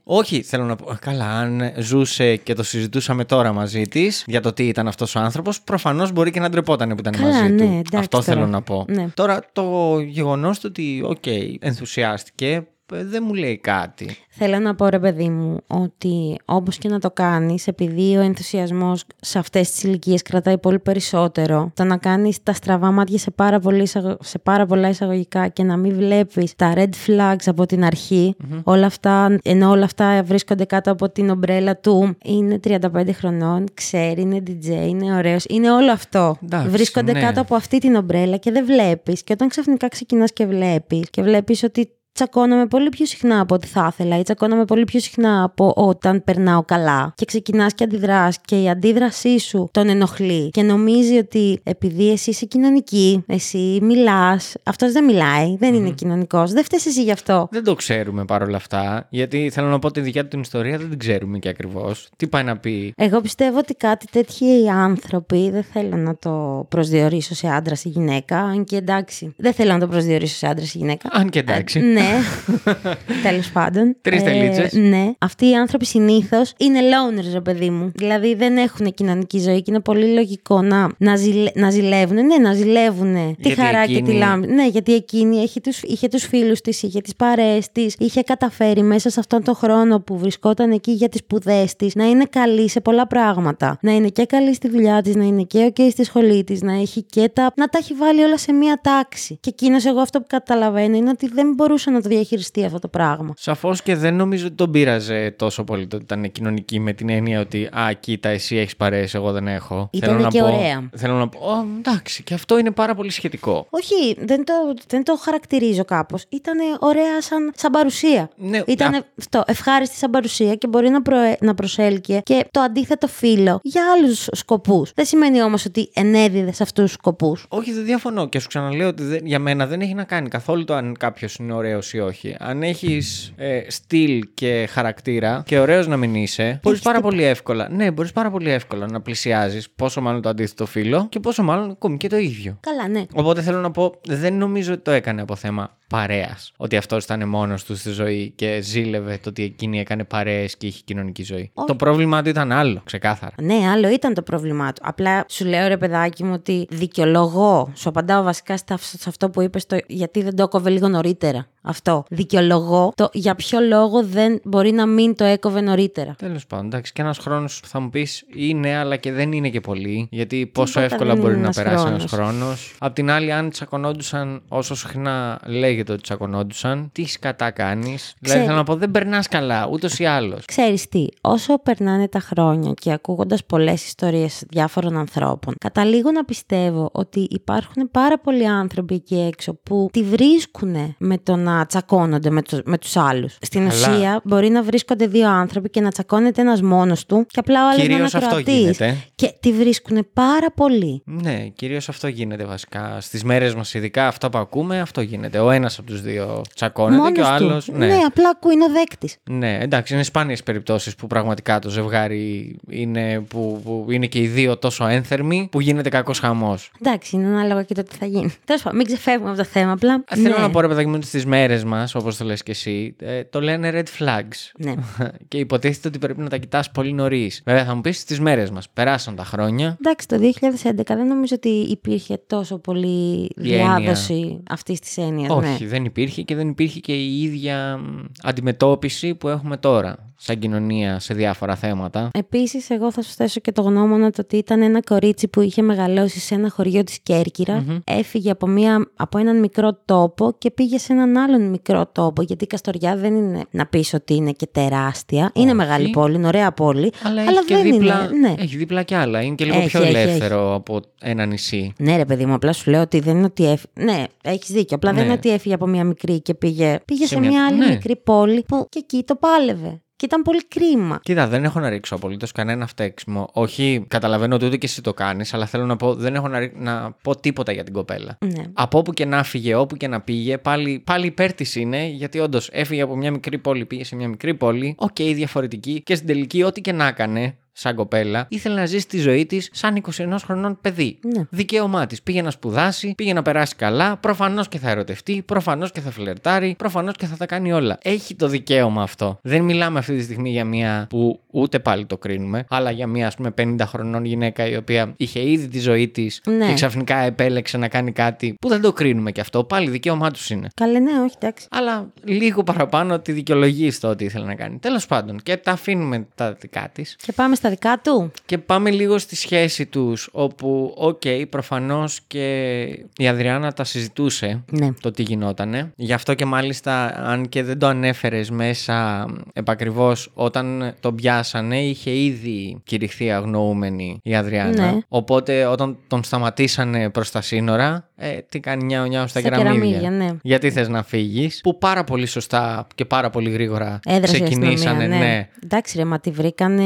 όχι, 0.04 0.42
θέλω 0.42 0.64
να 0.64 0.76
πω. 0.76 0.98
Καλά, 1.02 1.26
αν 1.26 1.62
ζούσε 1.78 2.36
και 2.36 2.54
το 2.54 2.64
συζητούσαμε 2.64 3.26
τώρα 3.26 3.54
μαζί 3.54 3.82
της 3.88 4.24
για 4.28 4.42
το 4.42 4.54
τι 4.54 4.68
ήταν 4.68 4.88
αυτός 4.88 5.16
ο 5.16 5.20
άνθρωπος, 5.20 5.62
προφανώς 5.62 6.12
μπορεί 6.12 6.32
και 6.32 6.40
να 6.40 6.50
ντρεπόταν 6.50 6.90
που 6.90 6.96
ήταν 7.00 7.14
Καλά, 7.14 7.28
μαζί 7.28 7.52
ναι, 7.52 7.58
του. 7.58 7.64
εντάξει 7.64 7.96
αυτό 7.98 8.18
τώρα. 8.20 8.24
θέλω 8.24 8.48
να 8.48 8.62
πω. 8.62 8.86
Ναι. 8.88 9.08
Τώρα 9.14 9.40
το 9.54 10.00
γεγονός 10.08 10.60
του 10.60 10.66
ότι, 10.70 11.02
οκ, 11.06 11.24
ενθουσιάστηκε, 11.60 12.48
ε, 12.52 12.62
δεν 12.92 13.24
μου 13.28 13.34
λέει 13.34 13.58
κάτι. 13.58 14.18
Θέλω 14.30 14.60
να 14.60 14.76
πω 14.76 14.88
ρε 14.88 15.00
παιδί 15.00 15.30
μου 15.30 15.58
ότι 15.68 16.38
όπως 16.46 16.78
και 16.78 16.90
να 16.90 17.00
το 17.00 17.12
κάνεις 17.12 17.68
επειδή 17.68 18.16
ο 18.16 18.22
ενθουσιασμός 18.22 19.04
σε 19.22 19.40
αυτές 19.40 19.72
τις 19.72 19.84
ηλικίες 19.84 20.22
κρατάει 20.22 20.58
πολύ 20.58 20.80
περισσότερο 20.80 21.72
το 21.74 21.84
να 21.84 21.98
κάνεις 21.98 22.44
τα 22.44 22.54
στραβά 22.54 22.92
μάτια 22.92 23.18
σε 23.18 23.32
πάρα, 23.32 23.60
πολύ, 23.60 23.82
εισαγω- 23.82 24.18
σε 24.24 24.40
πάρα 24.40 24.66
πολλά 24.66 24.90
εισαγωγικά 24.90 25.48
και 25.48 25.64
να 25.64 25.78
μην 25.78 25.96
βλέπεις 25.96 26.56
τα 26.56 26.74
red 26.76 26.90
flags 27.08 27.44
από 27.46 27.66
την 27.66 27.84
αρχή 27.84 28.36
όλα 28.64 28.86
αυτά, 28.86 29.40
ενώ 29.44 29.70
όλα 29.70 29.84
αυτά 29.86 30.24
βρίσκονται 30.24 30.66
κάτω 30.66 30.92
από 30.92 31.10
την 31.10 31.30
ομπρέλα 31.30 31.78
του 31.78 32.18
είναι 32.24 32.60
35 32.64 33.12
χρονών, 33.14 33.66
ξέρει, 33.74 34.22
είναι 34.22 34.44
DJ, 34.48 34.68
είναι 34.88 35.16
ωραίος, 35.16 35.46
είναι 35.50 35.72
όλο 35.72 35.92
αυτό 35.92 36.38
Εντάξει, 36.44 36.70
βρίσκονται 36.70 37.12
ναι. 37.12 37.20
κάτω 37.20 37.42
από 37.42 37.56
αυτή 37.56 37.78
την 37.78 37.96
ομπρέλα 37.96 38.38
και 38.38 38.52
δεν 38.52 38.66
βλέπεις 38.66 39.24
και 39.24 39.34
όταν 39.34 39.48
ξαφνικά 39.48 39.88
ξεκινάς 39.88 40.34
και 40.34 40.46
βλέπεις 40.46 41.10
και 41.10 41.22
βλέπεις 41.22 41.64
ότι 41.64 41.90
τσακώνομαι 42.12 42.66
πολύ 42.66 42.90
πιο 42.90 43.06
συχνά 43.06 43.40
από 43.40 43.56
ό,τι 43.56 43.68
θα 43.68 43.90
ήθελα 43.92 44.20
ή 44.20 44.22
τσακώνομαι 44.22 44.66
πολύ 44.66 44.84
πιο 44.84 45.00
συχνά 45.00 45.44
από 45.44 45.74
όταν 45.76 46.24
περνάω 46.24 46.64
καλά 46.64 47.14
και 47.16 47.26
ξεκινάς 47.26 47.74
και 47.74 47.84
αντιδράς 47.84 48.38
και 48.46 48.62
η 48.62 48.70
αντίδρασή 48.70 49.40
σου 49.40 49.70
τον 49.72 49.90
ενοχλεί 49.90 50.50
και 50.50 50.62
νομίζει 50.62 51.18
ότι 51.18 51.60
επειδή 51.64 52.12
εσύ 52.12 52.30
είσαι 52.30 52.46
κοινωνική, 52.46 53.24
εσύ 53.28 53.80
μιλάς, 53.82 54.54
αυτός 54.64 54.92
δεν 54.92 55.04
μιλάει, 55.04 55.56
δεν 55.60 55.74
είναι 55.74 55.90
κοινωνικός, 55.90 56.52
δεν 56.52 56.64
φταίς 56.64 56.86
εσύ 56.86 57.04
γι' 57.04 57.12
αυτό. 57.12 57.48
Δεν 57.52 57.64
το 57.64 57.76
ξέρουμε 57.76 58.26
παρόλα 58.26 58.58
αυτά, 58.58 59.08
γιατί 59.10 59.50
θέλω 59.54 59.68
να 59.68 59.80
πω 59.80 59.92
τη 59.92 60.02
δικιά 60.02 60.22
του 60.22 60.28
την 60.28 60.40
ιστορία 60.40 60.78
δεν 60.78 60.90
την 60.90 61.00
ξέρουμε 61.00 61.40
και 61.40 61.50
ακριβώς. 61.50 62.10
Τι 62.18 62.28
πάει 62.28 62.44
να 62.44 62.58
πει; 62.58 62.94
Εγώ 62.98 63.22
πιστεύω 63.22 63.58
ότι 63.58 63.74
κάτι 63.74 64.06
τέτοιοι 64.12 64.70
άνθρωποι 64.70 65.50
δεν 65.50 65.64
θέλω 65.64 65.96
να 65.96 66.16
το 66.16 66.66
προσδιορίσω 66.70 67.36
σε 67.36 67.48
άντρα 67.48 67.76
ή 67.84 67.90
γυναίκα. 67.90 68.40
Αν 68.40 68.64
και 68.64 68.76
εντάξει, 68.76 69.34
δεν 69.38 69.54
θέλω 69.54 69.72
να 69.74 69.80
το 69.80 69.88
προσδιορίσω 69.88 70.36
σε 70.36 70.48
άντρα 70.48 70.66
ή 70.66 70.78
γυναίκα. 70.78 71.10
Αν 71.12 71.30
και 71.30 71.40
εντάξει. 71.40 71.80
Ε, 71.80 72.09
ναι. 72.10 72.94
Τέλος 73.30 73.52
πάντων. 73.52 73.96
Τρεις 74.02 74.24
τελίτσες. 74.24 74.74
Ναι. 74.74 75.12
Αυτοί 75.18 75.50
οι 75.50 75.56
άνθρωποι 75.56 75.86
συνήθως 75.86 76.54
είναι 76.58 76.80
loners, 76.80 77.30
ρε 77.34 77.42
παιδί 77.42 77.70
μου. 77.70 77.92
Δηλαδή 77.96 78.36
δεν 78.36 78.58
έχουν 78.58 78.94
κοινωνική 78.94 79.40
ζωή 79.40 79.58
και 79.62 79.72
είναι 79.72 79.80
πολύ 79.80 80.14
λογικό 80.14 80.62
να, 80.62 80.90
να, 80.98 81.16
ζηλε, 81.16 81.50
να 81.56 81.70
ζηλεύουν. 81.70 82.26
Ναι, 82.26 82.38
να 82.38 82.54
ζηλεύουν 82.54 83.14
τη 83.14 83.50
Γιατί 83.50 83.62
χαρά 83.62 83.82
και 83.86 83.92
τη 83.92 83.98
εκείνη- 83.98 84.18
λάμπη. 84.18 84.48
Ναι, 84.48 84.68
γιατί 84.68 84.94
εκείνη 84.94 85.42
έχει 85.42 85.62
τους, 85.62 85.82
είχε 85.82 86.08
τους 86.08 86.24
φίλους 86.26 86.62
της, 86.62 86.84
είχε 86.84 87.02
τις 87.02 87.16
παρέες 87.16 87.72
της, 87.72 87.96
είχε 88.00 88.22
καταφέρει 88.22 88.82
μέσα 88.82 89.10
σε 89.10 89.20
αυτόν 89.20 89.44
τον 89.44 89.56
χρόνο 89.56 90.00
που 90.00 90.18
βρισκόταν 90.18 90.72
εκεί 90.72 90.92
για 90.92 91.10
τις 91.10 91.20
σπουδές 91.20 91.76
της 91.76 91.96
να 91.96 92.06
είναι 92.10 92.26
καλή 92.30 92.70
σε 92.70 92.80
πολλά 92.82 93.08
πράγματα. 93.08 93.78
Να 93.82 93.92
είναι 93.92 94.08
και 94.08 94.26
καλή 94.26 94.54
στη 94.54 94.70
δουλειά 94.70 95.02
της, 95.02 95.16
να 95.16 95.24
είναι 95.24 95.44
και 95.44 95.74
OK 95.76 95.88
στη 95.92 96.04
σχολή 96.04 96.44
της, 96.44 96.62
να 96.62 96.74
έχει 96.74 97.04
και 97.04 97.30
τα. 97.34 97.52
να 97.56 97.68
τα 97.68 97.78
έχει 97.82 97.94
βάλει 97.94 98.24
όλα 98.24 98.38
σε 98.38 98.52
μία 98.52 98.80
τάξη. 98.84 99.38
Και 99.42 99.50
εκείνος, 99.50 99.86
εγώ 99.86 100.00
αυτό 100.00 100.20
που 100.20 100.26
καταλαβαίνω 100.30 100.96
είναι 100.98 101.10
ότι 101.10 101.28
δεν 101.34 101.54
μπορούσε 101.56 101.89
να 101.90 102.02
το 102.02 102.10
διαχειριστεί 102.10 102.66
αυτό 102.66 102.80
το 102.80 102.88
πράγμα. 102.88 103.34
Σαφώς 103.38 103.82
και 103.82 103.96
δεν 103.96 104.16
νομίζω 104.16 104.46
ότι 104.46 104.56
τον 104.56 104.72
πείραζε 104.72 105.32
τόσο 105.38 105.64
πολύ 105.64 105.88
το 105.88 105.96
ότι 105.96 106.06
ήταν 106.06 106.32
κοινωνική 106.32 106.80
με 106.80 106.94
την 106.94 107.10
έννοια 107.10 107.40
ότι 107.40 107.66
Α, 107.66 107.94
κοίτα, 108.00 108.30
εσύ 108.30 108.56
έχεις 108.58 108.76
παρέσει, 108.76 109.16
εγώ 109.16 109.32
δεν 109.32 109.48
έχω. 109.48 109.90
Ήτανε 109.92 110.12
Θέλω 110.12 110.24
να 110.24 110.30
και 110.30 110.40
πω- 110.40 110.48
ωραία. 110.48 110.90
Θέλω 110.96 111.14
να 111.14 111.28
πω. 111.30 111.40
«Ω, 111.40 111.66
εντάξει, 111.78 112.24
και 112.24 112.34
αυτό 112.34 112.58
είναι 112.60 112.72
πάρα 112.72 112.96
πολύ 112.96 113.10
σχετικό. 113.10 113.68
Όχι, 113.70 114.16
δεν 114.20 114.46
το, 114.46 114.54
δεν 114.88 115.04
το 115.04 115.18
χαρακτηρίζω 115.22 115.86
κάπως. 115.86 116.26
Ήταν 116.30 116.58
ωραία 116.80 117.22
σαν, 117.22 117.52
σαν 117.56 117.72
παρουσία. 117.72 118.30
Ναι, 118.36 118.62
Ήταν 118.68 118.94
α- 118.94 119.04
αυτό, 119.20 119.44
ευχάριστη 119.48 119.96
σαν 119.96 120.10
παρουσία 120.10 120.56
και 120.56 120.68
μπορεί 120.68 120.90
να, 120.90 121.02
προε, 121.02 121.36
να 121.40 121.54
προσέλκυε 121.54 122.20
και 122.24 122.46
το 122.52 122.60
αντίθετο 122.60 123.08
φύλλο 123.08 123.60
για 123.64 123.82
άλλους 123.98 124.28
σκοπούς. 124.32 124.92
Δεν 124.96 125.06
σημαίνει 125.06 125.42
όμως 125.44 125.66
ότι 125.66 125.90
ενέδιδε 125.94 126.52
σε 126.54 126.64
αυτούς 126.64 126.84
τους 126.84 126.94
σκοπούς. 126.94 127.46
Όχι, 127.50 127.74
δεν 127.74 127.86
διαφωνώ 127.86 128.28
και 128.30 128.40
σου 128.40 128.48
ξαναλέω 128.48 128.88
ότι 128.88 129.04
δεν- 129.04 129.26
για 129.26 129.40
μένα 129.40 129.68
δεν 129.68 129.82
έχει 129.82 129.94
να 129.94 130.04
κάνει 130.04 130.28
καθόλου 130.30 130.64
το 130.64 130.74
αν 130.74 130.96
κάποιος 131.00 131.36
είναι 131.36 131.54
ωραίος 131.54 131.79
ή 131.94 132.00
όχι. 132.00 132.36
Αν 132.40 132.64
έχεις 132.64 133.34
ε, 133.36 133.62
στυλ 133.68 134.28
και 134.34 134.68
χαρακτήρα 134.72 135.44
και 135.46 135.60
ωραίος 135.60 135.88
να 135.88 135.98
μην 135.98 136.16
είσαι, 136.16 136.60
μπορείς 136.64 136.82
πάρα 136.82 137.02
πολύ 137.02 137.24
εύκολα. 137.24 137.70
Ναι, 137.70 137.92
μπορείς 137.92 138.12
πάρα 138.12 138.30
πολύ 138.32 138.50
εύκολα 138.50 138.92
να 138.92 139.02
πλησιάζεις 139.02 139.70
πόσο 139.70 140.02
μάλλον 140.02 140.22
το 140.22 140.30
αντίθετο 140.30 140.66
φύλλο 140.66 141.08
και 141.10 141.20
πόσο 141.20 141.44
μάλλον 141.44 141.70
ακόμη 141.72 141.98
και 141.98 142.08
το 142.10 142.18
ίδιο. 142.18 142.58
Καλά, 142.60 142.88
ναι. 142.88 143.06
Οπότε 143.14 143.42
θέλω 143.42 143.60
να 143.60 143.72
πω, 143.72 143.94
δεν 144.08 144.34
νομίζω 144.38 144.74
ότι 144.74 144.82
το 144.82 144.92
έκανε 144.92 145.22
από 145.22 145.36
θέμα 145.36 145.78
παρέας. 145.88 146.52
Ότι 146.58 146.78
αυτός 146.78 147.04
ήταν 147.04 147.30
μόνος 147.30 147.64
του 147.64 147.76
στη 147.76 147.90
ζωή 147.90 148.34
και 148.36 148.60
ζήλευε 148.62 149.20
το 149.24 149.30
ότι 149.30 149.44
εκείνη 149.44 149.80
έκανε 149.80 150.04
παρέες 150.04 150.58
και 150.58 150.68
είχε 150.68 150.82
κοινωνική 150.86 151.24
ζωή. 151.24 151.52
Το 151.68 151.76
πρόβλημά 151.76 152.22
του 152.22 152.30
ήταν 152.30 152.52
άλλο, 152.52 152.82
ξεκάθαρα. 152.86 153.34
Ναι, 153.42 153.70
άλλο 153.72 153.90
ήταν 153.90 154.14
το 154.14 154.22
πρόβλημά 154.22 154.74
του. 154.74 154.82
Απλά 154.86 155.26
σου 155.30 155.46
λέω 155.46 155.68
ρε 155.68 155.78
παιδάκι 155.78 156.24
μου 156.24 156.32
ότι 156.34 156.68
δικαιολογώ. 156.70 157.72
Σου 157.76 157.90
απαντάω 157.90 158.24
βασικά 158.24 158.58
στα- 158.58 158.78
σε 158.78 159.10
αυτό 159.10 159.30
που 159.30 159.42
είπες, 159.42 159.66
γιατί 159.88 160.22
δεν 160.24 160.36
το 160.36 160.44
έκοβε 160.44 160.70
λίγο 160.70 160.88
νωρίτερα. 160.88 161.48
Αυτό. 161.70 162.04
Δικαιολογώ 162.10 162.92
το 162.96 163.10
για 163.14 163.36
ποιο 163.36 163.60
λόγο 163.60 164.04
δεν 164.04 164.40
μπορεί 164.44 164.72
να 164.72 164.86
μην 164.86 165.16
το 165.16 165.24
έκοβε 165.24 165.62
νωρίτερα. 165.62 166.16
Τέλος 166.18 166.46
πάντων, 166.46 166.66
εντάξει, 166.66 166.94
και 166.94 167.02
ένας 167.02 167.18
χρόνος 167.18 167.62
θα 167.66 167.80
μου 167.80 167.90
πεις 167.90 168.26
είναι, 168.36 168.76
αλλά 168.76 168.96
και 168.96 169.12
δεν 169.12 169.32
είναι 169.32 169.50
και 169.50 169.62
πολύ. 169.62 170.08
Γιατί 170.12 170.46
πόσο 170.54 170.66
Τίποτα 170.80 170.94
εύκολα 170.94 171.14
δεν 171.14 171.22
μπορεί 171.22 171.34
είναι 171.34 171.42
να 171.42 171.48
ένας 171.48 171.56
περάσει 171.56 171.88
ένας 171.88 172.12
χρόνος. 172.12 172.38
χρόνος. 172.38 172.76
Απ' 172.80 172.94
την 172.94 173.10
άλλη, 173.12 173.32
αν 173.32 173.50
τσακωνόντουσαν 173.50 174.42
όσο 174.48 174.76
συχνά 174.76 175.40
λέγεται 175.46 175.92
ότι 175.92 176.02
τσακωνόντουσαν, 176.02 176.90
τι 176.92 177.06
σκατά 177.06 177.52
κάνεις; 177.52 177.88
Δηλαδή, 177.88 178.16
Ξέρει. 178.22 178.44
θέλω 178.44 178.56
να 178.56 178.64
πω, 178.64 178.76
δεν 178.76 178.92
περνάς 178.92 179.28
καλά, 179.28 179.68
ούτως 179.72 180.00
ή 180.00 180.06
άλλως. 180.06 180.46
Ξέρεις 180.46 180.90
τι, 180.90 181.08
όσο 181.22 181.60
περνάνε 181.64 182.08
τα 182.08 182.20
χρόνια 182.20 182.74
και 182.74 182.92
ακούγοντας 182.92 183.46
πολλές 183.46 183.86
ιστορίες 183.86 184.44
διάφορων 184.50 184.98
ανθρώπων, 184.98 185.54
καταλήγω 185.60 186.12
να 186.12 186.26
πιστεύω 186.26 186.90
ότι 186.92 187.28
υπάρχουν 187.30 187.92
πάρα 187.92 188.20
πολλοί 188.20 188.48
άνθρωποι 188.48 188.96
εκεί 188.96 189.16
έξω 189.34 189.54
που 189.64 189.90
τη 189.92 190.04
βρίσκουν 190.04 190.96
με 190.98 191.18
το 191.24 191.36
να 191.60 191.66
τσακώνονται 191.66 192.30
με, 192.30 192.42
τους- 192.42 192.62
με 192.66 192.78
τους 192.78 192.96
άλλους. 192.98 193.38
Στην 193.42 193.62
Αλλά- 193.62 193.74
ουσία 193.96 194.22
μπορεί 194.24 194.50
να 194.50 194.64
βρίσκονται 194.64 195.08
δύο 195.08 195.30
άνθρωποι 195.30 195.70
και 195.70 195.82
να 195.82 195.92
τσακώνεται 195.92 196.42
ένας 196.42 196.62
μόνος 196.62 197.06
του 197.06 197.26
και 197.30 197.40
απλά 197.40 197.60
ο 197.66 197.68
άλλος 197.68 197.78
να 197.78 197.84
είναι 197.84 197.94
Κυρίως 197.94 198.16
αυτό 198.16 198.28
ακροατής. 198.28 198.54
γίνεται. 198.56 198.98
Και 199.16 199.34
τη 199.40 199.52
βρίσκουν 199.54 200.08
πάρα 200.14 200.52
πολύ. 200.56 201.02
Ναι, 201.06 201.48
κυρίως 201.56 201.90
αυτό 201.90 202.08
γίνεται 202.08 202.46
βασικά. 202.46 202.98
Στις 203.02 203.24
μέρες 203.24 203.56
μας, 203.56 203.74
ειδικά 203.74 204.08
αυτό 204.08 204.30
που 204.30 204.38
ακούμε, 204.38 204.80
αυτό 204.80 205.02
γίνεται. 205.02 205.40
Ο 205.40 205.50
ένας 205.52 205.58
ένα 205.60 205.72
από 205.78 205.88
τους 205.92 206.02
δύο 206.02 206.42
τσακώνεται 206.56 206.96
Μόνος 206.96 207.12
και 207.14 207.22
ο 207.22 207.24
του. 207.24 207.30
άλλο. 207.32 207.62
Ναι. 207.66 207.98
απλά 208.08 208.30
ακούει, 208.30 208.54
είναι 208.54 208.64
ο 208.64 208.70
δέκτης. 208.70 209.16
Ναι, 209.30 209.58
εντάξει, 209.62 209.94
είναι 209.94 210.04
σπάνιες 210.04 210.44
περιπτώσεις 210.44 210.96
που 210.96 211.08
πραγματικά 211.08 211.60
το 211.60 211.70
ζευγάρι 211.70 212.56
είναι, 212.70 213.20
που, 213.28 213.62
που 213.64 213.86
είναι 213.92 214.06
και 214.06 214.20
οι 214.20 214.28
δύο 214.28 214.58
τόσο 214.58 214.86
ένθερμοι 214.88 215.48
που 215.52 215.60
γίνεται 215.62 215.90
κακός 215.90 216.20
χαμός. 216.20 216.72
Εντάξει, 216.82 217.16
είναι 217.16 217.28
ανάλογα 217.28 217.64
και 217.64 217.74
το 217.74 217.84
τι 217.84 217.96
θα 217.96 218.06
γίνει. 218.06 218.34
Τέλος 218.46 218.62
πάντων, 218.62 218.78
μην 218.78 218.88
ξεφεύγουμε 218.88 219.30
από 219.30 219.38
το 219.40 219.46
θέμα. 219.46 219.72
Απλά. 219.72 220.04
Θέλω 220.08 220.36
ναι. 220.36 220.42
να 220.42 220.50
πω 220.50 220.60
ρε 220.62 220.68
παιδάκι 220.68 220.88
μου 220.88 220.94
ότι 220.96 221.06
στις 221.06 221.26
μέρες 221.26 221.49
μας, 221.66 221.96
όπως 221.96 222.18
το 222.18 222.26
λες 222.26 222.44
και 222.44 222.52
εσύ, 222.52 222.96
ε, 223.00 223.24
το 223.24 223.42
λένε 223.42 223.72
red 223.74 224.04
flags. 224.04 224.52
Ναι. 224.58 224.74
και 225.28 225.38
υποτίθεται 225.38 225.88
ότι 225.88 225.98
πρέπει 225.98 226.22
να 226.22 226.30
τα 226.30 226.38
κοιτάς 226.38 226.72
πολύ 226.72 226.94
νωρίς. 226.94 227.42
Βέβαια, 227.46 227.66
θα 227.66 227.76
μου 227.76 227.82
πεις 227.82 227.98
στι 228.00 228.22
μέρες 228.22 228.50
μας. 228.52 228.70
Περάσαν 228.70 229.16
τα 229.16 229.24
χρόνια. 229.24 229.78
Εντάξει, 229.86 230.08
το 230.08 230.18
2011 230.18 230.96
δεν 230.96 231.08
νομίζω 231.08 231.36
ότι 231.36 231.50
υπήρχε 231.50 232.22
τόσο 232.28 232.58
πολύ 232.58 233.30
Η 233.36 233.54
έννοια. 233.54 233.76
διάδοση 233.78 234.44
αυτής 234.50 234.80
της 234.80 234.98
έννοιας. 234.98 235.30
Όχι, 235.30 235.64
Ναι. 235.64 235.70
δεν 235.70 235.86
υπήρχε 235.86 236.22
και 236.22 236.36
δεν 236.36 236.50
υπήρχε 236.50 236.80
και 236.80 236.94
η 236.94 237.22
ίδια 237.22 237.78
μ, 237.78 238.06
αντιμετώπιση 238.24 239.16
που 239.16 239.28
έχουμε 239.28 239.58
τώρα 239.58 240.09
σαν 240.22 240.40
κοινωνία 240.40 241.00
σε 241.00 241.14
διάφορα 241.14 241.56
θέματα. 241.56 242.10
Επίσης, 242.14 242.70
εγώ 242.70 242.92
θα 242.92 243.02
σου 243.02 243.12
θέσω 243.12 243.40
και 243.40 243.52
το 243.52 243.62
γνώμονα 243.62 244.10
το 244.12 244.22
ότι 244.22 244.38
ήταν 244.38 244.62
ένα 244.62 244.82
κορίτσι 244.82 245.28
που 245.28 245.42
είχε 245.42 245.62
μεγαλώσει 245.62 246.20
σε 246.20 246.36
ένα 246.36 246.50
χωριό 246.50 246.84
της 246.84 247.00
κερκυρα 247.04 247.82
Έφυγε 247.84 248.32
από, 248.32 248.48
μια, 248.48 248.90
από 248.96 249.18
έναν 249.18 249.40
μικρό 249.40 249.80
τόπο 249.86 250.36
και 250.38 250.52
πήγε 250.52 250.78
σε 250.78 250.94
έναν 250.94 251.18
άλλον 251.18 251.50
μικρό 251.50 251.88
τόπο. 251.92 252.22
Γιατί 252.22 252.44
η 252.44 252.48
Καστοριά 252.48 252.96
δεν 252.96 253.16
είναι 253.16 253.42
να 253.52 253.66
πεις 253.66 253.94
ότι 253.94 254.14
είναι 254.16 254.32
και 254.32 254.48
τεράστια. 254.52 255.32
Είναι 255.34 255.46
Όχι. 255.48 255.56
μεγάλη 255.56 255.90
πόλη, 255.90 256.16
είναι 256.16 256.28
ωραία 256.28 256.52
πόλη. 256.52 256.92
Αλλά, 257.04 257.22
έχει 257.22 257.46
και 257.46 257.56
δεν 257.56 257.72
δίπλα, 257.72 258.10
είναι. 258.14 258.28
Ναι. 258.30 258.36
έχει 258.38 258.58
δίπλα 258.58 258.84
κι 258.84 258.96
άλλα. 258.96 259.22
Είναι 259.22 259.36
και 259.36 259.46
λίγο 259.46 259.58
Έχει, 259.58 259.68
πιο 259.68 259.82
έχει, 259.82 259.96
ελεύθερο 259.96 260.54
από 260.54 260.80
ένα 261.02 261.26
νησί. 261.26 261.74
Ναι, 261.78 261.96
ρε 261.96 262.06
παιδί 262.06 262.26
μου, 262.26 262.34
απλά 262.34 262.54
σου 262.54 262.70
λέω 262.70 262.82
ότι 262.82 263.00
δεν 263.00 263.16
είναι 263.16 263.26
ότι 263.26 263.46
έφυγε. 263.46 263.92
Ναι, 263.92 264.04
έχεις 264.24 264.50
δίκιο. 264.52 264.76
Απλά 264.76 264.90
δεν 264.92 265.00
Ναι. 265.00 265.06
είναι 265.06 265.14
ότι 265.18 265.30
έφυγε 265.30 265.54
από 265.54 265.68
μια 265.68 265.84
μικρή 265.84 266.22
και 266.22 266.34
πήγε, 266.34 266.80
πήγε 266.86 267.02
Σε 267.06 267.14
σε, 267.14 267.20
μια- 267.20 267.30
μια 267.30 267.46
άλλη 267.48 267.58
ναι. 267.58 267.70
μικρή 267.70 267.96
πόλη 267.96 268.44
που 268.48 268.66
και 268.70 268.80
εκεί 268.80 269.04
το 269.04 269.16
πάλευε. 269.16 269.82
Και 270.00 270.06
ήταν 270.06 270.22
πολύ 270.22 270.48
κρίμα. 270.48 271.00
Κοίτα, 271.04 271.28
δεν 271.28 271.44
έχω 271.44 271.60
να 271.60 271.70
ρίξω 271.70 271.96
απολύτως 271.96 272.32
κανένα 272.32 272.68
φταίξιμο. 272.68 273.30
Όχι, 273.34 273.86
καταλαβαίνω 273.88 274.36
ότι 274.36 274.46
ούτε 274.46 274.58
και 274.58 274.66
εσύ 274.66 274.82
το 274.82 274.94
κάνεις, 274.94 275.34
αλλά 275.34 275.46
θέλω 275.46 275.66
να 275.66 275.76
πω, 275.76 275.96
δεν 275.96 276.16
έχω 276.16 276.28
να, 276.28 276.40
ρί- 276.40 276.58
να 276.58 276.92
πω 276.92 277.16
τίποτα 277.16 277.52
για 277.52 277.64
την 277.64 277.74
κοπέλα. 277.74 278.18
Ναι. 278.20 278.44
Από 278.54 278.78
όπου 278.78 278.94
και 278.94 279.06
να 279.06 279.24
φύγε, 279.24 279.56
όπου 279.56 279.76
και 279.78 279.88
να 279.88 280.02
πήγε, 280.02 280.38
πάλι, 280.38 280.80
πάλι 280.86 281.06
υπέρ 281.06 281.34
της 281.34 281.56
είναι, 281.56 281.86
γιατί 281.86 282.20
όντως 282.20 282.50
έφυγε 282.52 282.82
από 282.82 282.96
μια 282.96 283.12
μικρή 283.12 283.38
πόλη, 283.38 283.66
πήγε 283.66 283.84
σε 283.84 283.96
μια 283.96 284.08
μικρή 284.08 284.34
πόλη, 284.34 284.76
οκ, 284.78 284.96
διαφορετική, 284.96 285.82
και 285.84 285.96
στην 285.96 286.08
τελική, 286.08 286.44
ό,τι 286.44 286.62
και 286.62 286.72
να 286.72 286.88
έκανε, 286.88 287.38
σαν 287.60 287.76
κοπέλα, 287.76 288.26
ήθελε 288.30 288.56
να 288.56 288.66
ζήσει 288.66 288.88
τη 288.88 289.00
ζωή 289.00 289.26
της 289.26 289.50
σαν 289.52 289.82
21 289.98 290.16
χρονών 290.24 290.58
παιδί. 290.62 291.00
Ναι. 291.16 291.24
Δικαίωμά 291.30 291.86
της. 291.88 292.02
Πήγε 292.02 292.22
να 292.22 292.32
σπουδάσει, 292.32 292.94
πήγε 292.98 293.14
να 293.14 293.22
περάσει 293.22 293.56
καλά, 293.56 293.98
προφανώς 293.98 294.48
και 294.48 294.58
θα 294.58 294.70
ερωτευτεί, 294.70 295.22
προφανώς 295.26 295.72
και 295.72 295.80
θα 295.80 295.92
φλερτάρει, 295.92 296.56
προφανώς 296.58 296.96
και 296.96 297.06
θα 297.06 297.18
τα 297.18 297.26
κάνει 297.26 297.54
όλα. 297.54 297.78
Έχει 297.82 298.16
το 298.16 298.28
δικαίωμα 298.28 298.82
αυτό. 298.84 299.20
Δεν 299.22 299.42
μιλάμε 299.44 299.80
αυτή 299.80 299.96
τη 299.96 300.04
στιγμή 300.04 300.30
για 300.30 300.46
μια 300.46 300.86
που 300.90 301.20
ούτε 301.32 301.60
πάλι 301.60 301.86
το 301.86 301.98
κρίνουμε, 301.98 302.46
αλλά 302.50 302.72
για 302.72 302.88
μια 302.88 303.08
ας 303.08 303.16
πούμε 303.16 303.34
50 303.38 303.56
χρονών 303.66 304.06
γυναίκα 304.06 304.48
η 304.48 304.56
οποία 304.56 304.94
είχε 304.98 305.30
ήδη 305.30 305.48
τη 305.48 305.60
ζωή 305.60 305.88
της 305.88 306.22
Ναι. 306.26 306.48
και 306.48 306.54
ξαφνικά 306.54 306.98
επέλεξε 306.98 307.58
να 307.58 307.68
κάνει 307.68 307.92
κάτι 307.92 308.36
που 308.42 308.48
δεν 308.50 308.62
το 308.62 308.74
κρίνουμε 308.74 309.12
και 309.12 309.22
αυτό. 309.22 309.44
Πάλι 309.44 309.70
δικαίωμά 309.70 310.12
τους 310.12 310.30
είναι. 310.30 310.48
Καλέ, 310.54 310.80
ναι, 310.80 310.92
όχι, 311.00 311.16
εντάξει. 311.20 311.48
Αλλά 311.52 311.92
λίγο 312.04 312.44
παραπάνω 312.44 313.00
τη 313.00 313.12
δικαιολογείς 313.12 313.76
στο 313.76 313.88
ότι 313.88 314.04
ήθελε 314.04 314.26
να 314.26 314.36
κάνει. 314.36 314.58
Τέλος 314.58 314.86
πάντων, 314.86 315.20
και 315.24 315.38
τα 315.38 315.52
αφήνουμε 315.52 316.08
τα 316.16 316.34
δικά 316.34 316.70
της. 316.74 316.96
Και 316.96 317.12
πάμε 317.12 317.36
στα 317.36 317.49
δικά 317.50 317.80
του. 317.84 318.12
Και 318.26 318.38
πάμε 318.38 318.70
λίγο 318.70 318.98
στη 318.98 319.16
σχέση 319.16 319.66
τους, 319.66 320.10
όπου, 320.12 320.74
οκ, 320.78 321.02
προφανώς 321.30 322.00
και 322.08 322.64
η 322.98 323.08
Αδριάννα 323.08 323.54
τα 323.54 323.64
συζητούσε 323.64 324.44
Ναι. 324.52 324.74
το 324.82 324.92
τι 324.92 325.04
γινότανε. 325.04 325.72
Γι' 325.76 325.94
αυτό 325.94 326.14
και 326.14 326.26
μάλιστα, 326.26 326.86
αν 327.06 327.30
και 327.30 327.44
δεν 327.44 327.60
το 327.60 327.68
ανέφερες 327.68 328.30
μέσα 328.30 329.06
επακριβώς, 329.34 330.12
όταν 330.14 330.74
τον 330.80 330.96
πιάσανε, 330.96 331.62
είχε 331.62 331.92
ήδη 331.92 332.62
κηρυχθεί 332.64 333.12
αγνοούμενη 333.12 334.00
η 334.04 334.16
Αδριάννα. 334.16 334.72
Ναι. 334.72 334.80
Οπότε 334.88 335.46
όταν 335.46 335.78
τον 335.88 336.04
σταματήσανε 336.04 336.90
προς 336.90 337.12
τα 337.12 337.22
σύνορα, 337.22 337.89
ε, 338.02 338.18
τι 338.30 338.40
κάνει 338.40 338.64
νιάου 338.66 338.88
νιάου 338.88 339.08
στα, 339.08 339.20
Στα 339.20 339.30
κεραμίδια. 339.30 339.80
κεραμίδια, 339.80 339.90
ναι. 340.06 340.18
Γιατί 340.22 340.52
θες 340.52 340.68
να 340.70 340.84
φύγεις, 340.84 341.40
που 341.44 341.58
πάρα 341.58 341.84
πολύ 341.84 342.06
σωστά 342.06 342.68
και 342.76 342.86
πάρα 342.86 343.10
πολύ 343.10 343.30
γρήγορα 343.30 343.80
Έδρασε 343.86 344.18
η 344.18 344.22
ξεκινήσανε, 344.24 344.78
αστυνομία, 344.84 345.08
ναι. 345.08 345.28
Εντάξει, 345.44 345.78
ρε, 345.78 345.86
μα 345.86 346.00
τη 346.00 346.12
βρήκανε, 346.12 346.64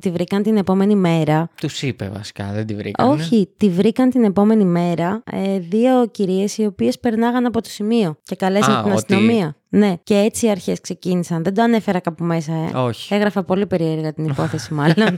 τη 0.00 0.10
βρήκαν 0.10 0.42
την 0.42 0.56
επόμενη 0.56 0.94
μέρα. 0.94 1.48
Τους 1.60 1.82
είπε 1.82 2.10
βασικά, 2.14 2.50
δεν 2.54 2.66
τη 2.66 2.74
βρήκανε. 2.74 3.10
Όχι, 3.12 3.48
τη 3.56 3.68
βρήκαν 3.68 4.10
την 4.10 4.24
επόμενη 4.24 4.64
μέρα 4.64 5.22
ε, 5.32 5.58
δύο 5.58 6.06
κυρίες 6.10 6.58
οι 6.58 6.64
οποίες 6.66 6.98
περνάγαν 6.98 7.46
από 7.46 7.62
το 7.62 7.68
σημείο 7.68 8.16
και 8.22 8.36
καλέσαν 8.36 8.74
Α, 8.74 8.82
την 8.82 8.92
ότι- 8.92 9.14
αστυνομία. 9.14 9.56
Ναι, 9.74 9.94
και 10.02 10.14
έτσι 10.14 10.46
οι 10.46 10.50
αρχές 10.50 10.80
ξεκίνησαν. 10.80 11.42
Δεν 11.44 11.54
το 11.54 11.62
ανέφερα 11.62 12.00
κάπου 12.00 12.24
μέσα. 12.24 12.52
Ε. 12.52 12.76
Όχι. 12.78 13.14
Έγραφα 13.14 13.42
πολύ 13.44 13.66
περίεργα 13.66 14.12
την 14.12 14.24
υπόθεση, 14.24 14.74
μάλλον. 14.74 14.96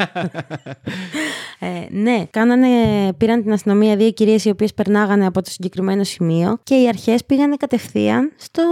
ε, 1.58 1.66
ναι, 1.90 2.24
κάνανε, 2.30 2.68
πήραν 3.16 3.42
την 3.42 3.52
αστυνομία 3.52 3.96
δύο 3.96 4.10
κυρίες 4.10 4.44
οι 4.44 4.50
οποίες 4.50 4.74
περνάγανε 4.74 5.26
από 5.26 5.42
το 5.42 5.50
συγκεκριμένο 5.50 6.04
σημείο 6.04 6.58
και 6.62 6.74
οι 6.74 6.88
αρχές 6.88 7.24
πήγανε 7.24 7.56
κατευθείαν 7.56 8.32
στο, 8.36 8.62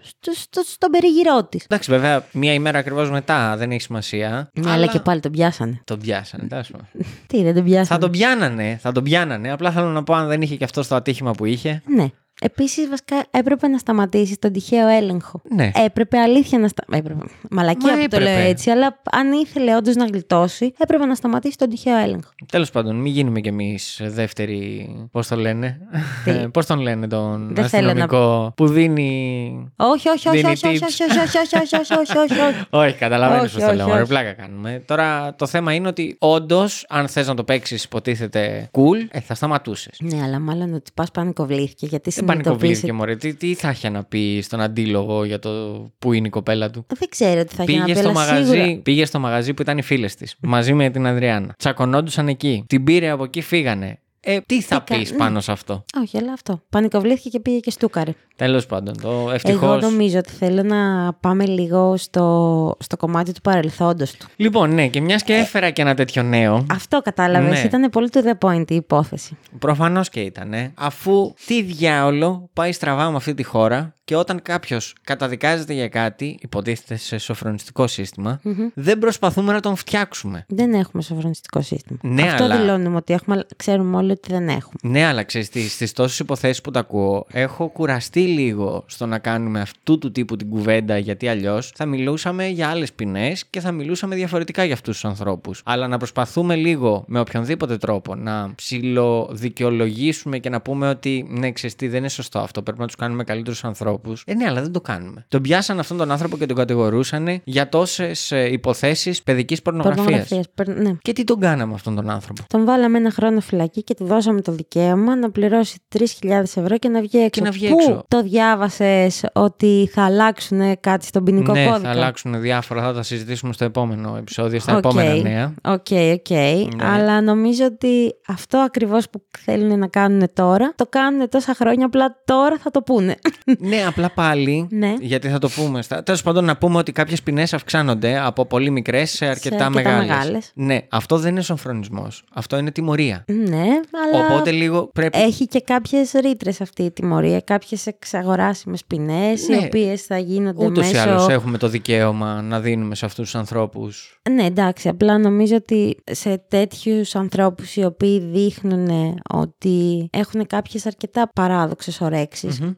στο, 0.00 0.32
στο, 0.32 0.62
στον 0.64 0.90
περιγυρό 0.90 1.44
της. 1.44 1.64
Εντάξει, 1.64 1.90
βέβαια, 1.90 2.26
μία 2.32 2.52
ημέρα 2.52 2.78
ακριβώς 2.78 3.10
μετά 3.10 3.56
δεν 3.56 3.70
έχει 3.70 3.80
σημασία. 3.80 4.50
Ναι, 4.54 4.70
αλλά 4.70 4.86
και 4.86 5.00
πάλι 5.00 5.20
τον 5.20 5.32
πιάσανε. 5.32 5.80
Τον 5.84 5.98
πιάσανε, 5.98 6.46
τέλος 6.48 6.70
πάντων. 6.70 6.86
Τι, 7.26 7.42
δεν 7.42 7.54
τον 7.54 7.64
πιάσανε. 7.64 7.86
Θα 7.86 7.98
τον 7.98 8.10
πιάνανε, 8.10 8.78
θα 8.80 8.92
τον 8.92 9.02
πιάνανε. 9.02 9.52
Απλά 9.52 9.70
θέλω 9.70 9.88
να 9.88 10.02
πω 10.02 10.14
αν 10.14 10.28
δεν 10.28 10.42
είχε 10.42 10.56
και 10.56 10.64
αυτό 10.64 10.88
το 10.88 10.94
ατύχημα 10.94 11.30
που 11.30 11.44
είχε. 11.44 11.82
Ναι. 11.86 12.06
Επίσης, 12.40 12.88
βασικά 12.88 13.24
έπρεπε 13.30 13.68
να 13.68 13.78
σταματήσεις 13.78 14.38
τον 14.38 14.52
τυχαίο 14.52 14.88
έλεγχο. 14.88 15.40
Ναι. 15.54 15.70
Έπρεπε 15.84 16.18
αλήθεια 16.18 16.58
να 16.58 16.68
σταματήσει. 16.68 17.16
Μαλακία 17.50 17.92
Μα 17.96 18.02
που 18.02 18.08
το 18.08 18.16
έπρεπε. 18.16 18.24
λέω 18.24 18.48
έτσι, 18.48 18.70
αλλά 18.70 19.00
αν 19.10 19.32
ήθελε 19.32 19.76
όντως 19.76 19.94
να 19.94 20.04
γλιτώσει, 20.04 20.74
έπρεπε 20.78 21.04
να 21.06 21.14
σταματήσει 21.14 21.56
τον 21.56 21.68
τυχαίο 21.68 21.96
έλεγχο. 21.96 22.30
Τέλος 22.52 22.70
πάντων, 22.70 22.96
μην 22.96 23.12
γίνουμε 23.12 23.40
κι 23.40 23.48
εμείς 23.48 24.00
δεύτερη. 24.02 24.88
Πώς 25.10 25.28
το 25.28 25.36
λένε. 25.36 25.78
Τι; 26.24 26.30
Πώς 26.54 26.66
τον 26.66 26.80
λένε 26.80 27.06
τον 27.06 27.54
Δεν 27.54 27.68
θέλω 27.68 27.92
να- 27.92 28.04
αστυνομικό 28.04 28.52
που 28.56 28.66
δίνει. 28.66 29.72
Όχι, 29.76 30.08
όχι, 30.08 30.28
όχι, 30.28 30.36
Δίνει 30.36 30.50
όχι, 30.52 30.66
όχι, 30.66 30.78
tips. 30.82 30.86
όχι, 30.86 31.02
όχι, 31.02 31.18
όχι, 31.18 31.38
όχι, 31.56 31.56
όχι, 31.76 31.94
όχι, 31.94 32.18
όχι, 32.18 32.38
όχι. 32.38 32.64
Όχι, 32.84 32.94
καταλαβαίνω 32.94 33.42
Όχι, 33.42 33.52
πώς 33.54 33.62
το 33.62 33.68
όχι, 33.68 33.76
λέω. 33.76 33.86
Ρε, 33.86 33.92
όχι. 33.92 34.08
πλάκα 34.08 34.32
κάνουμε. 34.32 34.82
Τώρα 34.86 35.34
το 35.34 35.46
θέμα 35.46 35.72
είναι 35.72 35.88
ότι 35.88 36.16
όντως, 36.18 36.86
αν 36.88 37.08
θες 37.08 37.26
να 37.26 37.34
το 37.34 37.44
παίξεις, 37.44 37.84
υποτίθεται 37.84 38.70
cool, 38.72 39.06
ε, 39.10 39.20
θα 39.20 39.34
σταματούσες. 39.34 39.98
Ναι, 40.00 40.22
αλλά 40.22 40.38
μάλλον 40.40 40.74
ότι 40.74 40.90
πας 40.94 41.10
πανικοβλήθηκε 41.10 41.86
γιατί 41.86 42.10
Δεν 42.26 42.36
πανικοβλήθηκε, 42.36 42.74
συνειδητοποίησε. 42.86 42.92
μωρέ. 42.92 43.16
Τι, 43.16 43.34
τι 43.34 43.54
θα 43.54 43.70
είχε 43.70 43.88
να 43.88 44.04
πει 44.04 44.40
στον 44.42 44.60
αντίλογο 44.60 45.24
για 45.24 45.38
το 45.38 45.50
που 45.98 46.12
είναι 46.12 46.26
η 46.26 46.30
κοπέλα 46.30 46.70
του; 46.70 46.86
Δεν 46.98 47.08
ξέρω 47.08 47.44
τι 47.44 47.54
θα 47.54 47.62
είχε 47.62 47.78
να 47.78 47.84
Πήγε 47.84 47.92
πει, 47.94 47.98
στο, 48.00 48.08
αλλά 48.08 48.18
μαγαζί, 48.18 48.50
σίγουρα. 48.52 48.80
πήγε 48.82 49.04
στο 49.04 49.18
μαγαζί 49.18 49.54
που 49.54 49.62
ήταν 49.62 49.78
οι 49.78 49.82
φίλες 49.82 50.14
της. 50.14 50.36
μαζί 50.40 50.74
με 50.74 50.90
την 50.90 51.06
Αδριάννα. 51.06 51.54
Τσακωνόντουσαν 51.58 52.28
εκεί. 52.28 52.64
Την 52.66 52.84
πήρε 52.84 53.10
από 53.10 53.24
εκεί, 53.24 53.40
φύγανε. 53.40 53.98
Ε, 54.24 54.38
τι 54.46 54.60
θα 54.62 54.82
Τι 54.82 54.92
κα- 54.92 54.98
πεις 54.98 55.10
ναι. 55.10 55.16
πάνω 55.16 55.40
σε 55.40 55.52
αυτό; 55.52 55.84
Όχι, 56.00 56.18
αλλά 56.18 56.32
αυτό. 56.32 56.60
Πανικοβλήθηκε 56.70 57.28
και 57.28 57.40
πήγε 57.40 57.58
και 57.58 57.70
στούκαρε. 57.70 58.12
Τέλος 58.36 58.66
πάντων, 58.66 59.00
το 59.00 59.30
ευτυχώ. 59.32 59.64
Εγώ 59.66 59.76
νομίζω 59.76 60.18
ότι 60.18 60.30
θέλω 60.30 60.62
να 60.62 61.12
πάμε 61.12 61.46
λίγο 61.46 61.96
στο, 61.96 62.76
στο 62.80 62.96
κομμάτι 62.96 63.32
του 63.32 63.40
παρελθόντος 63.40 64.12
του. 64.12 64.26
Λοιπόν, 64.36 64.74
ναι, 64.74 64.88
και 64.88 65.00
μιας 65.00 65.22
και 65.22 65.34
έφερα 65.34 65.70
και 65.70 65.82
ένα 65.82 65.94
τέτοιο 65.94 66.22
νέο. 66.22 66.66
Αυτό 66.70 67.00
κατάλαβες. 67.02 67.58
Ναι. 67.58 67.64
Ήταν 67.64 67.90
πολύ 67.90 68.08
to 68.12 68.18
the 68.18 68.48
point 68.48 68.70
η 68.70 68.74
υπόθεση. 68.74 69.36
Προφανώς 69.58 70.08
και 70.08 70.20
ήταν. 70.20 70.52
Αφού 70.74 71.34
τι 71.46 71.62
διάολο 71.62 72.48
πάει 72.52 72.72
στραβά 72.72 73.10
με 73.10 73.16
αυτή 73.16 73.34
τη 73.34 73.42
χώρα 73.42 73.94
και 74.04 74.16
όταν 74.16 74.42
κάποιος 74.42 74.94
καταδικάζεται 75.04 75.72
για 75.72 75.88
κάτι, 75.88 76.38
υποτίθεται 76.40 76.96
σε 76.96 77.18
σοφρονιστικό 77.18 77.86
σύστημα, 77.86 78.40
δεν 78.74 78.98
προσπαθούμε 78.98 79.52
να 79.52 79.60
τον 79.60 79.76
φτιάξουμε. 79.76 80.44
Δεν 80.48 80.72
έχουμε 80.74 81.02
σοφρονιστικό 81.02 81.62
σύστημα. 81.62 81.98
Ναι, 82.02 82.22
Αυτό 82.22 82.44
αλλά- 82.44 82.56
δηλώνουμε 82.56 82.96
ότι 82.96 83.12
έχουμε, 83.12 83.34
αλλά 83.36 83.46
ξέρουμε 83.56 83.96
όλοι 83.96 84.10
ότι 84.10 84.32
δεν 84.32 84.48
έχουμε. 84.48 84.74
Ναι, 84.82 85.04
αλλά 85.04 85.22
ξέρεις 85.22 85.48
τι, 85.48 85.68
στις 85.68 85.92
τόσες 85.92 86.18
υποθέσεις 86.18 86.60
που 86.60 86.70
τα 86.70 86.80
ακούω, 86.80 87.26
έχω 87.30 87.68
κουραστεί 87.68 88.20
λίγο 88.20 88.84
στο 88.86 89.06
να 89.06 89.18
κάνουμε 89.18 89.60
αυτού 89.60 89.98
του 89.98 90.12
τύπου 90.12 90.36
την 90.36 90.48
κουβέντα, 90.48 90.98
γιατί 90.98 91.28
αλλιώς 91.28 91.72
θα 91.74 91.86
μιλούσαμε 91.86 92.46
για 92.46 92.68
άλλες 92.68 92.92
ποινές 92.92 93.44
και 93.50 93.60
θα 93.60 93.72
μιλούσαμε 93.72 94.14
διαφορετικά 94.14 94.64
για 94.64 94.74
αυτούς 94.74 94.92
τους 94.94 95.04
ανθρώπους. 95.04 95.60
Αλλά 95.64 95.88
να 95.88 95.96
προσπαθούμε 95.96 96.54
λίγο 96.54 97.04
με 97.06 97.20
οποιονδήποτε 97.20 97.76
τρόπο 97.76 98.14
να 98.14 98.52
ψιλοδικαιολογήσουμε 98.54 100.38
και 100.38 100.48
να 100.48 100.60
πούμε 100.60 100.88
ότι 100.88 101.26
ναι, 101.28 101.52
ξέρεις 101.52 101.76
τι, 101.76 101.88
δεν 101.88 101.98
είναι 101.98 102.08
σωστό 102.08 102.38
αυτό. 102.38 102.62
Πρέπει 102.62 102.78
να 102.80 102.86
τους 102.86 102.96
κάνουμε 102.96 103.24
καλύτερους 103.24 103.64
ανθρώπου. 103.64 103.92
Ε, 104.26 104.34
ναι, 104.34 104.44
αλλά 104.46 104.60
δεν 104.62 104.72
το 104.72 104.80
κάνουμε. 104.80 105.24
Τον 105.28 105.42
πιάσαν 105.42 105.78
αυτόν 105.78 105.96
τον 105.96 106.10
άνθρωπο 106.10 106.36
και 106.36 106.46
τον 106.46 106.56
κατηγορούσαν 106.56 107.28
για 107.44 107.68
τόσες 107.68 108.30
υποθέσεις 108.30 109.22
παιδικής 109.22 109.62
πορνογραφίας. 109.62 110.04
Πορνογραφίας, 110.04 110.46
περ- 110.54 110.68
Ναι. 110.78 110.92
Και 111.02 111.12
τι 111.12 111.24
τον 111.24 111.40
κάναμε 111.40 111.74
αυτόν 111.74 111.94
τον 111.94 112.10
άνθρωπο; 112.10 112.42
Τον 112.48 112.64
βάλαμε 112.64 112.98
ένα 112.98 113.10
χρόνο 113.10 113.40
φυλακή 113.40 113.82
και 113.82 113.94
του 113.94 114.04
δώσαμε 114.04 114.40
το 114.40 114.52
δικαίωμα 114.52 115.16
να 115.16 115.30
πληρώσει 115.30 115.78
3.000 115.88 116.56
ευρώ 116.56 116.78
και 116.78 116.88
να 116.88 117.00
βγει 117.00 117.18
έξω. 117.18 117.42
να 117.44 117.50
βγει 117.50 117.68
Πού 117.68 117.76
έξω. 117.80 118.04
το 118.08 118.22
διάβασες 118.22 119.24
ότι 119.32 119.88
θα 119.92 120.04
αλλάξουν 120.04 120.80
κάτι 120.80 121.06
στον 121.06 121.24
ποινικό 121.24 121.52
ναι, 121.52 121.64
κώδικα; 121.66 121.84
θα 121.88 121.90
αλλάξουν 121.90 122.40
διάφορα, 122.40 122.82
θα 122.82 122.92
τα 122.92 123.02
συζητήσουμε 123.02 123.52
στο 123.52 123.64
επόμενο 123.64 124.16
επεισόδιο, 124.18 124.60
στα 124.60 124.72
Οκ, 124.72 124.78
επόμενα 124.78 125.14
νέα. 125.14 125.54
OK, 125.64 125.86
OK. 126.14 126.30
Ναι. 126.30 126.84
Αλλά 126.86 127.20
νομίζω 127.20 127.64
ότι 127.64 128.14
αυτό 128.28 128.58
ακριβώς 128.58 129.10
που 129.10 129.22
θέλουν 129.38 129.78
να 129.78 129.86
κάνουν 129.86 130.28
τώρα, 130.32 130.72
το 130.76 130.86
κάνουν 130.86 131.28
τόσα 131.28 131.54
χρόνια, 131.54 131.86
απλά 131.86 132.22
τώρα 132.24 132.58
θα 132.58 132.70
το 132.70 132.82
πούνε. 132.82 133.14
ναι, 133.58 133.83
Ναι, 133.84 133.90
απλά 133.90 134.10
πάλι. 134.10 134.66
Ναι. 134.70 134.94
Γιατί 135.00 135.28
θα 135.28 135.38
το 135.38 135.48
πούμε. 135.48 135.82
Τέλος 136.04 136.22
πάντων, 136.22 136.44
να 136.44 136.56
πούμε 136.56 136.78
ότι 136.78 136.92
κάποιες 136.92 137.22
ποινές 137.22 137.52
αυξάνονται 137.54 138.18
από 138.18 138.46
πολύ 138.46 138.70
μικρές 138.70 139.10
σε 139.10 139.26
αρκετά, 139.26 139.54
αρκετά 139.56 139.70
μεγάλες. 139.70 140.06
μεγάλες. 140.08 140.50
Ναι, 140.54 140.78
αυτό 140.90 141.18
δεν 141.18 141.30
είναι 141.32 141.40
σοφρονισμός. 141.42 142.24
Αυτό 142.34 142.58
είναι 142.58 142.70
τιμωρία. 142.70 143.24
Ναι, 143.26 143.64
αλλά 144.12 144.26
Οπότε 144.28 144.50
λίγο 144.50 144.90
πρέπει. 144.94 145.18
έχει 145.18 145.46
και 145.46 145.60
κάποιες 145.60 146.12
ρήτρες 146.12 146.60
αυτή 146.60 146.82
η 146.82 146.90
τιμωρία, 146.90 147.40
κάποιες 147.40 147.86
εξαγοράσιμες 147.86 148.84
ποινές, 148.84 149.48
Ναι. 149.48 149.56
οι 149.56 149.64
οποίες 149.64 150.02
θα 150.02 150.18
γίνονται 150.18 150.64
Ούτως 150.66 150.90
ή 150.90 150.92
μέσω. 150.92 151.08
άλλως 151.08 151.28
έχουμε 151.28 151.58
το 151.58 151.68
δικαίωμα 151.68 152.42
να 152.42 152.60
δίνουμε 152.60 152.94
σε 152.94 153.04
αυτούς 153.04 153.24
τους 153.24 153.34
ανθρώπους. 153.34 154.18
Ναι, 154.30 154.44
εντάξει, 154.44 154.88
απλά 154.88 155.18
νομίζω 155.18 155.56
ότι 155.56 155.96
σε 156.10 156.42
τέτοιους 156.48 157.14
ανθρώπους 157.14 157.76
οι 157.76 157.84
οποίοι 157.84 158.18
δείχνουν 158.20 158.88
ότι 159.34 160.08
έχουν 160.12 160.46
κάποιες 160.46 160.86
αρκετά 160.86 161.30
παράδοξες 161.34 162.00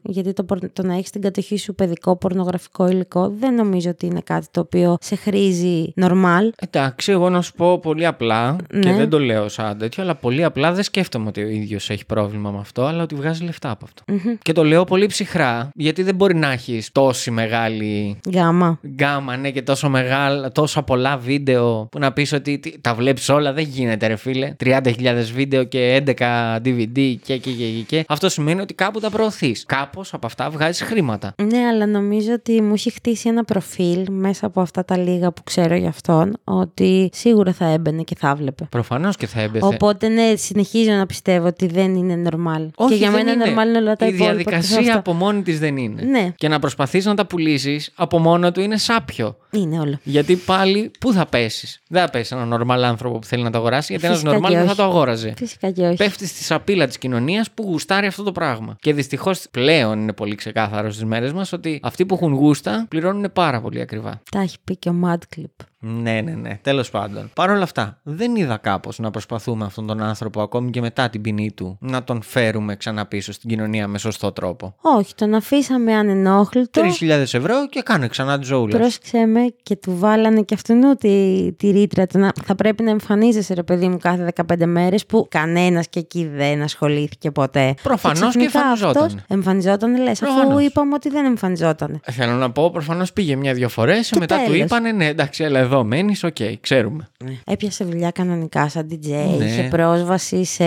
γιατί 0.03 0.33
το, 0.33 0.43
πορ- 0.43 0.73
το 0.73 0.83
να 0.83 0.96
έχεις 0.97 1.07
στην 1.07 1.21
κατοχή 1.21 1.57
σου 1.57 1.75
παιδικό 1.75 2.15
πορνογραφικό 2.15 2.87
υλικό 2.87 3.33
δεν 3.39 3.53
νομίζω 3.53 3.89
ότι 3.89 4.05
είναι 4.05 4.21
κάτι 4.23 4.45
το 4.51 4.59
οποίο 4.59 4.97
σε 5.01 5.15
χρήζει 5.15 5.93
normal. 6.01 6.49
Εντάξει, 6.59 7.11
εγώ 7.11 7.29
να 7.29 7.41
σου 7.41 7.53
πω 7.53 7.79
πολύ 7.79 8.05
απλά 8.05 8.55
και 8.69 8.77
Ναι. 8.77 8.95
δεν 8.95 9.09
το 9.09 9.19
λέω 9.19 9.49
σαν 9.49 9.77
τέτοιο, 9.77 10.03
αλλά 10.03 10.15
πολύ 10.15 10.43
απλά 10.43 10.71
δεν 10.73 10.83
σκέφτομαι 10.83 11.27
ότι 11.27 11.43
ο 11.43 11.47
ίδιος 11.47 11.89
έχει 11.89 12.05
πρόβλημα 12.05 12.51
με 12.51 12.57
αυτό, 12.59 12.85
αλλά 12.85 13.03
ότι 13.03 13.15
βγάζει 13.15 13.43
λεφτά 13.43 13.69
από 13.71 13.85
αυτό. 13.85 14.03
Και 14.41 14.51
το 14.53 14.63
λέω 14.63 14.83
πολύ 14.83 15.05
ψυχρά, 15.05 15.69
γιατί 15.73 16.03
δεν 16.03 16.15
μπορεί 16.15 16.35
να 16.35 16.51
έχεις 16.51 16.91
τόση 16.91 17.31
μεγάλη 17.31 18.19
Γάμα. 18.33 18.79
γκάμα, 18.87 19.37
ναι, 19.37 19.51
και 19.51 19.61
τόσο 19.61 19.89
μεγάλα, 19.89 20.51
τόσα 20.51 20.83
πολλά 20.83 21.17
βίντεο 21.17 21.87
που 21.91 21.99
να 21.99 22.13
πεις 22.13 22.33
ότι 22.33 22.59
τι- 22.59 22.79
τα 22.81 22.93
βλέπεις 22.93 23.29
όλα, 23.29 23.53
δεν 23.53 23.63
γίνεται 23.63 24.07
ρε 24.07 24.15
φίλε. 24.15 24.53
30.000 24.59 25.31
βίντεο 25.33 25.63
και 25.63 26.03
11 26.05 26.55
DVD 26.65 27.15
και, 27.23 27.37
και, 27.37 27.37
και, 27.37 27.51
και, 27.51 27.83
και. 27.87 28.05
Αυτό 28.07 28.29
σημαίνει 28.29 28.61
ότι 28.61 28.73
κάπου 28.73 28.99
τα 28.99 29.09
προωθείς. 29.09 29.63
Κάπως 29.67 30.13
από 30.13 30.25
αυτά 30.25 30.49
βγάζεις 30.49 30.81
χρήματα. 30.87 31.33
Ναι, 31.43 31.57
αλλά 31.67 31.85
νομίζω 31.85 32.33
ότι 32.33 32.61
μου 32.61 32.73
έχει 32.73 32.91
χτίσει 32.91 33.29
ένα 33.29 33.43
προφίλ 33.43 34.05
μέσα 34.11 34.45
από 34.45 34.61
αυτά 34.61 34.85
τα 34.85 34.97
λίγα 34.97 35.31
που 35.31 35.43
ξέρω 35.43 35.75
για 35.75 35.89
αυτόν, 35.89 36.37
ότι 36.43 37.09
σίγουρα 37.13 37.53
θα 37.53 37.65
έμπαινε 37.65 38.01
και 38.03 38.15
θα 38.19 38.35
βλέπε. 38.35 38.65
Προφανώς 38.69 39.15
και 39.17 39.27
θα 39.27 39.41
έμπεθε. 39.41 39.65
Οπότε 39.65 40.07
ναι, 40.07 40.33
συνεχίζω 40.35 40.91
να 40.91 41.05
πιστεύω 41.05 41.47
ότι 41.47 41.67
δεν 41.67 41.95
είναι 41.95 42.29
normal. 42.29 42.67
Όχι, 42.75 42.89
και 42.89 42.95
για 42.95 43.11
δεν 43.11 43.25
μένα 43.25 43.31
είναι. 43.31 43.43
normal 43.61 43.67
είναι 43.67 43.77
όλα 43.77 43.95
τα 43.95 44.05
Η 44.05 44.09
υπόλοιπα. 44.09 44.25
διαδικασία 44.35 44.77
εκτός 44.77 44.95
από 44.95 45.13
μόνη 45.13 45.41
της 45.41 45.59
δεν 45.59 45.77
είναι. 45.77 46.01
Ναι. 46.01 46.33
Και 46.35 46.47
να 46.47 46.59
προσπαθείς 46.59 47.05
να 47.05 47.15
τα 47.15 47.25
πουλήσεις 47.25 47.91
από 47.95 48.19
μόνο 48.19 48.51
του 48.51 48.61
είναι 48.61 48.77
σάπιο. 48.77 49.25
αυτό. 49.27 49.37
Είναι 49.51 49.79
όλο. 49.79 49.99
Γιατί 50.03 50.35
πάλι 50.35 50.91
πού 50.99 51.13
θα 51.13 51.25
πέσεις; 51.25 51.81
Δεν 51.87 52.01
θα 52.01 52.09
πέσεις 52.09 52.31
έναν 52.31 52.53
normal 52.61 52.81
άνθρωπο 52.83 53.19
που 53.19 53.25
θέλει 53.25 53.43
να 53.43 53.51
το 53.51 53.57
αγοράσει, 53.57 53.87
γιατί 53.91 54.05
ένας 54.07 54.19
Φυσικά 54.19 54.37
normal 54.37 54.49
και 54.49 54.55
δεν 54.55 54.63
θα 54.65 54.71
όχι. 54.71 54.75
το 54.75 54.83
αγόραζε. 54.83 55.33
Φυσικά 55.37 55.71
και 55.71 55.81
όχι. 55.85 55.95
Πέφτεις 55.95 56.29
στη 56.29 56.43
σαπίλα 56.43 56.87
της 56.87 56.97
κοινωνίας 56.97 57.51
που 57.51 57.63
γουστάρει 57.63 58.07
αυτό 58.07 58.23
το 58.23 58.31
πράγμα. 58.31 58.75
Και 58.79 58.93
δυστυχώς 58.93 59.45
πλέον 59.51 59.99
είναι 60.01 60.13
πολύ 60.13 60.35
ξεκάθαρο 60.35 60.76
στις 60.85 61.05
μέρες 61.05 61.33
μας 61.33 61.53
ότι 61.53 61.79
αυτοί 61.83 62.05
που 62.05 62.13
έχουν 62.13 62.33
γούστα 62.33 62.85
πληρώνουν 62.89 63.31
πάρα 63.33 63.61
πολύ 63.61 63.81
ακριβά. 63.81 64.21
Τα 64.31 64.39
έχει 64.39 64.57
πει 64.63 64.75
και 64.75 64.89
ο 64.89 64.95
Madclip. 65.05 65.65
Ναι, 65.79 66.21
ναι, 66.21 66.31
ναι. 66.31 66.59
Τέλος 66.61 66.89
πάντων. 66.89 67.29
Παρ' 67.35 67.49
όλα 67.49 67.63
αυτά, 67.63 67.99
δεν 68.03 68.35
είδα 68.35 68.57
κάπως 68.57 68.99
να 68.99 69.11
προσπαθούμε 69.11 69.65
αυτόν 69.65 69.87
τον 69.87 70.01
άνθρωπο 70.01 70.41
ακόμη 70.41 70.69
και 70.69 70.81
μετά 70.81 71.09
την 71.09 71.21
ποινή 71.21 71.51
του 71.51 71.77
να 71.81 72.03
τον 72.03 72.21
φέρουμε 72.21 72.75
ξανά 72.75 73.05
πίσω 73.05 73.31
στην 73.31 73.49
κοινωνία 73.49 73.87
με 73.87 73.97
σωστό 73.97 74.31
τρόπο. 74.31 74.75
Όχι, 74.81 75.15
τον 75.15 75.33
αφήσαμε 75.33 75.93
ανενόχλητο. 75.93 76.81
3.000 76.99 77.09
ευρώ 77.09 77.67
και 77.69 77.81
κάνε 77.81 78.07
ξανά 78.07 78.39
τη 78.39 78.45
ζωούλα. 78.45 78.77
Πρόσεξε 78.77 79.25
με 79.25 79.53
και 79.63 79.75
του 79.75 79.97
βάλανε 79.97 80.41
και 80.41 80.53
αυτού 80.53 80.95
τη, 80.99 81.51
τη 81.57 81.69
ρήτρα 81.69 82.07
του 82.07 82.19
να 82.19 82.31
θα 82.45 82.55
πρέπει 82.55 82.83
να 82.83 82.89
εμφανίζεσαι 82.89 83.53
ρε 83.53 83.63
παιδί 83.63 83.87
μου 83.87 83.97
κάθε 83.97 84.33
15 84.53 84.65
μέρες 84.65 85.05
που 85.05 85.27
κανένας 85.29 85.87
και 85.87 85.99
εκεί 85.99 86.25
δεν 86.35 86.61
ασχολήθηκε 86.61 87.31
ποτέ. 87.31 87.73
Προφανώς 87.83 88.19
και 88.19 88.25
ξαφνικά 88.45 88.59
εμφανιζόταν. 88.59 89.03
αυτός 89.03 89.23
Εμφανιζόταν 89.27 90.01
λες 90.01 90.21
αφού 90.23 90.33
Προφανώς. 90.33 90.63
είπαμε 90.63 90.93
ότι 90.93 91.09
δεν 91.09 91.25
εμφανιζόταν. 91.25 91.99
Θέλω 92.11 92.31
να 92.33 92.51
πω, 92.51 92.71
προφανώς 92.71 93.13
πήγε 93.13 93.35
μια-δυο 93.35 93.69
φορές. 93.69 94.11
Μετά 94.19 94.35
του 94.37 94.43
τέλος. 94.51 94.65
είπανε, 94.65 94.91
ναι, 94.91 95.07
εντάξει, 95.07 95.43
έλα 95.43 95.66
εδώ 95.67 95.83
μένει, 95.83 96.15
οκ, 96.23 96.35
ξέρουμε. 96.61 97.07
Έπιασε 97.45 97.83
δουλειά 97.83 98.11
κανονικά 98.11 98.69
σαν 98.69 98.87
DJ, 98.91 99.07
Ναι. 99.37 99.45
είχε 99.45 99.67
πρόσβαση 99.69 100.43
σε, 100.43 100.63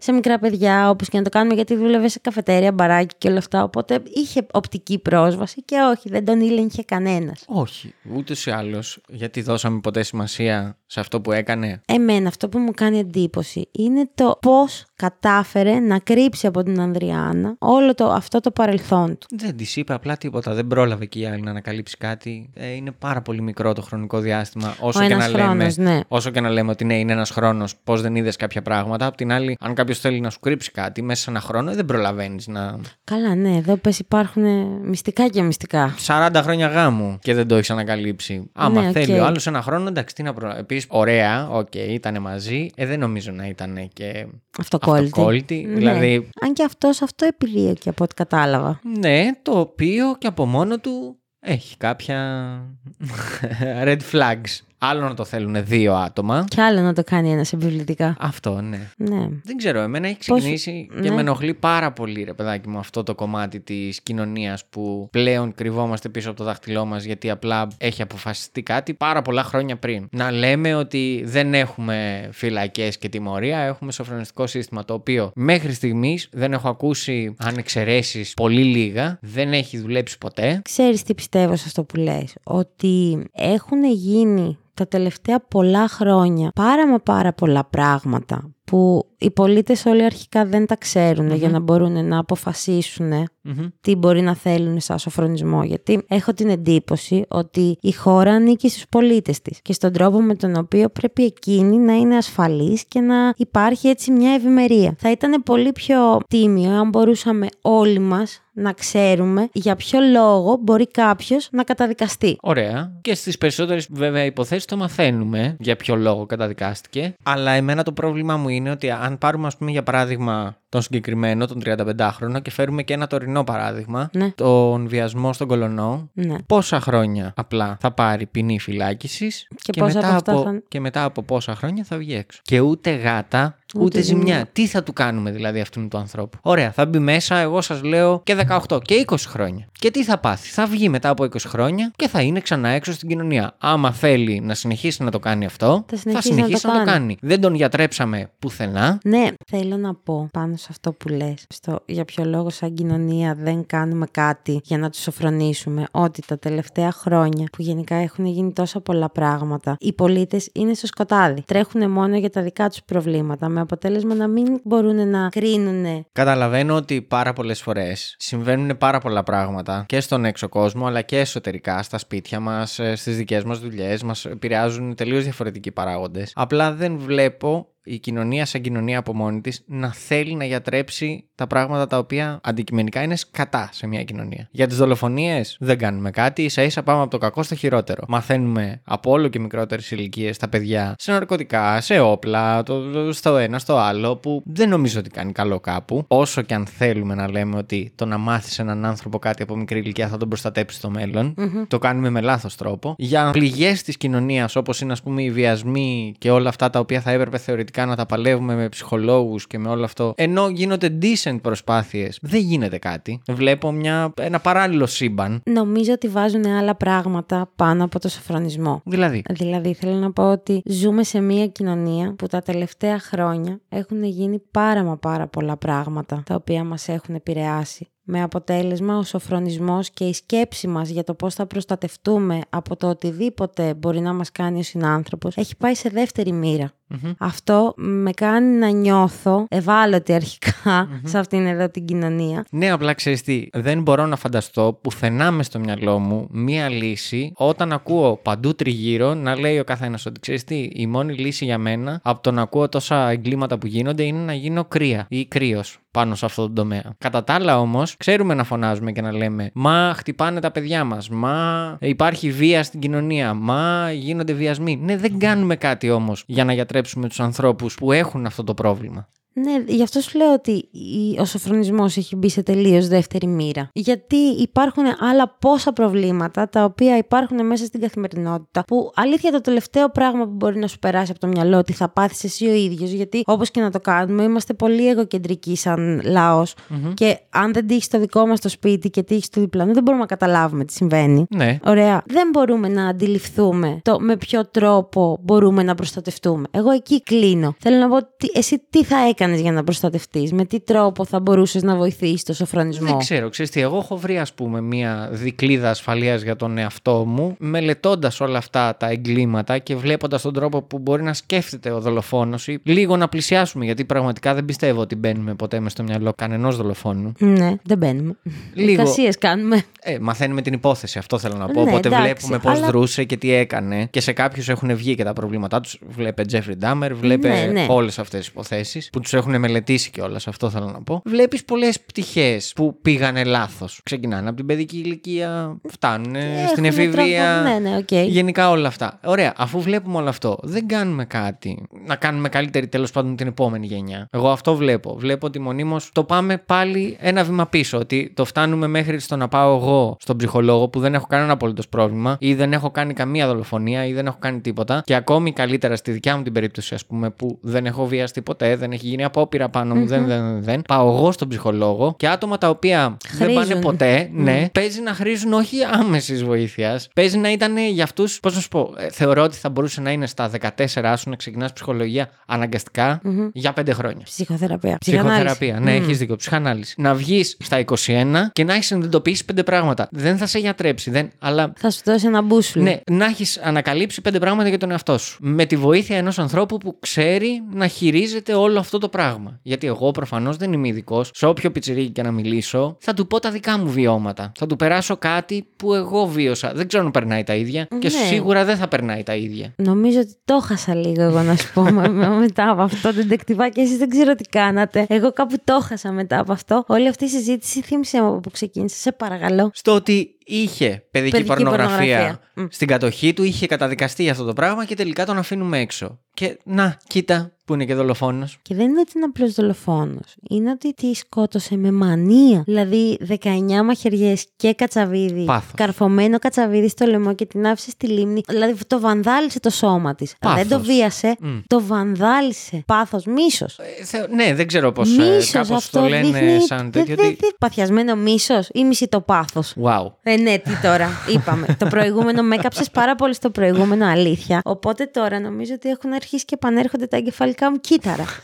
σε 0.00 0.12
μικρά 0.12 0.38
παιδιά 0.38 0.90
όπως 0.90 1.08
και 1.08 1.16
να 1.18 1.22
το 1.22 1.28
κάνουμε 1.30 1.54
γιατί 1.54 1.76
δούλευε 1.76 2.08
σε 2.08 2.18
καφετέρια, 2.18 2.72
μπαράκι 2.72 3.14
και 3.18 3.28
όλα 3.28 3.38
αυτά 3.38 3.62
οπότε 3.62 4.02
είχε 4.14 4.46
οπτική 4.52 4.98
πρόσβαση 4.98 5.62
και 5.62 5.76
όχι 5.90 6.08
δεν 6.08 6.24
τον 6.24 6.40
ήλεγχε 6.40 6.82
κανένας. 6.82 7.44
Όχι, 7.46 7.94
ούτε 8.16 8.34
ή 8.46 8.50
άλλως. 8.50 9.00
Γιατί 9.08 9.42
δώσαμε 9.42 9.80
ποτέ 9.80 10.02
σημασία 10.02 10.76
σε 10.86 11.00
αυτό 11.00 11.20
που 11.20 11.32
έκανε; 11.32 11.80
Εμένα 11.86 12.28
αυτό 12.28 12.48
που 12.48 12.58
μου 12.58 12.70
κάνει 12.74 12.98
εντύπωση 12.98 13.68
είναι 13.72 14.08
το 14.14 14.38
πώς 14.40 14.84
κατάφερε 14.98 15.78
να 15.78 15.98
κρύψει 15.98 16.46
από 16.46 16.62
την 16.62 16.80
Ανδριάνα 16.80 17.56
όλο 17.58 17.94
το, 17.94 18.10
αυτό 18.10 18.40
το 18.40 18.50
παρελθόν 18.50 19.18
του. 19.18 19.26
Δεν 19.30 19.56
της 19.56 19.76
είπε 19.76 19.94
απλά 19.94 20.16
τίποτα. 20.16 20.54
Δεν 20.54 20.66
πρόλαβε 20.66 21.06
και 21.06 21.18
η 21.18 21.26
άλλη 21.26 21.40
να 21.40 21.50
ανακαλύψει 21.50 21.96
κάτι. 21.96 22.50
Ε, 22.54 22.66
είναι 22.66 22.90
πάρα 22.90 23.22
πολύ 23.22 23.42
μικρό 23.42 23.72
το 23.72 23.82
χρονικό 23.82 24.18
διάστημα. 24.18 24.74
Όσο, 24.80 24.98
Ο 24.98 25.06
και, 25.06 25.12
ένας 25.12 25.30
να 25.32 25.38
λέμε, 25.38 25.44
χρόνος, 25.44 25.76
ναι. 25.76 26.00
όσο 26.08 26.30
και 26.30 26.40
να 26.40 26.48
λέμε 26.48 26.70
ότι 26.70 26.84
ναι, 26.84 26.98
είναι 26.98 27.12
ένας 27.12 27.30
χρόνος, 27.30 27.74
πώς 27.84 28.00
δεν 28.02 28.16
είδες 28.16 28.36
κάποια 28.36 28.62
πράγματα. 28.62 29.06
Απ' 29.06 29.16
την 29.16 29.32
άλλη, 29.32 29.56
αν 29.60 29.74
κάποιος 29.74 29.98
θέλει 29.98 30.20
να 30.20 30.30
σου 30.30 30.40
κρύψει 30.40 30.70
κάτι 30.70 31.02
μέσα 31.02 31.22
σε 31.22 31.30
ένα 31.30 31.40
χρόνο, 31.40 31.74
δεν 31.74 31.84
προλαβαίνεις 31.84 32.46
να. 32.46 32.80
Καλά, 33.04 33.34
ναι, 33.34 33.56
εδώ 33.56 33.76
πες 33.76 33.98
υπάρχουν 33.98 34.42
μυστικά 34.82 35.28
και 35.28 35.42
μυστικά. 35.42 35.94
40 36.06 36.30
χρόνια 36.42 36.66
γάμου 36.66 37.18
και 37.20 37.34
δεν 37.34 37.48
το 37.48 37.54
έχεις 37.54 37.70
ανακαλύψει. 37.70 38.50
Άμα 38.52 38.80
Ναι, 38.80 38.86
οκ. 38.86 38.92
θέλει 38.92 39.18
ο 39.18 39.24
άλλος 39.24 39.46
ένα 39.46 39.62
χρόνο, 39.62 39.88
εντάξει, 39.88 40.14
τι 40.14 40.22
να 40.22 40.32
προ... 40.32 40.54
Επίσης, 40.58 40.86
ωραία, 40.88 41.48
οκ, 41.48 41.74
ήταν 41.74 42.20
μαζί. 42.22 42.66
Ε, 42.74 42.86
δεν 42.86 42.98
νομίζω 42.98 43.32
να 43.32 43.46
ήταν 43.46 43.88
και 43.92 44.26
Αυτοκόλλητη. 44.58 45.04
αυτοκόλλητη. 45.06 45.64
Ναι. 45.68 45.74
Δηλαδή, 45.74 46.30
Αν 46.40 46.52
και 46.52 46.62
αυτός 46.62 47.02
αυτό 47.02 47.26
επιδίωκε 47.26 47.88
από 47.88 48.04
ό,τι 48.04 48.14
κατάλαβα. 48.14 48.80
Ναι, 48.98 49.30
το 49.42 49.58
οποίο 49.58 50.16
και 50.18 50.26
από 50.26 50.46
μόνο 50.46 50.78
του 50.78 51.18
έχει 51.40 51.76
κάποια 51.76 52.60
red 53.86 53.98
flags. 54.12 54.67
Άλλο 54.78 55.00
να 55.00 55.14
το 55.14 55.24
θέλουν 55.24 55.64
δύο 55.64 55.94
άτομα. 55.94 56.44
Και 56.48 56.60
άλλο 56.62 56.80
να 56.80 56.92
το 56.92 57.02
κάνει 57.04 57.30
ένας 57.32 57.52
επιβλητικά. 57.52 58.16
Αυτό, 58.20 58.60
ναι. 58.60 58.90
Ναι. 58.96 59.28
Δεν 59.42 59.56
ξέρω, 59.56 59.80
εμένα 59.80 60.06
έχει 60.08 60.16
Πώς- 60.26 60.38
ξεκινήσει 60.38 60.88
και 61.02 61.08
ναι. 61.08 61.14
με 61.14 61.20
ενοχλεί 61.20 61.54
πάρα 61.54 61.92
πολύ, 61.92 62.22
ρε 62.22 62.32
παιδάκι 62.34 62.68
μου, 62.68 62.78
αυτό 62.78 63.02
το 63.02 63.14
κομμάτι 63.14 63.60
της 63.60 64.00
κοινωνίας 64.02 64.64
που 64.70 65.08
πλέον 65.12 65.54
κρυβόμαστε 65.54 66.08
πίσω 66.08 66.28
από 66.28 66.38
το 66.38 66.44
δάχτυλό 66.44 66.84
μας 66.84 67.04
γιατί 67.04 67.30
απλά 67.30 67.68
έχει 67.78 68.02
αποφασιστεί 68.02 68.62
κάτι 68.62 68.94
πάρα 68.94 69.22
πολλά 69.22 69.42
χρόνια 69.42 69.76
πριν. 69.76 70.08
Να 70.10 70.30
λέμε 70.30 70.74
ότι 70.74 71.22
δεν 71.26 71.54
έχουμε 71.54 72.28
φυλακές 72.32 72.98
και 72.98 73.08
τιμωρία, 73.08 73.58
έχουμε 73.58 73.92
σοφρονιστικό 73.92 74.46
σύστημα 74.46 74.84
το 74.84 74.94
οποίο 74.94 75.30
μέχρι 75.34 75.72
στιγμής 75.72 76.28
δεν 76.32 76.52
έχω 76.52 76.68
ακούσει, 76.68 77.34
αν 77.38 77.54
εξαιρέσει 77.58 78.24
πολύ 78.36 78.64
λίγα, 78.64 79.18
δεν 79.20 79.52
έχει 79.52 79.78
δουλέψει 79.78 80.18
ποτέ. 80.18 80.60
Ξέρεις 80.64 81.02
τι 81.02 81.14
πιστεύω 81.14 81.56
σε 81.56 81.64
αυτό 81.66 81.84
που 81.84 81.96
λες. 81.96 82.34
Ότι 82.42 83.24
έχουν 83.32 83.84
γίνει 83.84 84.58
τα 84.78 84.88
τελευταία 84.88 85.40
πολλά 85.40 85.88
χρόνια 85.88 86.50
πάρα 86.54 86.88
μα 86.88 86.98
πάρα 86.98 87.32
πολλά 87.32 87.64
πράγματα 87.64 88.50
που 88.64 89.08
οι 89.18 89.30
πολίτες 89.30 89.84
όλοι 89.86 90.04
αρχικά 90.04 90.44
δεν 90.46 90.66
τα 90.66 90.76
ξερουν 90.76 91.30
για 91.30 91.48
να 91.48 91.60
μπορούν 91.60 92.06
να 92.06 92.18
αποφασίσουν 92.18 93.12
Μμμ. 93.56 93.66
τι 93.80 93.94
μπορεί 93.94 94.20
να 94.20 94.34
θέλουν 94.34 94.80
σαν 94.80 94.98
σοφρονισμό. 94.98 95.64
Γιατί 95.64 96.04
έχω 96.08 96.32
την 96.32 96.48
εντύπωση 96.48 97.24
ότι 97.28 97.78
η 97.80 97.92
χώρα 97.92 98.32
ανήκει 98.32 98.68
στους 98.68 98.84
πολίτες 98.88 99.42
της 99.42 99.60
και 99.62 99.72
στον 99.72 99.92
τρόπο 99.92 100.20
με 100.20 100.34
τον 100.34 100.56
οποίο 100.56 100.88
πρέπει 100.88 101.24
εκείνη 101.24 101.76
να 101.76 101.92
είναι 101.92 102.16
ασφαλής 102.16 102.84
και 102.84 103.00
να 103.00 103.32
υπάρχει 103.36 103.88
έτσι 103.88 104.10
μια 104.10 104.32
ευημερία. 104.32 104.94
Θα 104.98 105.10
ήταν 105.10 105.42
πολύ 105.42 105.72
πιο 105.72 106.18
τίμιο 106.28 106.70
αν 106.70 106.88
μπορούσαμε 106.88 107.46
όλοι 107.62 107.98
μας 107.98 108.42
να 108.58 108.72
ξέρουμε 108.72 109.48
για 109.52 109.76
ποιο 109.76 110.00
λόγο 110.00 110.58
μπορεί 110.62 110.86
κάποιος 110.86 111.48
να 111.52 111.62
καταδικαστεί. 111.62 112.36
Ωραία. 112.40 112.98
Και 113.00 113.14
στις 113.14 113.38
περισσότερες 113.38 113.88
βέβαια 113.90 114.24
υποθέσεις 114.24 114.64
το 114.64 114.76
μαθαίνουμε 114.76 115.56
για 115.58 115.76
ποιο 115.76 115.96
λόγο 115.96 116.26
καταδικάστηκε. 116.26 117.14
Αλλά 117.22 117.50
εμένα 117.50 117.82
το 117.82 117.92
πρόβλημά 117.92 118.36
μου 118.36 118.48
είναι 118.48 118.70
ότι 118.70 118.90
αν 118.90 119.18
πάρουμε, 119.18 119.46
ας 119.46 119.56
πούμε, 119.56 119.70
για 119.70 119.82
παράδειγμα 119.82 120.56
τον 120.68 120.82
συγκεκριμένο, 120.82 121.46
τον 121.46 121.62
35χρονο, 121.64 122.42
και 122.42 122.50
φέρουμε 122.50 122.82
και 122.82 122.92
ένα 122.94 123.06
τωρινό 123.06 123.44
παράδειγμα, 123.44 124.10
Ναι. 124.12 124.30
τον 124.30 124.88
βιασμό 124.88 125.32
στον 125.32 125.48
κολονό. 125.48 126.10
Ναι. 126.12 126.36
Πόσα 126.46 126.80
χρόνια 126.80 127.32
απλά 127.36 127.76
θα 127.80 127.90
πάρει 127.92 128.26
ποινή 128.26 128.58
φυλάκισης 128.58 129.48
Και 129.56 129.80
πόσα 129.80 129.94
μετά, 129.94 130.06
από 130.08 130.16
αυτά 130.16 130.32
από, 130.32 130.42
θα- 130.42 130.62
και 130.68 130.80
μετά 130.80 131.04
από 131.04 131.22
πόσα 131.22 131.54
χρόνια 131.54 131.84
θα 131.84 131.96
βγει 131.96 132.14
έξω. 132.14 132.40
Και 132.42 132.60
ούτε 132.60 132.90
γάτα, 132.90 133.57
ούτε, 133.74 133.84
Ούτε 133.84 134.00
ζημιά. 134.02 134.22
ζημιά. 134.26 134.48
Τι 134.52 134.66
θα 134.66 134.82
του 134.82 134.92
κάνουμε 134.92 135.30
δηλαδή 135.30 135.60
αυτού 135.60 135.88
του 135.88 135.98
ανθρώπου; 135.98 136.38
Ωραία, 136.42 136.70
θα 136.72 136.86
μπει 136.86 136.98
μέσα, 136.98 137.36
εγώ 137.36 137.60
σας 137.60 137.82
λέω 137.82 138.20
και 138.24 138.36
18 138.68 138.78
και 138.82 139.04
20 139.06 139.14
χρόνια. 139.28 139.66
Και 139.72 139.90
τι 139.90 140.04
θα 140.04 140.18
πάθει; 140.18 140.48
Θα 140.48 140.66
βγει 140.66 140.88
μετά 140.88 141.08
από 141.08 141.24
20 141.24 141.28
χρόνια 141.46 141.92
και 141.96 142.08
θα 142.08 142.20
είναι 142.22 142.40
ξανά 142.40 142.68
έξω 142.68 142.92
στην 142.92 143.08
κοινωνία. 143.08 143.54
Άμα 143.58 143.92
θέλει 143.92 144.40
να 144.40 144.54
συνεχίσει 144.54 145.02
να 145.02 145.10
το 145.10 145.18
κάνει 145.18 145.44
αυτό, 145.44 145.66
Θα 145.88 145.96
θα 145.96 145.96
συνεχίσει 145.96 146.28
συνεχίσει, 146.32 146.66
να 146.66 146.72
το 146.72 146.78
να 146.78 146.84
το 146.84 146.90
κάνει. 146.90 146.98
κάνει. 147.00 147.16
Δεν 147.20 147.40
τον 147.40 147.54
γιατρέψαμε 147.54 148.30
πουθενά. 148.38 148.98
Ναι, 149.04 149.28
θέλω 149.46 149.76
να 149.76 149.94
πω 149.94 150.28
πάνω 150.32 150.56
σε 150.56 150.66
αυτό 150.70 150.92
που 150.92 151.08
λες, 151.08 151.44
στο 151.48 151.80
για 151.86 152.04
ποιο 152.04 152.24
λόγο 152.24 152.50
σαν 152.50 152.74
κοινωνία 152.74 153.34
δεν 153.38 153.66
κάνουμε 153.66 154.06
κάτι 154.10 154.60
για 154.64 154.78
να 154.78 154.90
τους 154.90 155.00
σοφρονίσουμε, 155.02 155.84
ότι 155.90 156.22
τα 156.26 156.38
τελευταία 156.38 156.92
χρόνια 156.92 157.44
που 157.52 157.62
γενικά 157.62 157.94
έχουν 157.94 158.26
γίνει 158.26 158.52
τόσα 158.52 158.80
πολλά 158.80 159.10
πράγματα, 159.10 159.76
οι 159.80 159.92
πολίτες 159.92 160.48
είναι 160.52 160.74
στο 160.74 160.86
σκοτάδι. 160.86 161.42
Τρέχουν 161.46 161.90
μόνο 161.90 162.16
για 162.16 162.30
τα 162.30 162.42
δικά 162.42 162.68
τους 162.68 162.82
προβλήματα, 162.84 163.48
με 163.58 163.64
αποτέλεσμα 163.64 164.14
να 164.14 164.28
μην 164.28 164.60
μπορούν 164.64 165.08
να 165.10 165.28
κρίνουν. 165.28 166.06
Καταλαβαίνω 166.12 166.74
ότι 166.74 167.02
πάρα 167.02 167.32
πολλές 167.32 167.62
φορές 167.62 168.14
συμβαίνουν 168.18 168.78
πάρα 168.78 168.98
πολλά 168.98 169.22
πράγματα 169.22 169.84
και 169.88 170.00
στον 170.00 170.24
έξω 170.24 170.48
κόσμο, 170.48 170.86
αλλά 170.86 171.02
και 171.02 171.18
εσωτερικά 171.18 171.82
στα 171.82 171.98
σπίτια 171.98 172.40
μας, 172.40 172.80
στις 172.94 173.16
δικές 173.16 173.44
μας 173.44 173.58
δουλειές. 173.58 174.02
Μας 174.02 174.24
επηρεάζουν 174.24 174.94
τελείως 174.94 175.22
διαφορετικοί 175.22 175.72
παράγοντες. 175.72 176.32
Απλά 176.34 176.72
δεν 176.72 176.98
βλέπω 176.98 177.68
η 177.84 177.98
κοινωνία 177.98 178.46
σαν 178.46 178.60
κοινωνία 178.60 178.98
από 178.98 179.14
μόνη 179.14 179.40
της 179.40 179.62
να 179.66 179.92
θέλει 179.92 180.34
να 180.34 180.44
γιατρέψει 180.44 181.28
τα 181.34 181.46
πράγματα 181.46 181.86
τα 181.86 181.98
οποία 181.98 182.40
αντικειμενικά 182.42 183.02
είναι 183.02 183.16
σκατά 183.16 183.68
σε 183.72 183.86
μια 183.86 184.04
κοινωνία. 184.04 184.48
Για 184.50 184.66
τις 184.66 184.76
δολοφονίες 184.76 185.56
δεν 185.60 185.78
κάνουμε 185.78 186.10
κάτι, 186.10 186.42
ίσα 186.42 186.62
ίσα 186.62 186.82
πάμε 186.82 187.00
από 187.02 187.10
το 187.10 187.18
κακό 187.18 187.42
στο 187.42 187.54
χειρότερο. 187.54 188.04
Μαθαίνουμε 188.08 188.80
από 188.84 189.10
όλο 189.10 189.28
και 189.28 189.38
μικρότερες 189.38 189.90
ηλικίες 189.90 190.36
τα 190.38 190.48
παιδιά 190.48 190.94
σε 190.98 191.12
ναρκωτικά, 191.12 191.80
σε 191.80 191.98
όπλα, 191.98 192.62
το, 192.62 192.82
στο 193.12 193.36
ένα, 193.36 193.58
στο 193.58 193.76
άλλο, 193.76 194.16
που 194.16 194.42
δεν 194.44 194.68
νομίζω 194.68 194.98
ότι 194.98 195.10
κάνει 195.10 195.32
καλό 195.32 195.60
κάπου. 195.60 196.04
Όσο 196.08 196.42
και 196.42 196.54
αν 196.54 196.66
θέλουμε 196.66 197.14
να 197.14 197.30
λέμε 197.30 197.56
ότι 197.56 197.92
το 197.94 198.06
να 198.06 198.18
μάθεις 198.18 198.58
έναν 198.58 198.84
άνθρωπο 198.84 199.18
κάτι 199.18 199.42
από 199.42 199.56
μικρή 199.56 199.78
ηλικία 199.78 200.08
θα 200.08 200.16
τον 200.16 200.28
προστατέψει 200.28 200.76
στο 200.76 200.90
μέλλον, 200.90 201.34
το 201.68 201.78
κάνουμε 201.78 202.10
με 202.10 202.20
λάθος 202.20 202.56
τρόπο. 202.56 202.94
Για 202.98 203.30
πληγές 203.30 203.82
της 203.82 203.96
κοινωνίας, 203.96 204.56
όπως 204.56 204.80
είναι 204.80 204.92
ας 204.92 205.02
πούμε 205.02 205.22
οι 205.22 205.30
βιασμοί 205.30 206.14
και 206.18 206.30
όλα 206.30 206.48
αυτά 206.48 206.70
τα 206.70 206.78
οποία 206.78 207.00
θα 207.00 207.10
έπρεπε 207.10 207.38
θεωρητικά 207.38 207.67
να 207.76 207.96
τα 207.96 208.06
παλεύουμε 208.06 208.54
με 208.54 208.68
ψυχολόγους 208.68 209.46
και 209.46 209.58
με 209.58 209.68
όλο 209.68 209.84
αυτό, 209.84 210.12
ενώ 210.16 210.48
γίνονται 210.48 210.98
decent 211.02 211.38
προσπάθειες, 211.42 212.18
δεν 212.22 212.40
γίνεται 212.40 212.78
κάτι. 212.78 213.20
Βλέπω 213.28 213.72
μια, 213.72 214.12
ένα 214.20 214.40
παράλληλο 214.40 214.86
σύμπαν. 214.86 215.42
Νομίζω 215.44 215.92
ότι 215.92 216.08
βάζουν 216.08 216.46
άλλα 216.46 216.74
πράγματα 216.74 217.50
πάνω 217.56 217.84
από 217.84 217.98
το 217.98 218.08
σοφρονισμό. 218.08 218.82
Δηλαδή; 218.84 219.22
Δηλαδή, 219.30 219.74
θέλω 219.74 219.94
να 219.94 220.12
πω 220.12 220.30
ότι 220.30 220.62
ζούμε 220.64 221.02
σε 221.04 221.20
μια 221.20 221.46
κοινωνία 221.46 222.14
που 222.18 222.26
τα 222.26 222.42
τελευταία 222.42 222.98
χρόνια 222.98 223.60
έχουν 223.68 224.04
γίνει 224.04 224.42
πάρα 224.50 224.82
μα 224.82 224.96
πάρα 224.96 225.26
πολλά 225.26 225.56
πράγματα 225.56 226.22
τα 226.26 226.34
οποία 226.34 226.64
μας 226.64 226.88
έχουν 226.88 227.14
επηρεάσει. 227.14 227.88
Με 228.10 228.22
αποτέλεσμα 228.22 228.98
ο 228.98 229.02
σοφρονισμός 229.02 229.90
και 229.90 230.04
η 230.04 230.12
σκέψη 230.12 230.68
μας 230.68 230.88
για 230.88 231.04
το 231.04 231.14
πώς 231.14 231.34
θα 231.34 231.46
προστατευτούμε 231.46 232.40
από 232.50 232.76
το 232.76 232.88
οτιδήποτε 232.88 233.74
μπορεί 233.74 234.00
να 234.00 234.12
μας 234.12 234.32
κάνει 234.32 234.58
ο 234.58 234.62
συνάνθρωπος 234.62 235.36
έχει 235.36 235.56
πάει 235.56 235.74
σε 235.74 235.88
δεύτερη 235.88 236.32
μοίρα. 236.32 236.72
Αυτό 237.18 237.72
με 237.76 238.10
κάνει 238.10 238.56
να 238.56 238.68
νιώθω 238.68 239.46
ευάλωτη 239.48 240.12
αρχικά 240.12 240.88
σε 241.04 241.18
αυτήν 241.18 241.46
εδώ 241.46 241.68
την 241.68 241.84
κοινωνία. 241.84 242.44
Ναι, 242.50 242.70
απλά 242.70 242.94
ξέρεις 242.94 243.22
τι, 243.22 243.48
δεν 243.52 243.82
μπορώ 243.82 244.06
να 244.06 244.16
φανταστώ 244.16 244.78
πουθενά 244.82 245.30
μες 245.30 245.46
στο 245.46 245.58
μυαλό 245.58 245.98
μου 245.98 246.28
μία 246.30 246.68
λύση 246.68 247.32
όταν 247.34 247.72
ακούω 247.72 248.16
παντού 248.16 248.54
τριγύρω 248.54 249.14
να 249.14 249.38
λέει 249.38 249.58
ο 249.58 249.64
καθένας 249.64 250.06
ότι 250.06 250.20
ξέρεις 250.20 250.44
τι, 250.44 250.70
η 250.72 250.86
μόνη 250.86 251.14
λύση 251.14 251.44
για 251.44 251.58
μένα 251.58 252.00
από 252.02 252.22
το 252.22 252.30
να 252.32 252.42
ακούω 252.42 252.68
τόσα 252.68 253.10
εγκλήματα 253.10 253.58
που 253.58 253.66
γίνονται 253.66 254.02
είναι 254.02 254.24
να 254.24 254.34
γίνω 254.34 254.64
κρύα 254.64 255.06
ή 255.08 255.26
κρύος 255.26 255.78
πάνω 255.90 256.14
σε 256.14 256.24
αυτό 256.24 256.42
το 256.42 256.52
τομέα. 256.52 256.94
Κατά 256.98 257.24
τα 257.24 257.34
άλλα 257.34 257.60
όμως, 257.60 257.96
ξέρουμε 257.96 258.34
να 258.34 258.44
φωνάζουμε 258.44 258.92
και 258.92 259.00
να 259.00 259.12
λέμε 259.12 259.50
Μα 259.54 259.94
χτυπάνε 259.96 260.40
τα 260.40 260.50
παιδιά 260.50 260.84
μας. 260.84 261.08
Μα 261.08 261.76
υπάρχει 261.80 262.30
βία 262.30 262.62
στην 262.62 262.80
κοινωνία. 262.80 263.34
Μα 263.34 263.92
γίνονται 263.92 264.32
βιασμοί. 264.32 264.76
Ναι, 264.82 264.96
δεν 264.96 265.18
κάνουμε 265.18 265.56
κάτι 265.56 265.90
όμως 265.90 266.24
για 266.26 266.44
να 266.44 266.52
γιατρέψουμε 266.52 266.77
τους 267.08 267.20
ανθρώπους 267.20 267.74
που 267.74 267.92
έχουν 267.92 268.26
αυτό 268.26 268.44
το 268.44 268.54
πρόβλημα. 268.54 269.08
Ναι, 269.42 269.72
γι' 269.74 269.82
αυτό 269.82 270.00
σου 270.00 270.18
λέω 270.18 270.32
ότι 270.32 270.50
η- 270.72 271.18
ο 271.20 271.24
σοφρονισμός 271.24 271.96
έχει 271.96 272.16
μπει 272.16 272.28
σε 272.30 272.42
τελείως 272.42 272.88
δεύτερη 272.88 273.26
μοίρα. 273.26 273.68
Γιατί 273.72 274.16
υπάρχουν 274.16 274.84
άλλα 275.10 275.36
πόσα 275.38 275.72
προβλήματα 275.72 276.48
τα 276.48 276.64
οποία 276.64 276.96
υπάρχουν 276.96 277.46
μέσα 277.46 277.64
στην 277.64 277.80
καθημερινότητα. 277.80 278.62
Που 278.66 278.92
αλήθεια 278.94 279.32
το 279.32 279.40
τελευταίο 279.40 279.88
πράγμα 279.90 280.24
που 280.24 280.32
μπορεί 280.34 280.58
να 280.58 280.66
σου 280.66 280.78
περάσει 280.78 281.10
από 281.10 281.20
το 281.20 281.26
μυαλό 281.26 281.58
ότι 281.58 281.72
θα 281.72 281.88
πάθεις 281.88 282.24
εσύ 282.24 282.46
ο 282.46 282.52
ίδιος. 282.54 282.90
Γιατί 282.90 283.22
όπως 283.26 283.50
και 283.50 283.60
να 283.60 283.70
το 283.70 283.80
κάνουμε, 283.80 284.22
είμαστε 284.22 284.54
πολύ 284.54 284.88
εγωκεντρικοί 284.88 285.56
σαν 285.56 286.00
λαος 286.04 286.54
Και 286.94 287.18
αν 287.30 287.52
δεν 287.52 287.66
τύχει 287.66 287.88
το 287.88 287.98
δικό 287.98 288.26
μας 288.26 288.40
το 288.40 288.48
σπίτι 288.48 288.90
και 288.90 289.02
τύχει 289.02 289.28
το 289.30 289.40
διπλανό, 289.40 289.72
δεν 289.72 289.82
μπορούμε 289.82 290.02
να 290.02 290.08
καταλάβουμε 290.08 290.64
τι 290.64 290.72
συμβαίνει. 290.72 291.26
Ναι. 291.30 291.58
Ωραία. 291.66 292.02
Δεν 292.06 292.28
μπορούμε 292.32 292.68
να 292.68 292.88
αντιληφθούμε 292.88 293.78
το 293.82 294.00
με 294.00 294.16
ποιο 294.16 294.46
τρόπο 294.46 295.18
μπορούμε 295.22 295.62
να 295.62 295.74
προστατευτούμε. 295.74 296.46
Εγώ 296.50 296.70
εκεί 296.70 297.02
κλείνω. 297.02 297.54
Θέλω 297.58 297.76
να 297.76 297.88
πω, 297.88 297.96
τι, 298.16 298.28
εσύ 298.34 298.62
τι 298.70 298.84
θα 298.84 298.96
έκανες 299.08 299.27
για 299.34 299.52
να 299.52 299.64
προστατευτείς, 299.64 300.32
με 300.32 300.44
τι 300.44 300.60
τρόπο 300.60 301.04
θα 301.04 301.20
μπορούσες 301.20 301.62
να 301.62 301.76
βοηθήσεις 301.76 302.22
το 302.22 302.32
σοφρονισμό; 302.32 302.86
Δεν 302.86 302.98
ξέρω, 302.98 303.28
ξέρεις 303.28 303.50
τι, 303.50 303.60
εγώ 303.60 303.76
έχω 303.76 303.96
βρει 303.96 304.18
ας 304.18 304.32
πούμε 304.32 304.60
μια 304.60 305.08
δικλίδα 305.12 305.70
ασφαλείας 305.70 306.22
για 306.22 306.36
τον 306.36 306.58
εαυτό 306.58 307.04
μου 307.06 307.34
μελετώντας 307.38 308.20
όλα 308.20 308.38
αυτά 308.38 308.76
τα 308.76 308.88
εγκλήματα 308.88 309.58
και 309.58 309.76
βλέποντας 309.76 310.22
τον 310.22 310.32
τρόπο 310.32 310.62
που 310.62 310.78
μπορεί 310.78 311.02
να 311.02 311.12
σκέφτεται 311.14 311.70
ο 311.70 311.80
δολοφόνος 311.80 312.48
ή 312.48 312.60
λίγο 312.62 312.96
να 312.96 313.08
πλησιάσουμε 313.08 313.64
γιατί 313.64 313.84
πραγματικά 313.84 314.34
δεν 314.34 314.44
πιστεύω 314.44 314.80
ότι 314.80 314.96
μπαίνουμε 314.96 315.34
ποτέ 315.34 315.60
μες 315.60 315.72
στο 315.72 315.82
μυαλό 315.82 316.12
κανενός 316.16 316.56
δολοφόνου. 316.56 317.12
Ναι, 317.18 317.54
δεν 317.64 317.78
μπαίνουμε. 317.78 318.16
Λίγο. 318.54 318.80
Εργασίε 318.80 319.10
κάνουμε. 319.18 319.62
Ε, 319.80 319.98
μαθαίνουμε 320.00 320.42
την 320.42 320.52
υπόθεση, 320.52 320.98
αυτό 320.98 321.18
θέλω 321.18 321.34
να 321.36 321.46
πω. 321.46 321.62
Ναι, 321.62 321.68
Οπότε 321.70 321.88
εντάξει, 321.88 322.04
βλέπουμε 322.04 322.38
πώς 322.38 322.52
αλλά- 322.58 322.66
δρούσε 322.66 323.04
και 323.04 323.16
τι 323.16 323.32
έκανε. 323.32 323.86
Και 323.90 324.00
σε 324.00 324.12
κάποιους 324.12 324.48
έχουν 324.48 324.76
βγει 324.76 324.94
και 324.94 325.04
τα 325.04 325.12
προβλήματά 325.12 325.60
τους. 325.60 325.78
Βλέπε 325.88 326.24
Τζέφρι 326.24 326.56
Ντάμερ, 326.56 326.94
βλέπε 326.94 327.28
Ναι, 327.28 327.46
ναι. 327.52 327.66
όλες 327.68 327.98
αυτές 327.98 328.18
τις 328.20 328.28
υποθέσεις 328.28 328.88
που 328.92 329.00
τους 329.00 329.14
έχουν 329.18 329.38
μελετήσει 329.38 329.90
κιόλας. 329.90 330.28
Αυτό 330.28 330.50
θέλω 330.50 330.66
να 330.66 330.82
πω. 330.82 331.02
Βλέπεις 331.04 331.44
πολλές 331.44 331.80
πτυχές 331.80 332.52
που 332.56 332.78
πήγανε 332.82 333.24
λάθος. 333.24 333.80
Ξεκινάνε 333.84 334.26
από 334.28 334.36
την 334.36 334.46
παιδική 334.46 334.76
ηλικία, 334.78 335.56
φτάνουν 335.68 336.14
στην 336.48 336.64
Έχουμε 336.64 336.68
εφηβεία. 336.68 337.42
τρόπο- 337.42 337.48
Ναι, 337.60 337.70
ναι, 337.70 337.76
οκ. 337.76 337.92
Γενικά 337.92 338.50
όλα 338.50 338.68
αυτά. 338.68 338.98
Ωραία, 339.04 339.32
αφού 339.36 339.60
βλέπουμε 339.60 339.96
όλο 339.96 340.08
αυτό, 340.08 340.38
δεν 340.42 340.66
κάνουμε 340.66 341.04
κάτι. 341.04 341.62
Να 341.86 341.96
κάνουμε 341.96 342.28
καλύτερη 342.28 342.68
τέλος 342.68 342.90
πάντων 342.90 343.16
την 343.16 343.26
επόμενη 343.26 343.66
γενιά. 343.66 344.06
Εγώ 344.10 344.30
αυτό 344.30 344.54
βλέπω. 344.56 344.94
Βλέπω 344.98 345.26
ότι 345.26 345.38
μονίμως 345.38 345.90
το 345.92 346.04
πάμε 346.04 346.38
πάλι 346.38 346.96
ένα 347.00 347.24
βήμα 347.24 347.46
πίσω. 347.46 347.78
Ότι 347.78 348.12
το 348.16 348.24
φτάνουμε 348.24 348.66
μέχρι 348.66 348.98
στο 348.98 349.16
να 349.16 349.28
πάω 349.28 349.56
εγώ 349.56 349.96
στον 350.00 350.16
ψυχολόγο 350.16 350.68
που 350.68 350.80
δεν 350.80 350.94
έχω 350.94 351.06
κανένα 351.06 351.32
απολύτως 351.32 351.68
πρόβλημα 351.68 352.16
ή 352.20 352.34
δεν 352.34 352.52
έχω 352.52 352.70
κάνει 352.70 352.92
καμία 352.94 353.26
δολοφονία 353.26 353.86
ή 353.86 353.92
δεν 353.92 354.06
έχω 354.06 354.16
κάνει 354.20 354.40
τίποτα. 354.40 354.82
Και 354.84 354.94
ακόμη 354.94 355.32
καλύτερα 355.32 355.76
στη 355.76 355.90
δικιά 355.92 356.16
μου 356.16 356.22
την 356.22 356.32
περίπτωση, 356.32 356.74
ας 356.74 356.86
πούμε, 356.86 357.10
που 357.10 357.38
δεν 357.40 357.66
έχω 357.66 357.86
βιαστεί 357.86 358.22
ποτέ, 358.22 358.56
δεν 358.56 358.72
έχει 358.72 358.86
γίνει 358.86 358.97
απόπειρα 359.04 359.48
πάνω 359.48 359.74
μου, 359.74 359.86
δεν, 359.86 360.06
δεν, 360.06 360.24
δεν, 360.26 360.42
δεν. 360.42 360.62
Πάω 360.68 360.88
εγώ 360.96 361.12
στον 361.12 361.28
ψυχολόγο 361.28 361.94
και 361.98 362.08
άτομα 362.08 362.38
τα 362.38 362.48
οποία 362.48 362.96
δεν 363.18 363.26
πάνε 363.28 363.40
Χρήζουν. 363.44 363.60
ποτέ, 363.60 364.08
ναι, 364.12 364.48
παίζει 364.52 364.80
να 364.80 364.92
χρήζουν 364.94 365.32
όχι 365.32 365.56
άμεσης 365.72 366.24
βοήθειας. 366.24 366.88
Παίζει 366.94 367.18
να 367.18 367.32
ήταν 367.32 367.56
για 367.58 367.84
αυτούς, 367.84 368.20
πώς 368.20 368.34
να 368.34 368.40
σου 368.40 368.48
πω, 368.48 368.74
ε, 368.78 368.88
θεωρώ 368.90 369.22
ότι 369.22 369.36
θα 369.36 369.48
μπορούσε 369.48 369.80
να 369.80 369.90
είναι 369.90 370.06
στα 370.06 370.28
14 370.28 370.96
σου 370.96 371.10
να 371.10 371.16
ξεκινάς 371.16 371.52
ψυχολογία 371.52 372.08
αναγκαστικά 372.26 373.00
για 373.32 373.52
5 373.60 373.72
χρόνια. 373.72 374.04
Ψυχοθεραπεία. 374.04 374.76
Ψυχοθεραπεία. 374.80 375.60
Ναι, 375.60 375.70
Μμμ. 375.72 375.82
έχεις 375.82 375.98
δίκιο. 375.98 376.16
Ψυχανάλυση. 376.16 376.74
Να 376.78 376.94
βγεις 376.94 377.36
στα 377.40 377.58
21 377.58 378.30
και 378.32 378.44
να 378.44 378.54
έχεις 378.54 378.66
συνειδητοποιήσει 378.66 379.24
πέντε 379.24 379.42
πράγματα. 379.42 379.88
Δεν 379.90 380.16
θα 380.16 380.26
σε 380.26 380.38
γιατρέψει, 380.38 380.90
δεν, 380.90 381.10
αλλά 381.18 381.52
Θα 381.56 381.70
σου 381.70 381.80
δώσει 381.84 382.06
ένα 382.06 382.22
μπούσουλο. 382.22 382.64
ναι, 382.64 382.80
να 382.90 383.04
έχεις 383.04 383.38
ανακαλύψει 383.38 384.00
πέντε 384.00 384.18
πράγματα 384.18 384.48
για 384.48 384.58
τον 384.58 384.70
εαυτό 384.70 384.98
σου. 384.98 385.16
Με 385.20 385.44
τη 385.44 385.56
βοήθεια 385.56 385.96
ενός 385.96 386.18
ανθρώπου 386.18 386.58
που 386.58 386.76
ξέρει 386.80 387.42
να 387.52 387.66
χειρίζεται 387.66 388.34
όλο 388.34 388.58
αυτό 388.58 388.78
το 388.78 388.87
πράγμα. 388.88 389.38
Γιατί 389.42 389.66
εγώ 389.66 389.90
προφανώς 389.90 390.36
δεν 390.36 390.52
είμαι 390.52 390.68
ειδικός. 390.68 391.10
Σε 391.14 391.26
όποιο 391.26 391.50
πιτσιρίκι 391.50 391.90
και 391.90 392.02
να 392.02 392.10
μιλήσω, 392.10 392.76
θα 392.80 392.94
του 392.94 393.06
πω 393.06 393.18
τα 393.20 393.30
δικά 393.30 393.58
μου 393.58 393.70
βιώματα. 393.70 394.32
Θα 394.38 394.46
του 394.46 394.56
περάσω 394.56 394.96
κάτι 394.96 395.46
που 395.56 395.74
εγώ 395.74 396.06
βίωσα. 396.06 396.52
Δεν 396.54 396.68
ξέρω 396.68 396.84
αν 396.84 396.90
περνάει 396.90 397.24
τα 397.24 397.34
ίδια 397.34 397.64
και 397.78 397.88
Ναι. 397.88 398.06
σίγουρα 398.08 398.44
δεν 398.44 398.56
θα 398.56 398.68
περνάει 398.68 399.02
τα 399.02 399.14
ίδια. 399.14 399.52
Νομίζω 399.56 400.00
ότι 400.00 400.14
το 400.24 400.40
χάσα 400.40 400.74
λίγο 400.74 401.02
εγώ 401.02 401.20
να 401.22 401.36
σου 401.36 401.52
πω 401.52 401.62
με- 401.62 401.88
με- 401.88 402.08
μετά 402.08 402.50
από 402.50 402.62
αυτό 402.62 402.94
το 402.94 403.04
ντεκτιβά 403.04 403.48
και 403.48 403.60
εσείς 403.60 403.76
δεν 403.76 403.88
ξέρω 403.88 404.14
τι 404.14 404.28
κάνατε. 404.28 404.86
Εγώ 404.88 405.12
κάπου 405.12 405.36
το 405.44 405.60
χάσα 405.60 405.92
μετά 405.92 406.18
από 406.20 406.32
αυτό. 406.32 406.64
Όλη 406.66 406.88
αυτή 406.88 407.04
η 407.04 407.08
συζήτηση 407.08 407.60
θύμισε 407.62 408.02
μου 408.02 408.20
που 408.20 408.30
ξεκίνησε. 408.30 408.76
Σε 408.76 408.92
παρακαλώ. 408.92 409.50
Στο 409.54 409.74
ότι 409.74 410.17
είχε 410.28 410.82
παιδική, 410.90 411.10
Παιδική 411.10 411.28
πορνογραφία, 411.28 411.68
πορνογραφία. 411.76 412.20
Μμ. 412.34 412.44
στην 412.50 412.66
κατοχή 412.68 413.12
του, 413.12 413.22
είχε 413.22 413.46
καταδικαστεί 413.46 414.02
για 414.02 414.12
αυτό 414.12 414.24
το 414.24 414.32
πράγμα 414.32 414.64
και 414.64 414.74
τελικά 414.74 415.06
τον 415.06 415.18
αφήνουμε 415.18 415.58
έξω. 415.58 415.98
Και 416.14 416.38
να, 416.44 416.76
κοίτα 416.86 417.32
που 417.44 417.54
είναι 417.54 417.64
και 417.64 417.74
δολοφόνος. 417.74 418.38
Και 418.42 418.54
δεν 418.54 418.68
είναι 418.68 418.80
ότι 418.80 418.92
είναι 418.96 419.04
απλός 419.04 419.32
δολοφόνος. 419.34 420.16
Είναι 420.30 420.50
ότι 420.50 420.74
τη 420.74 420.94
σκότωσε 420.94 421.56
με 421.56 421.70
μανία. 421.72 422.42
Δηλαδή 422.46 422.98
19 423.22 423.62
μαχαιριές 423.64 424.26
και 424.36 424.52
κατσαβίδι. 424.54 425.24
Πάθος. 425.24 425.50
Καρφωμένο 425.54 426.18
κατσαβίδι 426.18 426.68
στο 426.68 426.86
λαιμό 426.86 427.14
και 427.14 427.26
την 427.26 427.46
άφησε 427.46 427.70
στη 427.70 427.86
λίμνη. 427.86 428.20
Δηλαδή 428.28 428.54
το 428.66 428.80
βανδάλισε 428.80 429.40
το 429.40 429.50
σώμα 429.50 429.94
της. 429.94 430.14
Δεν 430.34 430.48
το 430.48 430.54
Πάθος. 430.56 430.66
βίασε, 430.66 431.16
Μμ. 431.20 431.38
το 431.46 431.62
βανδάλισε. 431.62 432.62
Πάθος, 432.66 433.04
μίσος. 433.04 433.58
Ε, 433.58 433.84
θε- 433.84 434.08
ναι, 434.10 434.34
δεν 434.34 434.46
ξέρω 434.46 434.72
πώς 434.72 434.96
Μίσος 434.96 435.30
κάπως 435.30 435.50
αυτό 435.50 435.80
το 435.80 435.88
λένε 435.88 436.18
δείχνει. 436.18 436.40
σαν 436.40 436.70
τέτοιο. 436.70 436.96
δε- 436.96 437.06
ότι- 437.06 437.16
δε- 437.20 437.26
Παθιασμένο 437.38 437.96
μίσος 437.96 438.48
ή 438.52 438.64
μισή 438.64 438.88
το 438.88 439.00
πάθος. 439.00 439.54
Wow. 439.62 439.92
Δεν 440.02 440.17
ναι, 440.22 440.38
τι 440.38 440.50
τώρα. 440.62 440.88
Είπαμε. 441.14 441.46
το 441.58 441.66
προηγούμενο 441.66 442.22
με 442.22 442.34
έκαψες 442.34 442.70
πάρα 442.70 442.94
πολύ 442.94 443.14
στο 443.14 443.30
προηγούμενο, 443.30 443.86
αλήθεια. 443.86 444.40
Οπότε 444.44 444.84
τώρα 444.86 445.20
νομίζω 445.20 445.54
ότι 445.54 445.68
έχουν 445.68 445.92
αρχίσει 445.92 446.24
και 446.24 446.34
επανέρχονται 446.34 446.86
τα 446.86 446.96
εγκεφαλικά 446.96 447.50
μου 447.50 447.56
κύτταρα. 447.60 448.04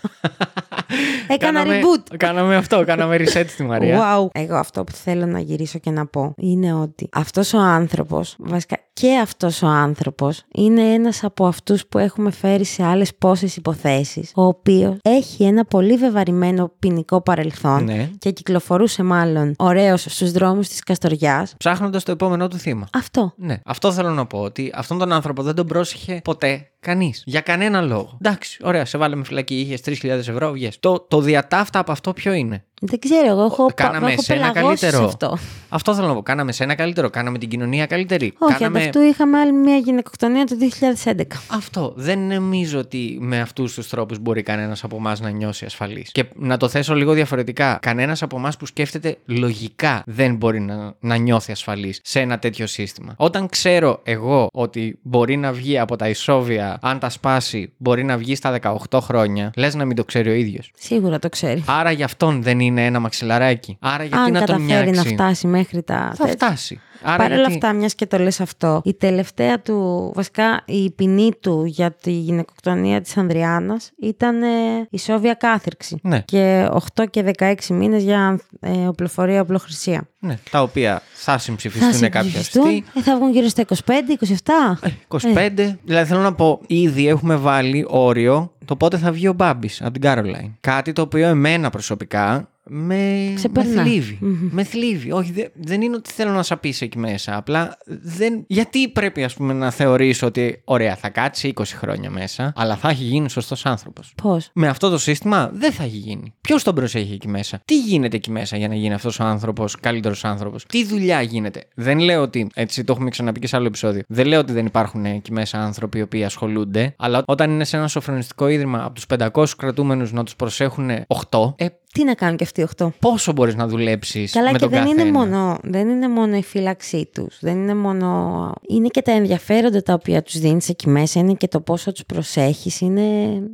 Έκανα 1.28 1.58
Κάναμε- 1.62 1.82
reboot. 1.84 2.16
Κάναμε 2.16 2.56
αυτό, 2.56 2.84
κάναμε 2.86 3.16
reset 3.18 3.44
στη 3.48 3.62
Μαρία. 3.62 3.98
Wow. 4.00 4.26
Εγώ 4.32 4.56
αυτό 4.56 4.84
που 4.84 4.92
θέλω 4.92 5.26
να 5.26 5.38
γυρίσω 5.40 5.78
και 5.78 5.90
να 5.90 6.06
πω 6.06 6.32
είναι 6.36 6.74
ότι 6.74 7.08
αυτός 7.12 7.52
ο 7.52 7.58
άνθρωπος, 7.58 8.34
βασικά 8.38 8.76
και 8.92 9.18
αυτός 9.22 9.62
ο 9.62 9.66
άνθρωπος, 9.66 10.42
είναι 10.54 10.82
ένας 10.82 11.24
από 11.24 11.46
αυτούς 11.46 11.86
που 11.86 11.98
έχουμε 11.98 12.30
φέρει 12.30 12.64
σε 12.64 12.84
άλλες 12.84 13.14
πόσες 13.14 13.56
υποθέσεις, 13.56 14.32
ο 14.34 14.42
οποίος 14.44 14.96
έχει 15.02 15.44
ένα 15.44 15.64
πολύ 15.64 15.96
βεβαρημένο 15.96 16.72
ποινικό 16.78 17.20
παρελθόν 17.20 17.84
Ναι. 17.84 18.08
και 18.18 18.30
κυκλοφορούσε 18.30 19.02
μάλλον 19.02 19.54
ωραίος 19.58 20.06
στους 20.08 20.32
δρόμους 20.32 20.68
της 20.68 20.80
Καστοριάς. 20.82 21.54
Ψάχνοντας 21.84 22.04
το 22.04 22.12
επόμενό 22.12 22.48
του 22.48 22.58
θύμα. 22.58 22.88
Αυτό. 22.92 23.32
Ναι, 23.36 23.60
αυτό 23.64 23.92
θέλω 23.92 24.10
να 24.10 24.26
πω. 24.26 24.40
Ότι 24.40 24.70
αυτόν 24.74 24.98
τον 24.98 25.12
άνθρωπο 25.12 25.42
δεν 25.42 25.54
τον 25.54 25.66
πρόσεχε 25.66 26.20
ποτέ 26.24 26.70
κανείς. 26.80 27.22
Για 27.26 27.40
κανένα 27.40 27.80
λόγο. 27.80 28.18
Εντάξει, 28.20 28.58
ωραία, 28.62 28.84
σε 28.84 28.98
βάλαμε 28.98 29.24
φυλακή, 29.24 29.60
είχες 29.60 29.80
3.000 29.84 30.08
ευρώ, 30.08 30.52
βγες. 30.52 30.78
Το, 30.80 31.00
το 31.00 31.20
διατάφτα 31.20 31.78
από 31.78 31.92
αυτό 31.92 32.12
ποιο 32.12 32.32
είναι; 32.32 32.64
Δεν 32.80 32.98
ξέρω, 32.98 33.28
εγώ 33.30 33.44
έχω, 33.44 33.66
πα- 33.66 33.72
Κάναμε 33.72 34.06
έχω 34.06 34.14
εσένα 34.20 34.52
πελαγώσει 34.52 34.76
σε 34.76 34.84
καλύτερο. 34.86 35.04
αυτό. 35.08 35.38
Αυτό 35.68 35.94
θέλω 35.94 36.06
να 36.06 36.14
πω. 36.14 36.22
Κάναμε 36.22 36.52
σένα 36.52 36.74
καλύτερο. 36.74 37.10
Κάναμε 37.10 37.38
την 37.38 37.48
κοινωνία 37.48 37.86
καλύτερη. 37.86 38.32
Όχι, 38.38 38.52
Κάναμε... 38.52 38.78
ανταυτού 38.80 39.00
είχαμε 39.00 39.38
άλλη 39.38 39.52
μια 39.52 39.76
γυναικοκτονία 39.76 40.44
το 40.44 40.56
2011. 41.04 41.22
Αυτό. 41.50 41.92
Δεν 41.96 42.18
νομίζω 42.18 42.78
ότι 42.78 43.16
με 43.20 43.40
αυτούς 43.40 43.74
τους 43.74 43.88
τρόπους 43.88 44.18
μπορεί 44.18 44.42
κανένας 44.42 44.84
από 44.84 44.96
εμάς 44.96 45.20
να 45.20 45.28
νιώσει 45.30 45.64
ασφαλής. 45.64 46.10
Και 46.12 46.24
να 46.34 46.56
το 46.56 46.68
θέσω 46.68 46.94
λίγο 46.94 47.12
διαφορετικά. 47.12 47.78
Κανένας 47.82 48.22
από 48.22 48.36
εμάς 48.36 48.56
που 48.56 48.66
σκέφτεται 48.66 49.16
λογικά 49.26 50.02
δεν 50.06 50.36
μπορεί 50.36 50.60
να, 50.60 50.94
να 51.00 51.16
νιώθει 51.16 51.52
ασφαλής 51.52 52.00
σε 52.02 52.20
ένα 52.20 52.38
τέτοιο 52.38 52.66
σύστημα. 52.66 53.14
Όταν 53.16 53.48
ξέρω 53.48 54.00
εγώ 54.02 54.48
ότι 54.52 54.98
μπορεί 55.02 55.36
να 55.36 55.52
βγει 55.52 55.78
από 55.78 55.96
τα 55.96 56.08
ισόβια, 56.08 56.78
αν 56.82 56.98
τα 56.98 57.08
σπάσει, 57.10 57.72
μπορεί 57.76 58.04
να 58.04 58.16
βγει 58.16 58.34
στα 58.34 58.58
18 58.90 58.98
χρόνια, 59.00 59.50
λες 59.56 59.74
να 59.74 59.84
μην 59.84 59.96
το 59.96 60.04
ξέρει 60.04 60.30
ο 60.30 60.34
ίδιος. 60.34 60.70
Σίγουρα 60.78 61.18
το 61.18 61.28
ξέρει. 61.28 61.64
Άρα 61.66 61.90
για 61.90 62.04
αυτόν 62.04 62.42
δεν 62.42 62.60
είναι 62.64 62.84
ένα 62.86 63.00
μαξιλαράκι. 63.00 63.76
Άρα 63.80 64.02
γιατί 64.04 64.16
Αν 64.18 64.32
να 64.32 64.38
τον 64.44 64.46
καταφέρει 64.56 64.86
να 64.86 64.92
νιάξει; 64.92 65.14
φτάσει 65.14 65.46
μέχρι 65.46 65.82
τα. 65.82 66.12
Θα 66.16 66.24
τέτοια. 66.24 66.46
φτάσει. 66.46 66.80
Άρα 67.06 67.16
Παρ' 67.16 67.26
όλα 67.26 67.36
γιατί- 67.36 67.52
αυτά, 67.52 67.72
μιας 67.72 67.94
και 67.94 68.06
το 68.06 68.18
λες 68.18 68.40
αυτό, 68.40 68.80
η 68.84 68.94
τελευταία 68.94 69.60
του, 69.60 70.10
βασικά 70.14 70.62
η 70.66 70.90
ποινή 70.90 71.30
του 71.40 71.64
για 71.64 71.90
τη 71.90 72.10
γυναικοκτονία 72.10 73.00
της 73.00 73.16
Ανδριάννας 73.16 73.90
ήταν 74.00 74.42
ε, 74.42 74.46
ισόβια 74.90 75.34
κάθυρξη. 75.34 75.98
Ναι. 76.02 76.20
Και 76.20 76.68
8 76.96 77.04
και 77.10 77.24
16 77.38 77.54
μήνες 77.70 78.02
για 78.02 78.40
ε, 78.60 78.70
οπλοφορία, 78.86 79.40
οπλοχρησία. 79.40 80.08
Ναι, 80.18 80.38
τα 80.50 80.62
οποία 80.62 81.02
θα 81.14 81.38
συμψηφιστούν 81.38 82.00
κάποια 82.00 82.20
συμψηφιστούν, 82.22 82.62
στιγμή. 82.62 82.84
ε, 82.94 83.02
θα 83.02 83.16
βγουν 83.16 83.32
γύρω 83.32 83.48
στα 83.48 83.64
25-27. 83.86 84.88
25. 85.08 85.76
Δηλαδή 85.84 86.08
θέλω 86.08 86.20
να 86.20 86.34
πω, 86.34 86.60
ήδη 86.66 87.08
έχουμε 87.08 87.36
βάλει 87.36 87.84
όριο 87.88 88.52
το 88.64 88.76
πότε 88.76 88.98
θα 88.98 89.12
βγει 89.12 89.28
ο 89.28 89.32
Μπάμπης 89.32 89.82
από 89.82 89.90
την 89.90 90.00
Κάρολαϊν. 90.00 90.52
Κάτι 90.60 90.92
το 90.92 91.02
οποίο 91.02 91.26
εμένα 91.26 91.70
προσωπικά 91.70 92.48
με, 92.66 92.94
με 93.28 93.32
Ξεπερνά. 93.34 93.82
θλίβει. 93.82 94.18
Με 94.50 94.64
θλίβει. 94.64 95.12
Όχι, 95.12 95.32
δε- 95.32 95.48
δεν 95.54 95.82
είναι 95.82 95.96
ότι 95.96 96.10
θέλω 96.12 96.30
να 96.32 96.42
σαπίσει 96.42 96.84
εκεί 96.84 96.98
μέσα. 96.98 97.36
Απλά 97.36 97.76
δεν. 97.86 98.44
Γιατί 98.46 98.88
πρέπει, 98.88 99.24
ας 99.24 99.34
πούμε, 99.34 99.52
να 99.52 99.70
θεωρήσω 99.70 100.26
ότι 100.26 100.60
ωραία, 100.64 100.96
θα 100.96 101.08
κάτσει 101.08 101.48
20 101.48 101.62
χρόνια 101.76 102.10
μέσα, 102.10 102.52
αλλά 102.56 102.76
θα 102.76 102.88
έχει 102.88 103.02
γίνει 103.04 103.30
σωστός 103.30 103.66
άνθρωπος. 103.66 104.12
Πώς; 104.22 104.50
Με 104.52 104.68
αυτό 104.68 104.90
το 104.90 104.98
σύστημα 104.98 105.50
δεν 105.54 105.72
θα 105.72 105.82
έχει 105.84 105.96
γίνει. 105.96 106.34
Ποιος 106.40 106.62
τον 106.62 106.74
προσέχει 106.74 107.12
εκεί 107.12 107.28
μέσα; 107.28 107.60
Τι 107.64 107.78
γίνεται 107.80 108.16
εκεί 108.16 108.30
μέσα 108.30 108.56
για 108.56 108.68
να 108.68 108.74
γίνει 108.74 108.94
αυτός 108.94 109.20
ο 109.20 109.24
άνθρωπος 109.24 109.76
καλύτερος 109.80 110.24
άνθρωπος; 110.24 110.64
Τι 110.66 110.84
δουλειά 110.84 111.20
γίνεται; 111.22 111.62
Δεν 111.74 111.98
λέω 111.98 112.22
ότι. 112.22 112.46
Έτσι 112.54 112.84
το 112.84 112.92
έχουμε 112.92 113.10
ξαναπεί 113.10 113.40
και 113.40 113.46
σε 113.46 113.56
άλλο 113.56 113.66
επεισόδιο. 113.66 114.02
Δεν 114.08 114.26
λέω 114.26 114.40
ότι 114.40 114.52
δεν 114.52 114.66
υπάρχουν 114.66 115.04
εκεί 115.04 115.32
μέσα 115.32 115.58
άνθρωποι 115.58 115.98
οι 115.98 116.02
οποίοι 116.02 116.24
ασχολούνται. 116.24 116.94
Αλλά 116.98 117.22
όταν 117.26 117.50
είναι 117.50 117.64
σε 117.64 117.76
ένα 117.76 117.88
σοφρονιστικό 117.88 118.48
ίδρυμα 118.48 118.84
από 118.84 118.94
τους 118.94 119.06
500 119.06 119.44
κρατούμενους 119.56 120.12
να 120.12 120.24
τους 120.24 120.36
προσέχουν 120.36 120.90
8, 121.30 121.54
ε, 121.56 121.66
Τι 121.92 122.04
να 122.04 122.14
κάνουν 122.14 122.36
και 122.36 122.44
αυτοί 122.62 122.82
οι 122.82 122.86
8. 122.86 122.88
πόσο 122.98 123.32
μπορείς 123.32 123.54
να 123.54 123.66
δουλέψεις 123.66 124.32
Καλά 124.32 124.46
με 124.46 124.52
και 124.52 124.58
τον 124.58 124.70
δεν 124.70 124.86
είναι, 124.86 124.94
καθένα; 124.94 125.18
μόνο, 125.18 125.58
δεν 125.62 125.88
είναι 125.88 126.08
μόνο 126.08 126.36
η 126.36 126.42
φύλαξή 126.42 127.08
τους, 127.12 127.38
δεν 127.40 127.56
είναι 127.56 127.74
μόνο... 127.74 128.52
Είναι 128.68 128.88
και 128.88 129.02
τα 129.02 129.12
ενδιαφέροντα 129.12 129.82
τα 129.82 129.92
οποία 129.92 130.22
τους 130.22 130.38
δίνεις 130.38 130.68
εκεί 130.68 130.88
μέσα, 130.88 131.20
είναι 131.20 131.34
και 131.34 131.48
το 131.48 131.60
πόσο 131.60 131.92
τους 131.92 132.04
προσέχεις, 132.06 132.80
είναι, 132.80 133.02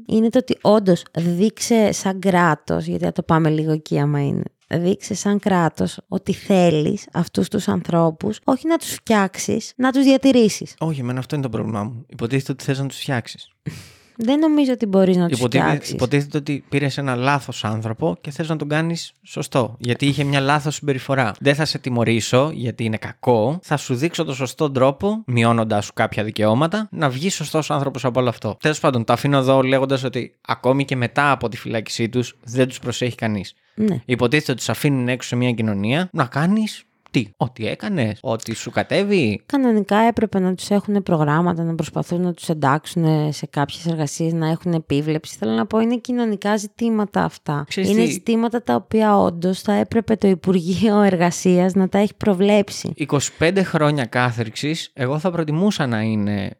είναι 0.06 0.28
το 0.28 0.38
ότι 0.38 0.56
όντως 0.60 1.02
δείξε 1.12 1.92
σαν 1.92 2.18
κράτος, 2.18 2.86
γιατί 2.86 3.04
θα 3.04 3.12
το 3.12 3.22
πάμε 3.22 3.50
λίγο 3.50 3.72
εκεί 3.72 3.98
άμα 3.98 4.26
είναι, 4.26 4.42
δείξε 4.68 5.14
σαν 5.14 5.38
κράτος 5.38 5.98
ότι 6.08 6.32
θέλεις 6.32 7.06
αυτούς 7.12 7.48
τους 7.48 7.68
ανθρώπους 7.68 8.40
όχι 8.44 8.68
να 8.68 8.76
τους 8.76 8.92
φτιάξεις, 8.92 9.72
να 9.76 9.92
τους 9.92 10.04
διατηρήσεις. 10.04 10.74
Όχι, 10.78 11.00
εμένα 11.00 11.18
αυτό 11.18 11.34
είναι 11.34 11.44
το 11.44 11.50
πρόβλημά 11.50 11.82
μου. 11.84 12.06
Υποτίθεται 12.08 12.52
ότι 12.52 12.64
θες 12.64 12.78
να 12.78 12.86
τους 12.86 12.98
φτιάξεις. 12.98 13.48
Δεν 14.22 14.38
νομίζω 14.38 14.72
ότι 14.72 14.86
μπορείς 14.86 15.16
να 15.16 15.28
τους 15.28 15.38
Υποτίθεται, 15.38 15.68
φτιάξεις. 15.68 15.94
υποτίθεται 15.94 16.38
ότι 16.38 16.64
πήρες 16.68 16.98
ένα 16.98 17.14
λάθος 17.14 17.64
άνθρωπο 17.64 18.16
και 18.20 18.30
θες 18.30 18.48
να 18.48 18.56
τον 18.56 18.68
κάνεις 18.68 19.12
σωστό. 19.22 19.76
Γιατί 19.78 20.06
είχε 20.06 20.24
μια 20.24 20.40
λάθος 20.40 20.74
συμπεριφορά. 20.74 21.32
Δεν 21.40 21.54
θα 21.54 21.64
σε 21.64 21.78
τιμωρήσω 21.78 22.50
γιατί 22.54 22.84
είναι 22.84 22.96
κακό. 22.96 23.58
Θα 23.62 23.76
σου 23.76 23.94
δείξω 23.94 24.24
το 24.24 24.34
σωστό 24.34 24.70
τρόπο, 24.70 25.22
μειώνοντά 25.26 25.80
σου 25.80 25.92
κάποια 25.94 26.24
δικαιώματα, 26.24 26.88
να 26.90 27.08
βγεις 27.08 27.34
σωστός 27.34 27.70
άνθρωπος 27.70 28.04
από 28.04 28.20
όλο 28.20 28.28
αυτό. 28.28 28.56
Τέλος 28.60 28.80
πάντων, 28.80 29.04
το 29.04 29.12
αφήνω 29.12 29.38
εδώ 29.38 29.62
λέγοντας 29.62 30.04
ότι 30.04 30.34
ακόμη 30.40 30.84
και 30.84 30.96
μετά 30.96 31.30
από 31.30 31.48
τη 31.48 31.56
φυλάκισή 31.56 32.08
τους 32.08 32.36
δεν 32.44 32.68
τους 32.68 32.78
προσέχει 32.78 33.14
κανείς. 33.14 33.54
Ναι. 33.74 34.00
Υποτίθεται 34.04 34.52
ότι 34.52 34.64
του 34.64 34.72
αφήνουν 34.72 35.08
έξω 35.08 35.28
σε 35.28 35.36
μια 35.36 35.52
κοινωνία 35.52 36.08
να 36.12 36.24
κάνεις 36.24 36.84
τι, 37.10 37.28
ό,τι 37.36 37.66
έκανες, 37.66 38.18
ό,τι 38.22 38.54
σου 38.54 38.70
κατέβει. 38.70 39.42
Κανονικά 39.46 39.96
έπρεπε 39.96 40.38
να 40.38 40.54
τους 40.54 40.70
έχουν 40.70 41.02
προγράμματα, 41.02 41.62
να 41.62 41.74
προσπαθούν 41.74 42.20
να 42.20 42.32
τους 42.32 42.48
εντάξουν 42.48 43.32
σε 43.32 43.46
κάποιες 43.46 43.86
εργασίες, 43.86 44.32
να 44.32 44.48
έχουν 44.48 44.72
επίβλεψη. 44.72 45.36
Θέλω 45.36 45.52
να 45.52 45.66
πω, 45.66 45.80
είναι 45.80 45.96
κοινωνικά 45.96 46.56
ζητήματα 46.56 47.24
αυτά. 47.24 47.64
Ξέρεις 47.68 47.90
είναι 47.90 48.04
τι; 48.04 48.10
ζητήματα 48.10 48.62
τα 48.62 48.74
οποία 48.74 49.18
όντως 49.18 49.60
θα 49.60 49.72
έπρεπε 49.72 50.16
το 50.16 50.28
Υπουργείο 50.28 51.00
Εργασίας 51.00 51.74
να 51.74 51.88
τα 51.88 51.98
έχει 51.98 52.14
προβλέψει. 52.14 52.92
25 53.38 53.60
χρόνια 53.64 54.04
κάθριξης, 54.04 54.90
εγώ 54.92 55.18
θα 55.18 55.30
προτιμούσα 55.30 55.86
να 55.86 56.00
είναι 56.00 56.50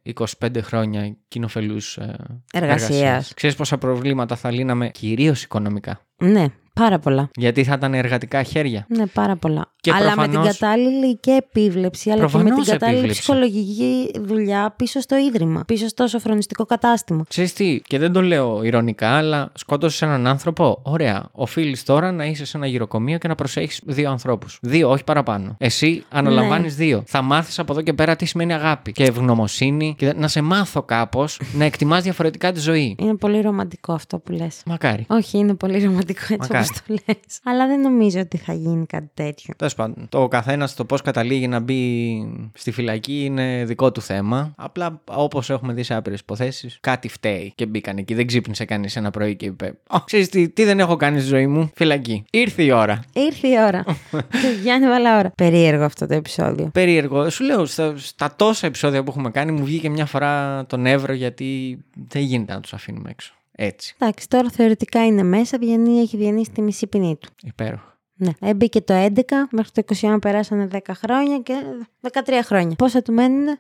25 0.41 0.49
χρόνια 0.61 1.17
κοινοφελούς 1.29 1.97
ε, 1.97 2.17
Εργασίας. 2.53 3.35
Ξέρεις 3.35 3.57
πόσα 3.57 3.79
προβλήματα 3.79 4.37
θα 4.37 4.51
λύναμε, 4.51 4.89
κυρίως 4.89 5.43
οικονομικά; 5.43 6.01
Ναι, 6.21 6.45
πάρα 6.75 6.99
πολλά. 6.99 7.31
Γιατί 7.37 7.65
θα 7.65 7.75
ήταν 7.75 7.95
εργατικά 7.95 8.43
χέρια. 8.43 8.87
Ναι, 8.89 9.07
πάρα 9.07 9.37
πολλά. 9.37 9.65
Και 9.83 9.93
αλλά 9.95 10.17
με 10.17 10.23
την 10.23 10.33
προφανώς- 10.33 10.59
κατάλληλη 10.59 11.17
και 11.17 11.31
επίβλεψη, 11.31 12.11
αλλά 12.11 12.19
και 12.19 12.25
με 12.25 12.31
Προφανώς 12.31 12.63
την 12.65 12.73
κατάλληλη 12.73 12.99
επίβλεψη. 12.99 13.21
ψυχολογική 13.23 14.11
δουλειά 14.21 14.75
πίσω 14.77 15.01
στο 15.01 15.17
ίδρυμα, 15.17 15.63
πίσω 15.67 15.89
στο 15.89 16.07
σοφρονιστικό 16.07 16.65
κατάστημα. 16.65 17.25
Ξέρεις 17.29 17.53
τι, 17.53 17.81
και 17.87 17.99
δεν 17.99 18.13
το 18.13 18.23
λέω 18.23 18.63
ηρωνικά, 18.63 19.09
αλλά 19.11 19.53
σκότωσες 19.55 20.03
έναν 20.03 20.27
άνθρωπο. 20.27 20.79
Ωραία. 20.83 21.29
Οφείλεις 21.33 21.83
τώρα 21.85 22.13
να 22.13 22.25
είσαι 22.25 22.45
σε 22.45 22.57
ένα 22.57 22.67
γυροκομείο 22.67 23.19
και 23.19 23.29
να 23.29 23.35
προσέχεις 23.35 23.81
δύο 23.85 24.11
ανθρώπους. 24.11 24.59
Δύο, 24.63 24.91
όχι 24.91 25.05
παραπάνω. 25.05 25.55
Εσύ 25.59 26.05
αναλαμβάνεις 26.11 26.79
Ναι. 26.79 26.85
δύο. 26.85 27.03
Θα 27.07 27.23
μάθεις 27.23 27.59
από 27.59 27.73
εδώ 27.73 27.83
και 27.83 27.93
πέρα 27.93 28.17
τι 28.17 28.25
σημαίνει 28.25 28.53
αγάπη 28.55 28.93
και 28.93 29.05
ευγνωμοσύνη 29.05 29.95
και 29.99 30.13
να 30.17 30.29
σε 30.29 30.41
μάθω 30.41 30.83
κάπως 30.83 31.41
να 31.53 31.65
εκτιμάς 31.65 32.03
διαφορετικά 32.03 32.53
τη 32.53 32.61
ζωή. 32.61 32.97
Είναι 32.99 33.15
πολύ 33.17 33.41
ρομαντικό 33.41 33.93
αυτό 33.93 34.19
που 34.19 34.33
λες. 34.33 34.63
Μακάρι. 34.67 35.05
Όχι, 35.09 35.39
είναι 35.39 35.55
πολύ 35.55 35.85
ρομαντικό 35.85 36.10
έτσι 36.11 36.37
Μακάρι. 36.39 36.67
όπως 36.69 36.83
το 36.87 36.95
λες. 37.07 37.41
Αλλά 37.45 37.67
δεν 37.67 37.81
νομίζω 37.81 38.21
ότι 38.21 38.37
θα 38.37 38.53
γίνει 38.53 38.87
κάτι 38.87 39.11
τέτοιο. 39.15 39.55
Τέλος 39.57 39.75
πάντων, 39.75 40.07
το 40.09 40.29
καθένας 40.29 40.75
το 40.75 40.85
πώς 40.85 41.03
καταλήγει 41.03 41.49
να 41.49 41.61
μπει 41.61 42.51
στη 42.55 42.71
φυλακή 42.71 43.25
είναι 43.25 43.65
δικό 43.65 43.93
του 43.93 44.01
θέμα. 44.01 44.53
Απλά 44.57 45.01
όπως 45.05 45.51
έχουμε 45.51 45.73
δει 45.73 45.83
σε 45.83 45.95
άπειρες 45.95 46.21
υποθέσεις, 46.21 46.79
κάτι 46.81 47.09
φταίει 47.09 47.53
και 47.55 47.67
μπήκαν 47.67 47.99
εκεί. 47.99 48.15
Δεν 48.15 48.27
ξύπνησε 48.27 48.65
κανείς 48.65 48.97
ένα 48.97 49.11
πρωί 49.11 49.37
και 49.37 49.47
είπε: 49.47 49.75
Ω, 49.89 50.01
ξέρεις 50.01 50.29
τι, 50.29 50.49
τι 50.49 50.65
δεν 50.65 50.81
έχω 50.81 50.97
κάνει 50.97 51.19
στη 51.19 51.29
ζωή 51.29 51.47
μου, 51.47 51.71
φυλακή. 51.75 52.25
Ήρθε 52.31 52.63
η 52.63 52.71
ώρα. 52.71 53.01
Ήρθε 53.13 53.49
η 53.49 53.57
ώρα. 53.67 53.85
Του 54.43 54.61
Γιάννη 54.63 54.87
Βαλαώρα. 54.87 55.31
Περίεργο 55.31 55.85
αυτό 55.85 56.07
το 56.07 56.15
επεισόδιο. 56.15 56.71
Περίεργο. 56.73 57.31
Σου 57.31 57.45
λέω, 57.45 57.67
στα, 57.67 57.95
στα 57.97 58.35
τόσα 58.37 58.67
επεισόδια 58.67 59.03
που 59.03 59.11
έχουμε 59.11 59.31
κάνει, 59.31 59.53
μου 59.53 59.65
βγήκε 59.65 59.91
μια 59.91 60.07
φορά 60.07 60.65
τον 60.67 60.87
Εύρο 60.87 61.13
γιατί 61.13 61.79
δεν 62.09 62.23
γίνεται 62.23 62.53
να 62.53 62.61
τους 62.61 62.73
αφήνουμε 62.73 63.11
έξω. 63.11 63.35
Έτσι. 63.63 63.95
Εντάξει, 63.99 64.29
τώρα 64.29 64.51
θεωρητικά 64.51 65.07
είναι 65.07 65.23
μέσα, 65.23 65.59
βγαίνει, 65.59 65.99
έχει 66.01 66.17
διανύσει 66.17 66.51
τη 66.51 66.63
μισή 66.63 66.87
ποινή 66.87 67.17
του. 67.17 67.29
Υπέροχο. 67.43 67.93
Ναι. 68.15 68.31
Έμπηκε 68.41 68.81
το 68.81 68.95
11, 68.95 69.09
μέχρι 69.51 69.71
το 69.71 69.83
21 70.01 70.17
περάσανε 70.21 70.69
10 70.73 70.79
χρόνια 70.91 71.39
και 71.39 71.55
13 72.01 72.41
χρόνια. 72.43 72.77
Πόσα 72.77 73.03
του 73.03 73.13
μένουν, 73.13 73.59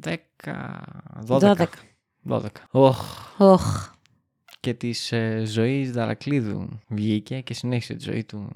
10. 0.00 0.16
12. 1.26 1.56
12. 1.56 1.66
12. 2.28 2.46
Οχ. 2.70 3.00
Οχ. 3.38 3.92
Και 4.60 4.74
της 4.74 5.12
ε, 5.12 5.42
ζωής 5.46 5.92
Δαρακλείδου 5.92 6.68
βγήκε 6.88 7.40
και 7.40 7.54
συνέχισε 7.54 7.94
τη 7.94 8.02
ζωή 8.02 8.24
του. 8.24 8.48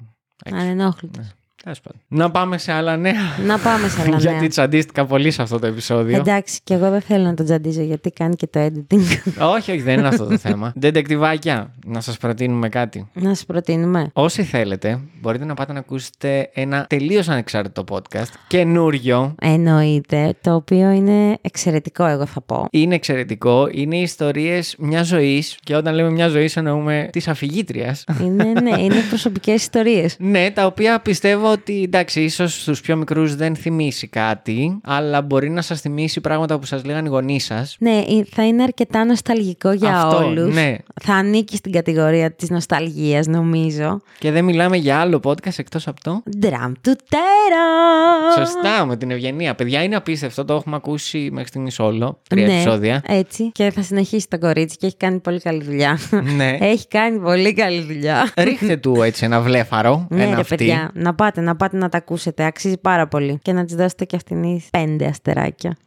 έξω. 0.43 0.61
Ανενόχλητος. 0.61 1.25
Ναι. 1.25 1.31
Τέλος 1.63 1.79
πάντων. 1.81 2.01
Να 2.07 2.31
πάμε 2.31 2.57
σε 2.57 2.71
άλλα 2.71 2.97
νέα. 2.97 3.13
Να 3.45 3.57
πάμε 3.59 3.87
σε 3.87 4.01
άλλα 4.01 4.17
Γιατί 4.19 4.39
νέα. 4.39 4.47
τσαντίστηκα 4.47 5.05
πολύ 5.05 5.31
σε 5.31 5.41
αυτό 5.41 5.59
το 5.59 5.67
επεισόδιο. 5.67 6.17
Εντάξει, 6.17 6.59
και 6.63 6.73
εγώ 6.73 6.89
δεν 6.89 7.01
θέλω 7.01 7.23
να 7.23 7.33
τον 7.33 7.45
τζαντίζω 7.45 7.81
γιατί 7.81 8.11
κάνει 8.11 8.35
και 8.35 8.47
το 8.47 8.59
editing. 8.65 8.99
όχι, 9.55 9.71
όχι, 9.71 9.81
δεν 9.81 9.97
είναι 9.99 10.07
αυτό 10.07 10.25
το 10.25 10.37
θέμα. 10.37 10.73
Δεντεκτιβάκια, 10.75 11.73
να 11.85 12.01
σας 12.01 12.17
προτείνουμε 12.17 12.69
κάτι. 12.69 13.07
να 13.13 13.29
σας 13.29 13.45
προτείνουμε. 13.45 14.09
Όσοι 14.13 14.43
θέλετε, 14.43 14.99
μπορείτε 15.21 15.45
να 15.45 15.53
πάτε 15.53 15.73
να 15.73 15.79
ακούσετε 15.79 16.49
ένα 16.53 16.85
τελείως 16.89 17.29
ανεξάρτητο 17.29 17.83
podcast, 17.91 18.27
καινούριο. 18.47 19.35
Εννοείται, 19.41 20.35
το 20.41 20.55
οποίο 20.55 20.89
είναι 20.89 21.37
εξαιρετικό, 21.41 22.05
εγώ 22.05 22.25
θα 22.25 22.41
πω. 22.41 22.67
Είναι 22.71 22.95
εξαιρετικό. 22.95 23.67
Είναι 23.71 23.97
ιστορίες 23.97 24.75
μιας 24.79 25.07
ζωής. 25.07 25.57
Και 25.63 25.75
όταν 25.75 25.93
λέμε 25.95 26.09
μιας 26.09 26.31
ζωής, 26.31 26.55
εννοούμε 26.57 27.09
της 27.11 27.27
αφηγήτριας. 27.27 28.03
Είναι, 28.21 28.43
ναι, 28.43 28.81
είναι 28.81 28.95
προσωπικές 29.09 29.61
ιστορίες. 29.61 30.15
Ναι, 30.19 30.51
τα 30.51 30.65
οποία 30.65 30.99
πιστεύω 30.99 31.52
ότι 31.53 31.81
εντάξει, 31.83 32.21
ίσως 32.21 32.61
στους 32.61 32.81
πιο 32.81 32.95
μικρούς 32.95 33.35
δεν 33.35 33.55
θυμίσει 33.55 34.07
κάτι, 34.07 34.79
αλλά 34.83 35.21
μπορεί 35.21 35.49
να 35.49 35.61
σας 35.61 35.81
θυμίσει 35.81 36.21
πράγματα 36.21 36.59
που 36.59 36.65
σας 36.65 36.83
λέγανε 36.85 37.07
οι 37.07 37.11
γονείς 37.11 37.45
σας. 37.45 37.75
Ναι, 37.79 37.97
ε, 37.97 38.23
θα 38.31 38.45
είναι 38.47 38.63
αρκετά 38.63 39.05
νοσταλγικό 39.05 39.71
για 39.71 40.01
Αυτό, 40.01 40.25
όλους. 40.25 40.53
ναι. 40.53 40.75
Θα 41.03 41.13
ανήκει 41.13 41.55
στην 41.55 41.71
κατηγορία 41.71 42.31
της 42.31 42.49
νοσταλγίας, 42.49 43.27
νομίζω. 43.27 44.01
Και 44.19 44.31
δεν 44.31 44.43
μιλάμε 44.45 44.77
για 44.77 44.99
άλλο 44.99 45.19
podcast 45.23 45.57
εκτός 45.57 45.87
από 45.87 46.01
το; 46.03 46.23
Drum 46.41 46.71
του 46.81 46.95
τέρα! 47.09 48.45
Σωστά, 48.45 48.85
με 48.85 48.97
την 48.97 49.11
ευγενία. 49.11 49.55
Παιδιά, 49.55 49.83
είναι 49.83 49.95
απίστευτο. 49.95 50.45
Το 50.45 50.53
έχουμε 50.53 50.75
ακούσει 50.75 51.29
μέχρι 51.31 51.47
στιγμής 51.47 51.79
όλο. 51.79 52.19
Τρία 52.29 52.47
ναι, 52.47 52.53
επεισόδια. 52.53 53.01
Έτσι. 53.07 53.51
Και 53.51 53.71
θα 53.71 53.81
συνεχίσει 53.81 54.27
το 54.27 54.39
κορίτσι 54.39 54.77
και 54.77 54.85
έχει 54.85 54.97
κάνει 54.97 55.19
πολύ 55.19 55.39
καλή 55.39 55.63
δουλειά. 55.63 55.99
Ναι. 56.35 56.57
έχει 56.73 56.87
κάνει 56.87 57.19
πολύ 57.19 57.53
καλή 57.53 57.81
δουλειά. 57.81 58.31
Ρίχτε 58.37 58.77
του 58.77 59.01
έτσι 59.01 59.25
ένα 59.25 59.41
βλέφαρο. 59.41 60.07
Ναι, 60.09 60.23
ένα 60.23 60.35
ρε 60.35 60.41
αυτή. 60.41 60.55
παιδιά, 60.55 60.91
να 60.93 61.13
πάτε, 61.13 61.41
να 61.43 61.55
πάτε 61.55 61.77
να 61.77 61.89
τα 61.89 61.97
ακούσετε. 61.97 62.43
Αξίζει 62.45 62.77
πάρα 62.77 63.07
πολύ. 63.07 63.39
Και 63.41 63.53
να 63.53 63.65
τη 63.65 63.75
δώσετε 63.75 64.05
και 64.05 64.15
αυτήν 64.15 64.61
πέντε 64.71 65.05
αστεράκια. 65.05 65.77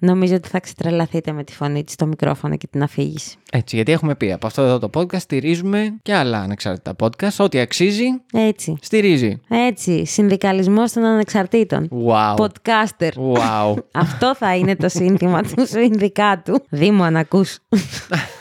Νομίζω 0.00 0.34
ότι 0.34 0.48
θα 0.48 0.60
ξετρελαθείτε 0.60 1.32
με 1.32 1.44
τη 1.44 1.52
φωνή 1.52 1.84
της, 1.84 1.94
το 1.94 2.06
μικρόφωνο 2.06 2.56
και 2.56 2.66
την 2.66 2.82
αφήγηση. 2.82 3.36
Έτσι, 3.52 3.76
γιατί 3.76 3.92
έχουμε 3.92 4.14
πει 4.14 4.32
από 4.32 4.46
αυτό 4.46 4.62
εδώ 4.62 4.78
το 4.78 4.90
podcast 4.94 5.18
στηρίζουμε 5.18 5.98
και 6.02 6.14
άλλα 6.14 6.38
ανεξάρτητα 6.38 6.96
podcast. 7.02 7.36
Ό,τι 7.38 7.58
αξίζει, 7.58 8.04
Έτσι. 8.32 8.76
στηρίζει. 8.80 9.40
Έτσι. 9.48 10.06
Συνδικαλισμός 10.06 10.92
των 10.92 11.04
ανεξαρτήτων. 11.04 11.88
Wow. 12.06 12.34
Podcaster. 12.34 13.10
Wow. 13.32 13.74
Αυτό 13.92 14.34
θα 14.34 14.56
είναι 14.56 14.76
το 14.76 14.88
σύνθημα 14.88 15.42
του 15.42 15.66
συνδικάτου. 15.66 16.64
Δήμο, 16.68 17.02
αν 17.02 17.16
ακούς. 17.16 17.58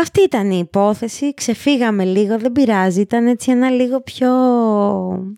Αυτή 0.00 0.22
ήταν 0.22 0.50
η 0.50 0.58
υπόθεση. 0.58 1.34
Ξεφύγαμε 1.34 2.04
λίγο, 2.04 2.38
δεν 2.38 2.52
πειράζει. 2.52 3.00
Ήταν 3.00 3.26
έτσι 3.26 3.50
ένα 3.50 3.70
λίγο 3.70 4.00
πιο 4.00 4.30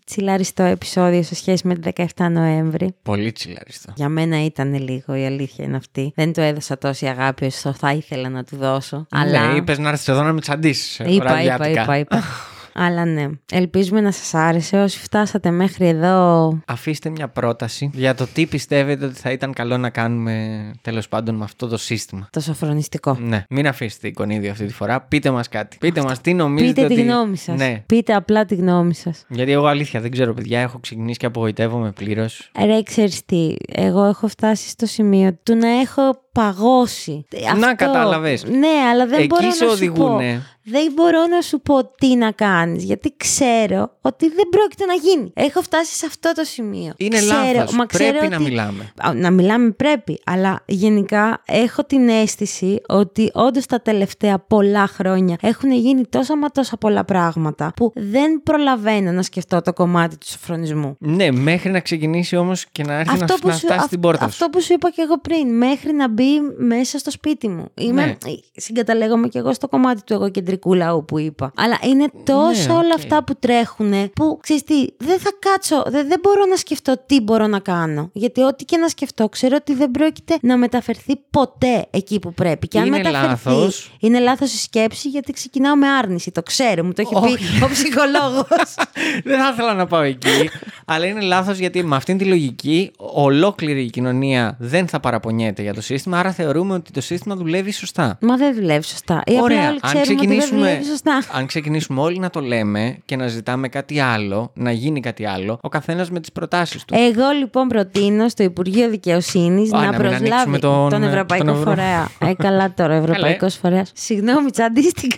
τσιλαριστό 0.05 0.63
επεισόδιο 0.63 1.23
σε 1.23 1.35
σχέση 1.35 1.67
με 1.67 1.75
την 1.75 1.91
17 2.15 2.27
Νοέμβρη. 2.31 2.95
Πολύ 3.01 3.31
τσιλαριστό. 3.31 3.93
Για 3.95 4.09
μένα 4.09 4.45
ήταν 4.45 4.73
λίγο, 4.73 5.15
η 5.15 5.25
αλήθεια 5.25 5.65
είναι 5.65 5.77
αυτή. 5.77 6.11
Δεν 6.15 6.33
του 6.33 6.41
έδωσα 6.41 6.77
τόση 6.77 7.05
αγάπη 7.05 7.45
όσο 7.45 7.73
θα 7.73 7.91
ήθελα 7.91 8.29
να 8.29 8.43
του 8.43 8.55
δώσω. 8.55 9.07
αλλά... 9.11 9.47
Ναι, 9.47 9.57
είπες 9.57 9.77
να 9.77 9.89
έρθεις 9.89 10.07
εδώ 10.07 10.23
να 10.23 10.33
με 10.33 10.41
τσαντήσει. 10.41 11.03
Είπα, 11.03 11.41
είπα, 11.41 11.69
είπα, 11.69 11.97
είπα. 11.97 12.23
Αλλά 12.77 13.05
ναι, 13.05 13.25
ελπίζουμε 13.51 14.01
να 14.01 14.11
σας 14.11 14.33
άρεσε. 14.33 14.77
Όσοι 14.77 14.99
φτάσατε 14.99 15.51
μέχρι 15.51 15.87
εδώ, 15.87 16.59
Αφήστε 16.67 17.09
μια 17.09 17.27
πρόταση 17.27 17.89
για 17.93 18.15
το 18.15 18.27
τι 18.33 18.45
πιστεύετε 18.45 19.05
ότι 19.05 19.15
θα 19.15 19.31
ήταν 19.31 19.53
καλό 19.53 19.77
να 19.77 19.89
κάνουμε 19.89 20.71
τέλος 20.81 21.07
πάντων 21.07 21.35
με 21.35 21.43
αυτό 21.43 21.67
το 21.67 21.77
σύστημα. 21.77 22.27
το 22.31 22.39
σοφρονιστικό. 22.39 23.17
Ναι, 23.19 23.43
μην 23.49 23.67
αφήσετε 23.67 24.07
εικονίδιο 24.07 24.51
αυτή 24.51 24.65
τη 24.65 24.73
φορά. 24.73 25.01
Πείτε 25.01 25.31
μας 25.31 25.49
κάτι. 25.49 25.77
Πείτε 25.79 26.01
μας 26.01 26.21
τι 26.21 26.33
νομίζετε. 26.33 26.81
Πείτε 26.81 26.87
τη 26.87 26.93
ότι... 26.93 27.01
γνώμη 27.01 27.37
σας. 27.37 27.57
Ναι. 27.57 27.83
Πείτε 27.85 28.13
απλά 28.13 28.45
τη 28.45 28.55
γνώμη 28.55 28.93
σας. 28.93 29.25
Γιατί 29.29 29.51
εγώ 29.51 29.65
αλήθεια 29.65 30.01
δεν 30.01 30.11
ξέρω, 30.11 30.33
παιδιά, 30.33 30.59
έχω 30.59 30.79
ξεκινήσει 30.79 31.17
και 31.17 31.25
απογοητεύομαι 31.25 31.91
πλήρως. 31.91 32.51
Ρε, 32.65 32.83
ξέρεις 32.83 33.25
τι, 33.25 33.55
εγώ 33.71 34.03
έχω 34.03 34.27
φτάσει 34.27 34.69
στο 34.69 34.85
σημείο 34.85 35.37
του 35.43 35.55
να 35.55 35.67
έχω 35.67 36.24
παγώσει. 36.39 37.25
Να, 37.57 37.73
κατάλαβες. 37.75 38.43
Ναι, 38.43 38.67
αλλά 38.91 39.05
δεν 39.05 39.17
Εκεί 39.19 39.27
μπορώ 39.27 39.41
σε 39.41 39.47
να 39.47 39.53
σου 39.53 39.65
πω. 39.65 39.71
οδηγούνε. 40.03 40.41
Δεν 40.67 40.91
μπορώ 40.95 41.25
να 41.27 41.41
σου 41.41 41.61
πω 41.61 41.85
τι 41.97 42.15
να 42.15 42.31
κάνεις, 42.31 42.83
γιατί 42.83 43.13
ξέρω 43.17 43.91
ότι 44.01 44.29
δεν 44.29 44.49
πρόκειται 44.49 44.85
να 44.85 44.93
γίνει. 44.93 45.31
Έχω 45.33 45.61
φτάσει 45.61 45.93
σε 45.95 46.05
αυτό 46.05 46.31
το 46.35 46.43
σημείο. 46.43 46.93
Είναι 46.97 47.17
ξέρω, 47.17 47.35
λάθος. 47.55 47.75
Μα 47.75 47.85
ξέρω 47.85 48.09
Πρέπει 48.17 48.27
να 48.27 48.35
ότι- 48.35 48.45
μιλάμε. 48.49 48.91
Α, 49.01 49.13
Να 49.13 49.31
μιλάμε 49.31 49.69
πρέπει, 49.71 50.19
αλλά 50.25 50.61
γενικά 50.65 51.41
έχω 51.45 51.83
την 51.83 52.09
αίσθηση 52.09 52.81
ότι 52.87 53.31
όντως 53.33 53.65
τα 53.65 53.81
τελευταία 53.81 54.39
πολλά 54.39 54.87
χρόνια 54.87 55.35
έχουν 55.41 55.71
γίνει 55.71 56.05
τόσα 56.09 56.37
μα 56.37 56.47
τόσα 56.47 56.77
πολλά 56.77 57.03
πράγματα 57.05 57.71
που 57.75 57.91
δεν 57.95 58.41
προλαβαίνω 58.43 59.11
να 59.11 59.21
σκεφτώ 59.21 59.61
το 59.61 59.73
κομμάτι 59.73 60.17
του 60.17 60.27
σοφρονισμού. 60.29 60.95
Ναι, 60.99 61.31
μέχρι 61.31 61.71
να 61.71 61.79
ξεκινήσει 61.79 62.35
όμως 62.35 62.65
και 62.71 62.83
να 62.83 62.93
έρθει 62.93 63.11
να, 63.11 63.17
να 63.17 63.27
φτάσει 63.27 63.67
αυ- 63.71 63.85
στην 63.85 63.99
πόρτα 63.99 64.25
αυτό 64.25 64.43
σου. 64.43 64.49
που 64.49 64.61
σου 64.61 64.73
είπα 64.73 64.89
και 64.89 65.01
εγώ 65.01 65.19
πριν, 65.19 65.57
μέχρι 65.57 65.93
να 65.93 66.09
μπει 66.09 66.23
μέσα 66.57 66.97
στο 66.97 67.11
σπίτι 67.11 67.47
μου. 67.47 67.65
Είμαι, 67.73 68.05
Ναι. 68.05 68.15
Συγκαταλέγομαι 68.55 69.27
και 69.27 69.37
εγώ 69.39 69.53
στο 69.53 69.67
κομμάτι 69.67 70.01
του 70.03 70.13
εγωκεντρικού 70.13 70.73
λαού 70.73 71.05
που 71.05 71.19
είπα. 71.19 71.51
Αλλά 71.57 71.77
είναι 71.89 72.07
τόσο 72.23 72.67
Ναι, 72.67 72.73
όλα 72.73 72.87
οκ. 72.91 72.97
αυτά 72.97 73.23
που 73.23 73.35
τρέχουν 73.39 74.11
που 74.13 74.37
ξέρεις 74.41 74.63
τι, 74.63 74.85
δεν 74.97 75.19
θα 75.19 75.29
κάτσω, 75.39 75.83
δεν, 75.87 76.07
δεν 76.07 76.19
μπορώ 76.21 76.45
να 76.49 76.55
σκεφτώ 76.55 76.95
τι 77.05 77.21
μπορώ 77.21 77.47
να 77.47 77.59
κάνω. 77.59 78.09
Γιατί 78.13 78.41
ό,τι 78.41 78.65
και 78.65 78.77
να 78.77 78.87
σκεφτώ, 78.87 79.29
ξέρω 79.29 79.55
ότι 79.59 79.73
δεν 79.73 79.91
πρόκειται 79.91 80.37
να 80.41 80.57
μεταφερθεί 80.57 81.15
ποτέ 81.29 81.85
εκεί 81.89 82.19
που 82.19 82.33
πρέπει. 82.33 82.67
Και 82.67 82.79
αν 82.79 82.85
Είναι 82.85 82.97
μεταφερθεί, 82.97 83.49
λάθος. 83.49 83.91
είναι 83.99 84.19
λάθος 84.19 84.53
η 84.53 84.57
σκέψη 84.57 85.09
γιατί 85.09 85.31
ξεκινάω 85.31 85.75
με 85.75 85.87
άρνηση. 85.87 86.31
Το 86.31 86.43
ξέρω, 86.43 86.83
μου 86.83 86.93
το 86.93 87.01
έχει 87.01 87.13
πει 87.13 87.31
Όχι. 87.43 87.63
ο 87.63 87.67
ψυχολόγος. 87.69 88.75
δεν 89.23 89.39
θα 89.39 89.49
ήθελα 89.53 89.73
να 89.73 89.85
πάω 89.87 90.01
εκεί. 90.01 90.49
αλλά 90.85 91.05
είναι 91.05 91.21
λάθος 91.21 91.57
γιατί 91.57 91.83
με 91.83 91.95
αυτήν 91.95 92.17
τη 92.17 92.25
λογική 92.25 92.91
ολόκληρη 92.97 93.81
η 93.83 93.89
κοινωνία 93.89 94.55
δεν 94.59 94.87
θα 94.87 94.99
παραπονιέται 94.99 95.61
για 95.61 95.73
το 95.73 95.81
σύστημα. 95.81 96.14
Άρα 96.17 96.31
θεωρούμε 96.31 96.73
ότι 96.73 96.91
το 96.91 97.01
σύστημα 97.01 97.35
δουλεύει 97.35 97.71
σωστά. 97.71 98.17
Μα 98.21 98.37
δεν 98.37 98.55
δουλεύει 98.55 98.83
σωστά. 98.83 99.13
Ή 99.25 99.31
απλά 99.31 99.41
Ωραία. 99.43 99.69
όλοι 99.69 99.79
Αν 99.81 99.93
ξέρουμε 99.93 100.01
ότι 100.01 100.07
δεν 100.07 100.17
ξεκινήσουμε, 100.17 100.59
δουλεύει 100.59 100.85
σωστά. 100.85 101.21
αν 101.31 101.45
ξεκινήσουμε 101.45 102.01
όλοι 102.01 102.19
να 102.19 102.29
το 102.29 102.39
λέμε 102.39 102.97
και 103.05 103.15
να 103.15 103.27
ζητάμε 103.27 103.67
κάτι 103.67 103.99
άλλο, 103.99 104.51
να 104.55 104.71
γίνει 104.71 104.99
κάτι 104.99 105.25
άλλο, 105.25 105.59
ο 105.61 105.69
καθένας 105.69 106.11
με 106.11 106.19
τις 106.19 106.31
προτάσεις 106.31 106.85
του. 106.85 106.93
Εγώ 106.97 107.29
λοιπόν 107.39 107.67
προτείνω 107.67 108.29
στο 108.29 108.43
Υπουργείο 108.43 108.89
Δικαιοσύνης 108.89 109.73
Α, 109.73 109.77
να, 109.79 109.83
να 109.85 109.89
μην 109.91 109.99
προσλάβει 109.99 110.27
ανοίξουμε 110.29 110.59
τον- 110.59 110.89
τον 110.89 111.03
Ευρωπαϊκό 111.03 111.45
τον 111.45 111.53
Ευρω- 111.55 111.69
Φορέα. 111.69 112.07
ε, 112.19 112.33
καλά 112.33 112.73
τώρα, 112.73 112.93
Ευρωπαϊκός 113.03 113.55
Φορέας. 113.55 113.91
Συγγνώμη, 113.95 114.49
τσαντίστηκα. 114.51 115.17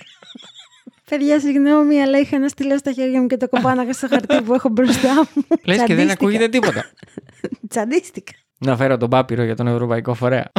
Παιδιά, 1.09 1.39
συγγνώμη, 1.39 2.01
αλλά 2.01 2.19
είχα 2.19 2.35
ένα 2.35 2.47
στυλό 2.47 2.77
στα 2.77 2.91
χέρια 2.91 3.21
μου 3.21 3.27
και 3.27 3.37
το 3.37 3.49
κοπάναγα 3.49 3.93
στο 3.93 4.07
χαρτί 4.07 4.41
που 4.41 4.53
έχω 4.53 4.69
μπροστά 4.69 5.13
μου. 5.13 5.43
Λες 5.49 5.57
και 5.63 5.63
δεν 5.75 5.85
Τσαντίστηκα. 5.85 6.13
ακούγεται 6.13 6.47
τίποτα. 6.47 6.85
Τσαντίστηκα. 7.69 8.31
Να 8.57 8.77
φέρω 8.77 8.97
τον 8.97 9.09
πάπυρο 9.09 9.43
για 9.43 9.55
τον 9.55 9.67
Ευρωπαϊκό 9.67 10.13
Φορέα. 10.13 10.51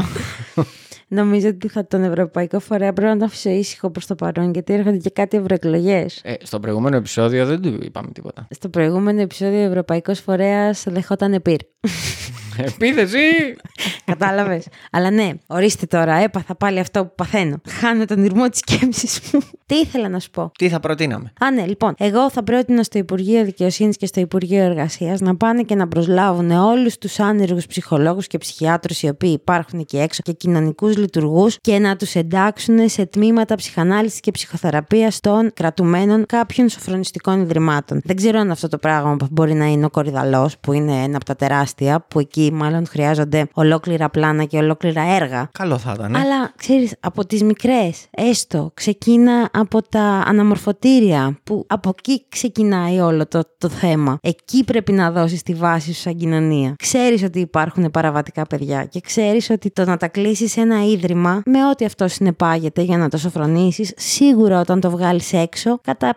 Νομίζω 1.09 1.49
ότι 1.49 1.69
θα 1.69 1.87
τον 1.87 2.03
Ευρωπαϊκό 2.03 2.61
Φορέα 2.61 2.93
πρέπει 2.93 3.13
να 3.13 3.17
τον 3.19 3.27
αφήσω 3.27 3.51
ήσυχο 3.51 3.91
προς 3.91 4.07
το 4.07 4.15
παρόν, 4.15 4.51
γιατί 4.53 4.73
έρχονται 4.73 4.97
και 4.97 5.11
κάτι 5.11 5.37
ευρωεκλογές. 5.37 6.21
ε, 6.25 6.35
στο 6.43 6.61
προηγούμενο 6.61 6.97
επεισόδιο 6.97 7.47
δεν 7.47 7.63
του 7.63 7.79
είπαμε 7.83 8.09
τίποτα. 8.13 8.47
Στο 8.51 8.69
προηγούμενο 8.69 9.21
επεισόδιο, 9.21 9.59
ο 9.59 9.63
Ευρωπαϊκός 9.63 10.21
Φορέας 10.21 10.85
δεχόταν 10.89 11.33
επίρ. 11.33 11.61
Επίθεση! 12.59 13.19
Κατάλαβες. 14.05 14.67
Αλλά 14.91 15.11
ναι, 15.11 15.31
ορίστε 15.47 15.87
τώρα, 15.87 16.15
έπαθα 16.15 16.55
πάλι 16.55 16.79
αυτό 16.79 17.05
που 17.05 17.15
παθαίνω. 17.15 17.61
Χάνω 17.69 18.05
τον 18.05 18.25
ήρμο 18.25 18.49
της 18.49 18.59
σκέψης 18.59 19.21
μου. 19.33 19.41
Τι 19.67 19.75
ήθελα 19.75 20.09
να 20.09 20.19
σου 20.19 20.31
πω; 20.31 20.53
Τι 20.59 20.69
θα 20.69 20.81
προτείναμε; 20.81 21.33
Α, 21.41 21.51
ναι, 21.51 21.67
λοιπόν. 21.67 21.95
Εγώ 21.99 22.31
θα 22.31 22.43
πρότεινα 22.43 22.83
στο 22.83 22.99
Υπουργείο 22.99 23.45
Δικαιοσύνης 23.45 23.97
και 23.97 24.07
στο 24.07 24.21
Υπουργείο 24.21 24.63
Εργασίας 24.63 25.21
να 25.21 25.37
πάνε 25.37 25.63
και 25.63 25.75
να 25.75 25.89
προσλάβουν 25.89 26.51
όλους 26.51 26.99
τους 26.99 27.21
άνεργους 27.21 27.67
ψυχολόγους 27.67 28.27
και 28.27 28.39
ψυχιάτρους 28.39 29.03
οι 29.03 29.09
οποίοι 29.09 29.39
υπάρχουν 29.43 29.79
εκεί 29.79 29.99
έξω 29.99 30.23
και 30.25 30.33
κοινωνικούς 30.33 30.97
λειτουργούς 30.97 31.59
και 31.61 31.79
να 31.79 31.97
τους 31.97 32.15
εντάξουν 32.15 32.89
σε 32.89 33.07
τμήματα 33.07 33.55
ψυχανάλυσης 33.55 34.21
και 34.21 34.31
ψυχοθεραπείας 34.31 35.21
των 35.21 35.53
κρατουμένων 35.55 36.27
κάποιων 36.27 36.69
σοφρονιστικών 36.69 37.41
ιδρυμάτων. 37.41 38.01
Δεν 38.05 38.17
ξέρω 38.17 38.39
αν 38.39 38.51
αυτό 38.51 38.69
το 38.69 38.79
πράγμα 38.79 39.17
μπορεί 39.31 39.55
να 39.55 39.65
είναι 39.67 39.85
ο 39.85 39.91
Κορυδαλός, 39.91 40.59
που 40.59 40.73
είναι 40.73 40.93
ένα 40.93 41.17
από 41.17 41.25
τα 41.25 41.37
τεράστια, 41.37 42.05
που 42.09 42.19
εκεί 42.19 42.48
μάλλον 42.53 42.87
χρειάζονται 42.87 43.49
ολόκληρα 43.55 44.09
πλάνα 44.09 44.45
και 44.45 44.57
ολόκληρα 44.59 45.03
έργα. 45.03 45.49
Καλό 45.53 45.79
θα 45.79 45.93
ήταν. 45.97 46.15
ε. 46.15 46.19
Αλλά 46.19 46.53
ξέρεις, 46.57 46.95
από 47.01 47.27
τις 47.27 47.43
μικρές, 47.43 48.07
έστω, 48.11 48.71
ξεκίνα 48.75 49.49
από 49.53 49.83
τα 49.89 50.23
αναμορφωτήρια, 50.27 51.39
που 51.45 51.65
από 51.67 51.93
εκεί 51.99 52.25
ξεκινάει 52.29 52.99
όλο 53.01 53.27
το, 53.27 53.43
το 53.59 53.69
θέμα. 53.69 54.19
Εκεί 54.23 54.65
πρέπει 54.65 54.93
να 54.93 55.11
δώσεις 55.11 55.43
τη 55.43 55.55
βάση 55.55 55.93
σου 55.95 56.01
σαν 56.01 56.17
κοινωνία. 56.17 56.75
Ξέρεις 56.79 57.23
ότι 57.23 57.41
υπάρχουν 57.41 57.91
παραβατικά 57.91 58.47
παιδιά 58.47 58.85
και 58.85 59.01
ξέρεις 59.01 59.51
ότι 59.51 59.71
το 59.71 59.85
να 59.85 59.97
τα 59.97 60.09
κλείσεις 60.09 60.53
σε 60.53 60.61
ένα 60.61 60.85
ίδρυμα, 60.87 61.43
με 61.47 61.69
ό,τι 61.69 61.85
αυτό 61.85 62.09
συνεπάγεται 62.09 62.83
για 62.83 62.99
να 62.99 63.09
το 63.09 63.17
σοφρονήσεις, 63.19 63.93
σίγουρα 63.97 64.61
όταν 64.61 64.81
το 64.81 64.91
βγάλεις 64.91 65.33
έξω, 65.33 65.79
κατά 65.83 66.15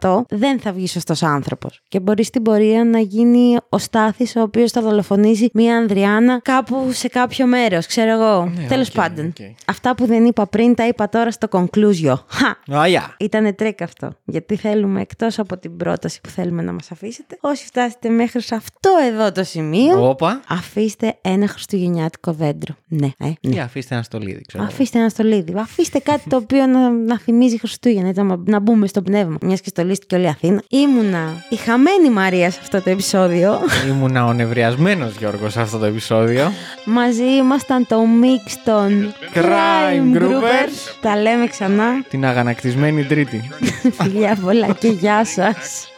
50% 0.00 0.20
δεν 0.28 0.60
θα 0.60 0.72
βγεις 0.72 0.90
σωστός 0.90 1.22
άνθρωπος. 1.22 1.80
Και 1.88 2.00
μπορείς 2.00 2.26
στην 2.26 2.42
πορεία 2.42 2.84
να 2.84 2.98
γίνει 2.98 3.56
ο 3.68 3.78
Στάθης 3.78 4.36
ο 4.36 4.40
οποίος 4.40 4.70
θα 4.70 4.80
δολοφονήσει 4.82 5.39
σκοτήσει 5.40 5.50
μία 5.54 5.76
Ανδριάνα 5.76 6.40
κάπου 6.42 6.88
σε 6.92 7.08
κάποιο 7.08 7.46
μέρος, 7.46 7.86
ξέρω 7.86 8.10
εγώ. 8.10 8.52
Ναι, 8.56 8.66
Τέλος 8.68 8.88
οκ, 8.88 8.94
πάντων. 8.94 9.26
οκ. 9.26 9.46
Αυτά 9.64 9.94
που 9.94 10.06
δεν 10.06 10.24
είπα 10.24 10.46
πριν 10.46 10.74
τα 10.74 10.86
είπα 10.86 11.08
τώρα 11.08 11.30
στο 11.30 11.48
conclusio. 11.50 12.14
Χα! 12.28 12.80
Αγιά. 12.80 13.14
Ήτανε 13.18 13.52
τρέκ 13.52 13.82
αυτό. 13.82 14.10
Γιατί 14.24 14.56
θέλουμε 14.56 15.00
εκτός 15.00 15.38
από 15.38 15.58
την 15.58 15.76
πρόταση 15.76 16.20
που 16.20 16.28
θέλουμε 16.28 16.62
να 16.62 16.72
μας 16.72 16.90
αφήσετε, 16.90 17.36
όσοι 17.40 17.64
φτάσετε 17.66 18.08
μέχρι 18.08 18.42
σε 18.42 18.54
αυτό 18.54 18.90
εδώ 19.08 19.32
το 19.32 19.44
σημείο, 19.44 20.08
Όπα. 20.08 20.40
αφήστε 20.48 21.18
ένα 21.22 21.48
χριστουγεννιάτικο 21.48 22.32
δέντρο. 22.32 22.74
Ναι, 22.88 23.08
ε, 23.18 23.32
ναι. 23.40 23.54
Ή 23.54 23.58
αφήστε 23.60 23.94
ένα 23.94 24.02
στολίδι, 24.02 24.42
ξέρω. 24.46 24.62
εγώ. 24.62 24.72
Αφήστε 24.72 24.98
ένα 24.98 25.08
στολίδι. 25.08 25.54
Αφήστε 25.56 25.98
κάτι 25.98 26.28
το 26.28 26.36
οποίο 26.36 26.66
να, 26.66 26.90
να 26.90 27.18
θυμίζει 27.18 27.58
Χριστούγεννα, 27.58 28.08
έτσι, 28.08 28.22
να, 28.22 28.36
να 28.44 28.58
μπούμε 28.58 28.86
στο 28.86 29.02
πνεύμα. 29.02 29.36
Μιας 29.40 29.60
και 29.60 29.68
στολίστηκε 29.68 30.14
όλη 30.14 30.24
η 30.24 30.28
Αθήνα. 30.28 30.62
Ήμουνα 30.68 31.44
η 31.48 31.56
χαμένη 31.56 32.10
Μαρία 32.10 32.50
σε 32.50 32.58
αυτό 32.62 32.80
το 32.82 32.90
επεισόδιο. 32.90 33.58
Ήμουνα 33.88 34.26
ο 34.26 34.32
νευριασμένος 34.32 35.18
Γιώργος 35.30 35.52
σε 35.52 35.60
αυτό 35.60 35.78
το 35.78 35.84
επεισόδιο. 35.84 36.52
Μαζί 36.84 37.24
ήμασταν 37.24 37.86
το 37.86 37.96
mix 38.22 38.52
των 38.64 39.14
Crime 39.34 40.16
Groupers. 40.16 40.22
Groupers. 40.22 40.94
Τα 41.00 41.16
λέμε 41.16 41.46
ξανά. 41.46 42.02
Την 42.08 42.24
αγανακτισμένη 42.24 43.04
Τρίτη. 43.04 43.50
Φιλιά 44.00 44.38
πολλά 44.42 44.72
και 44.72 44.88
γεια 44.88 45.24
σας. 45.24 45.92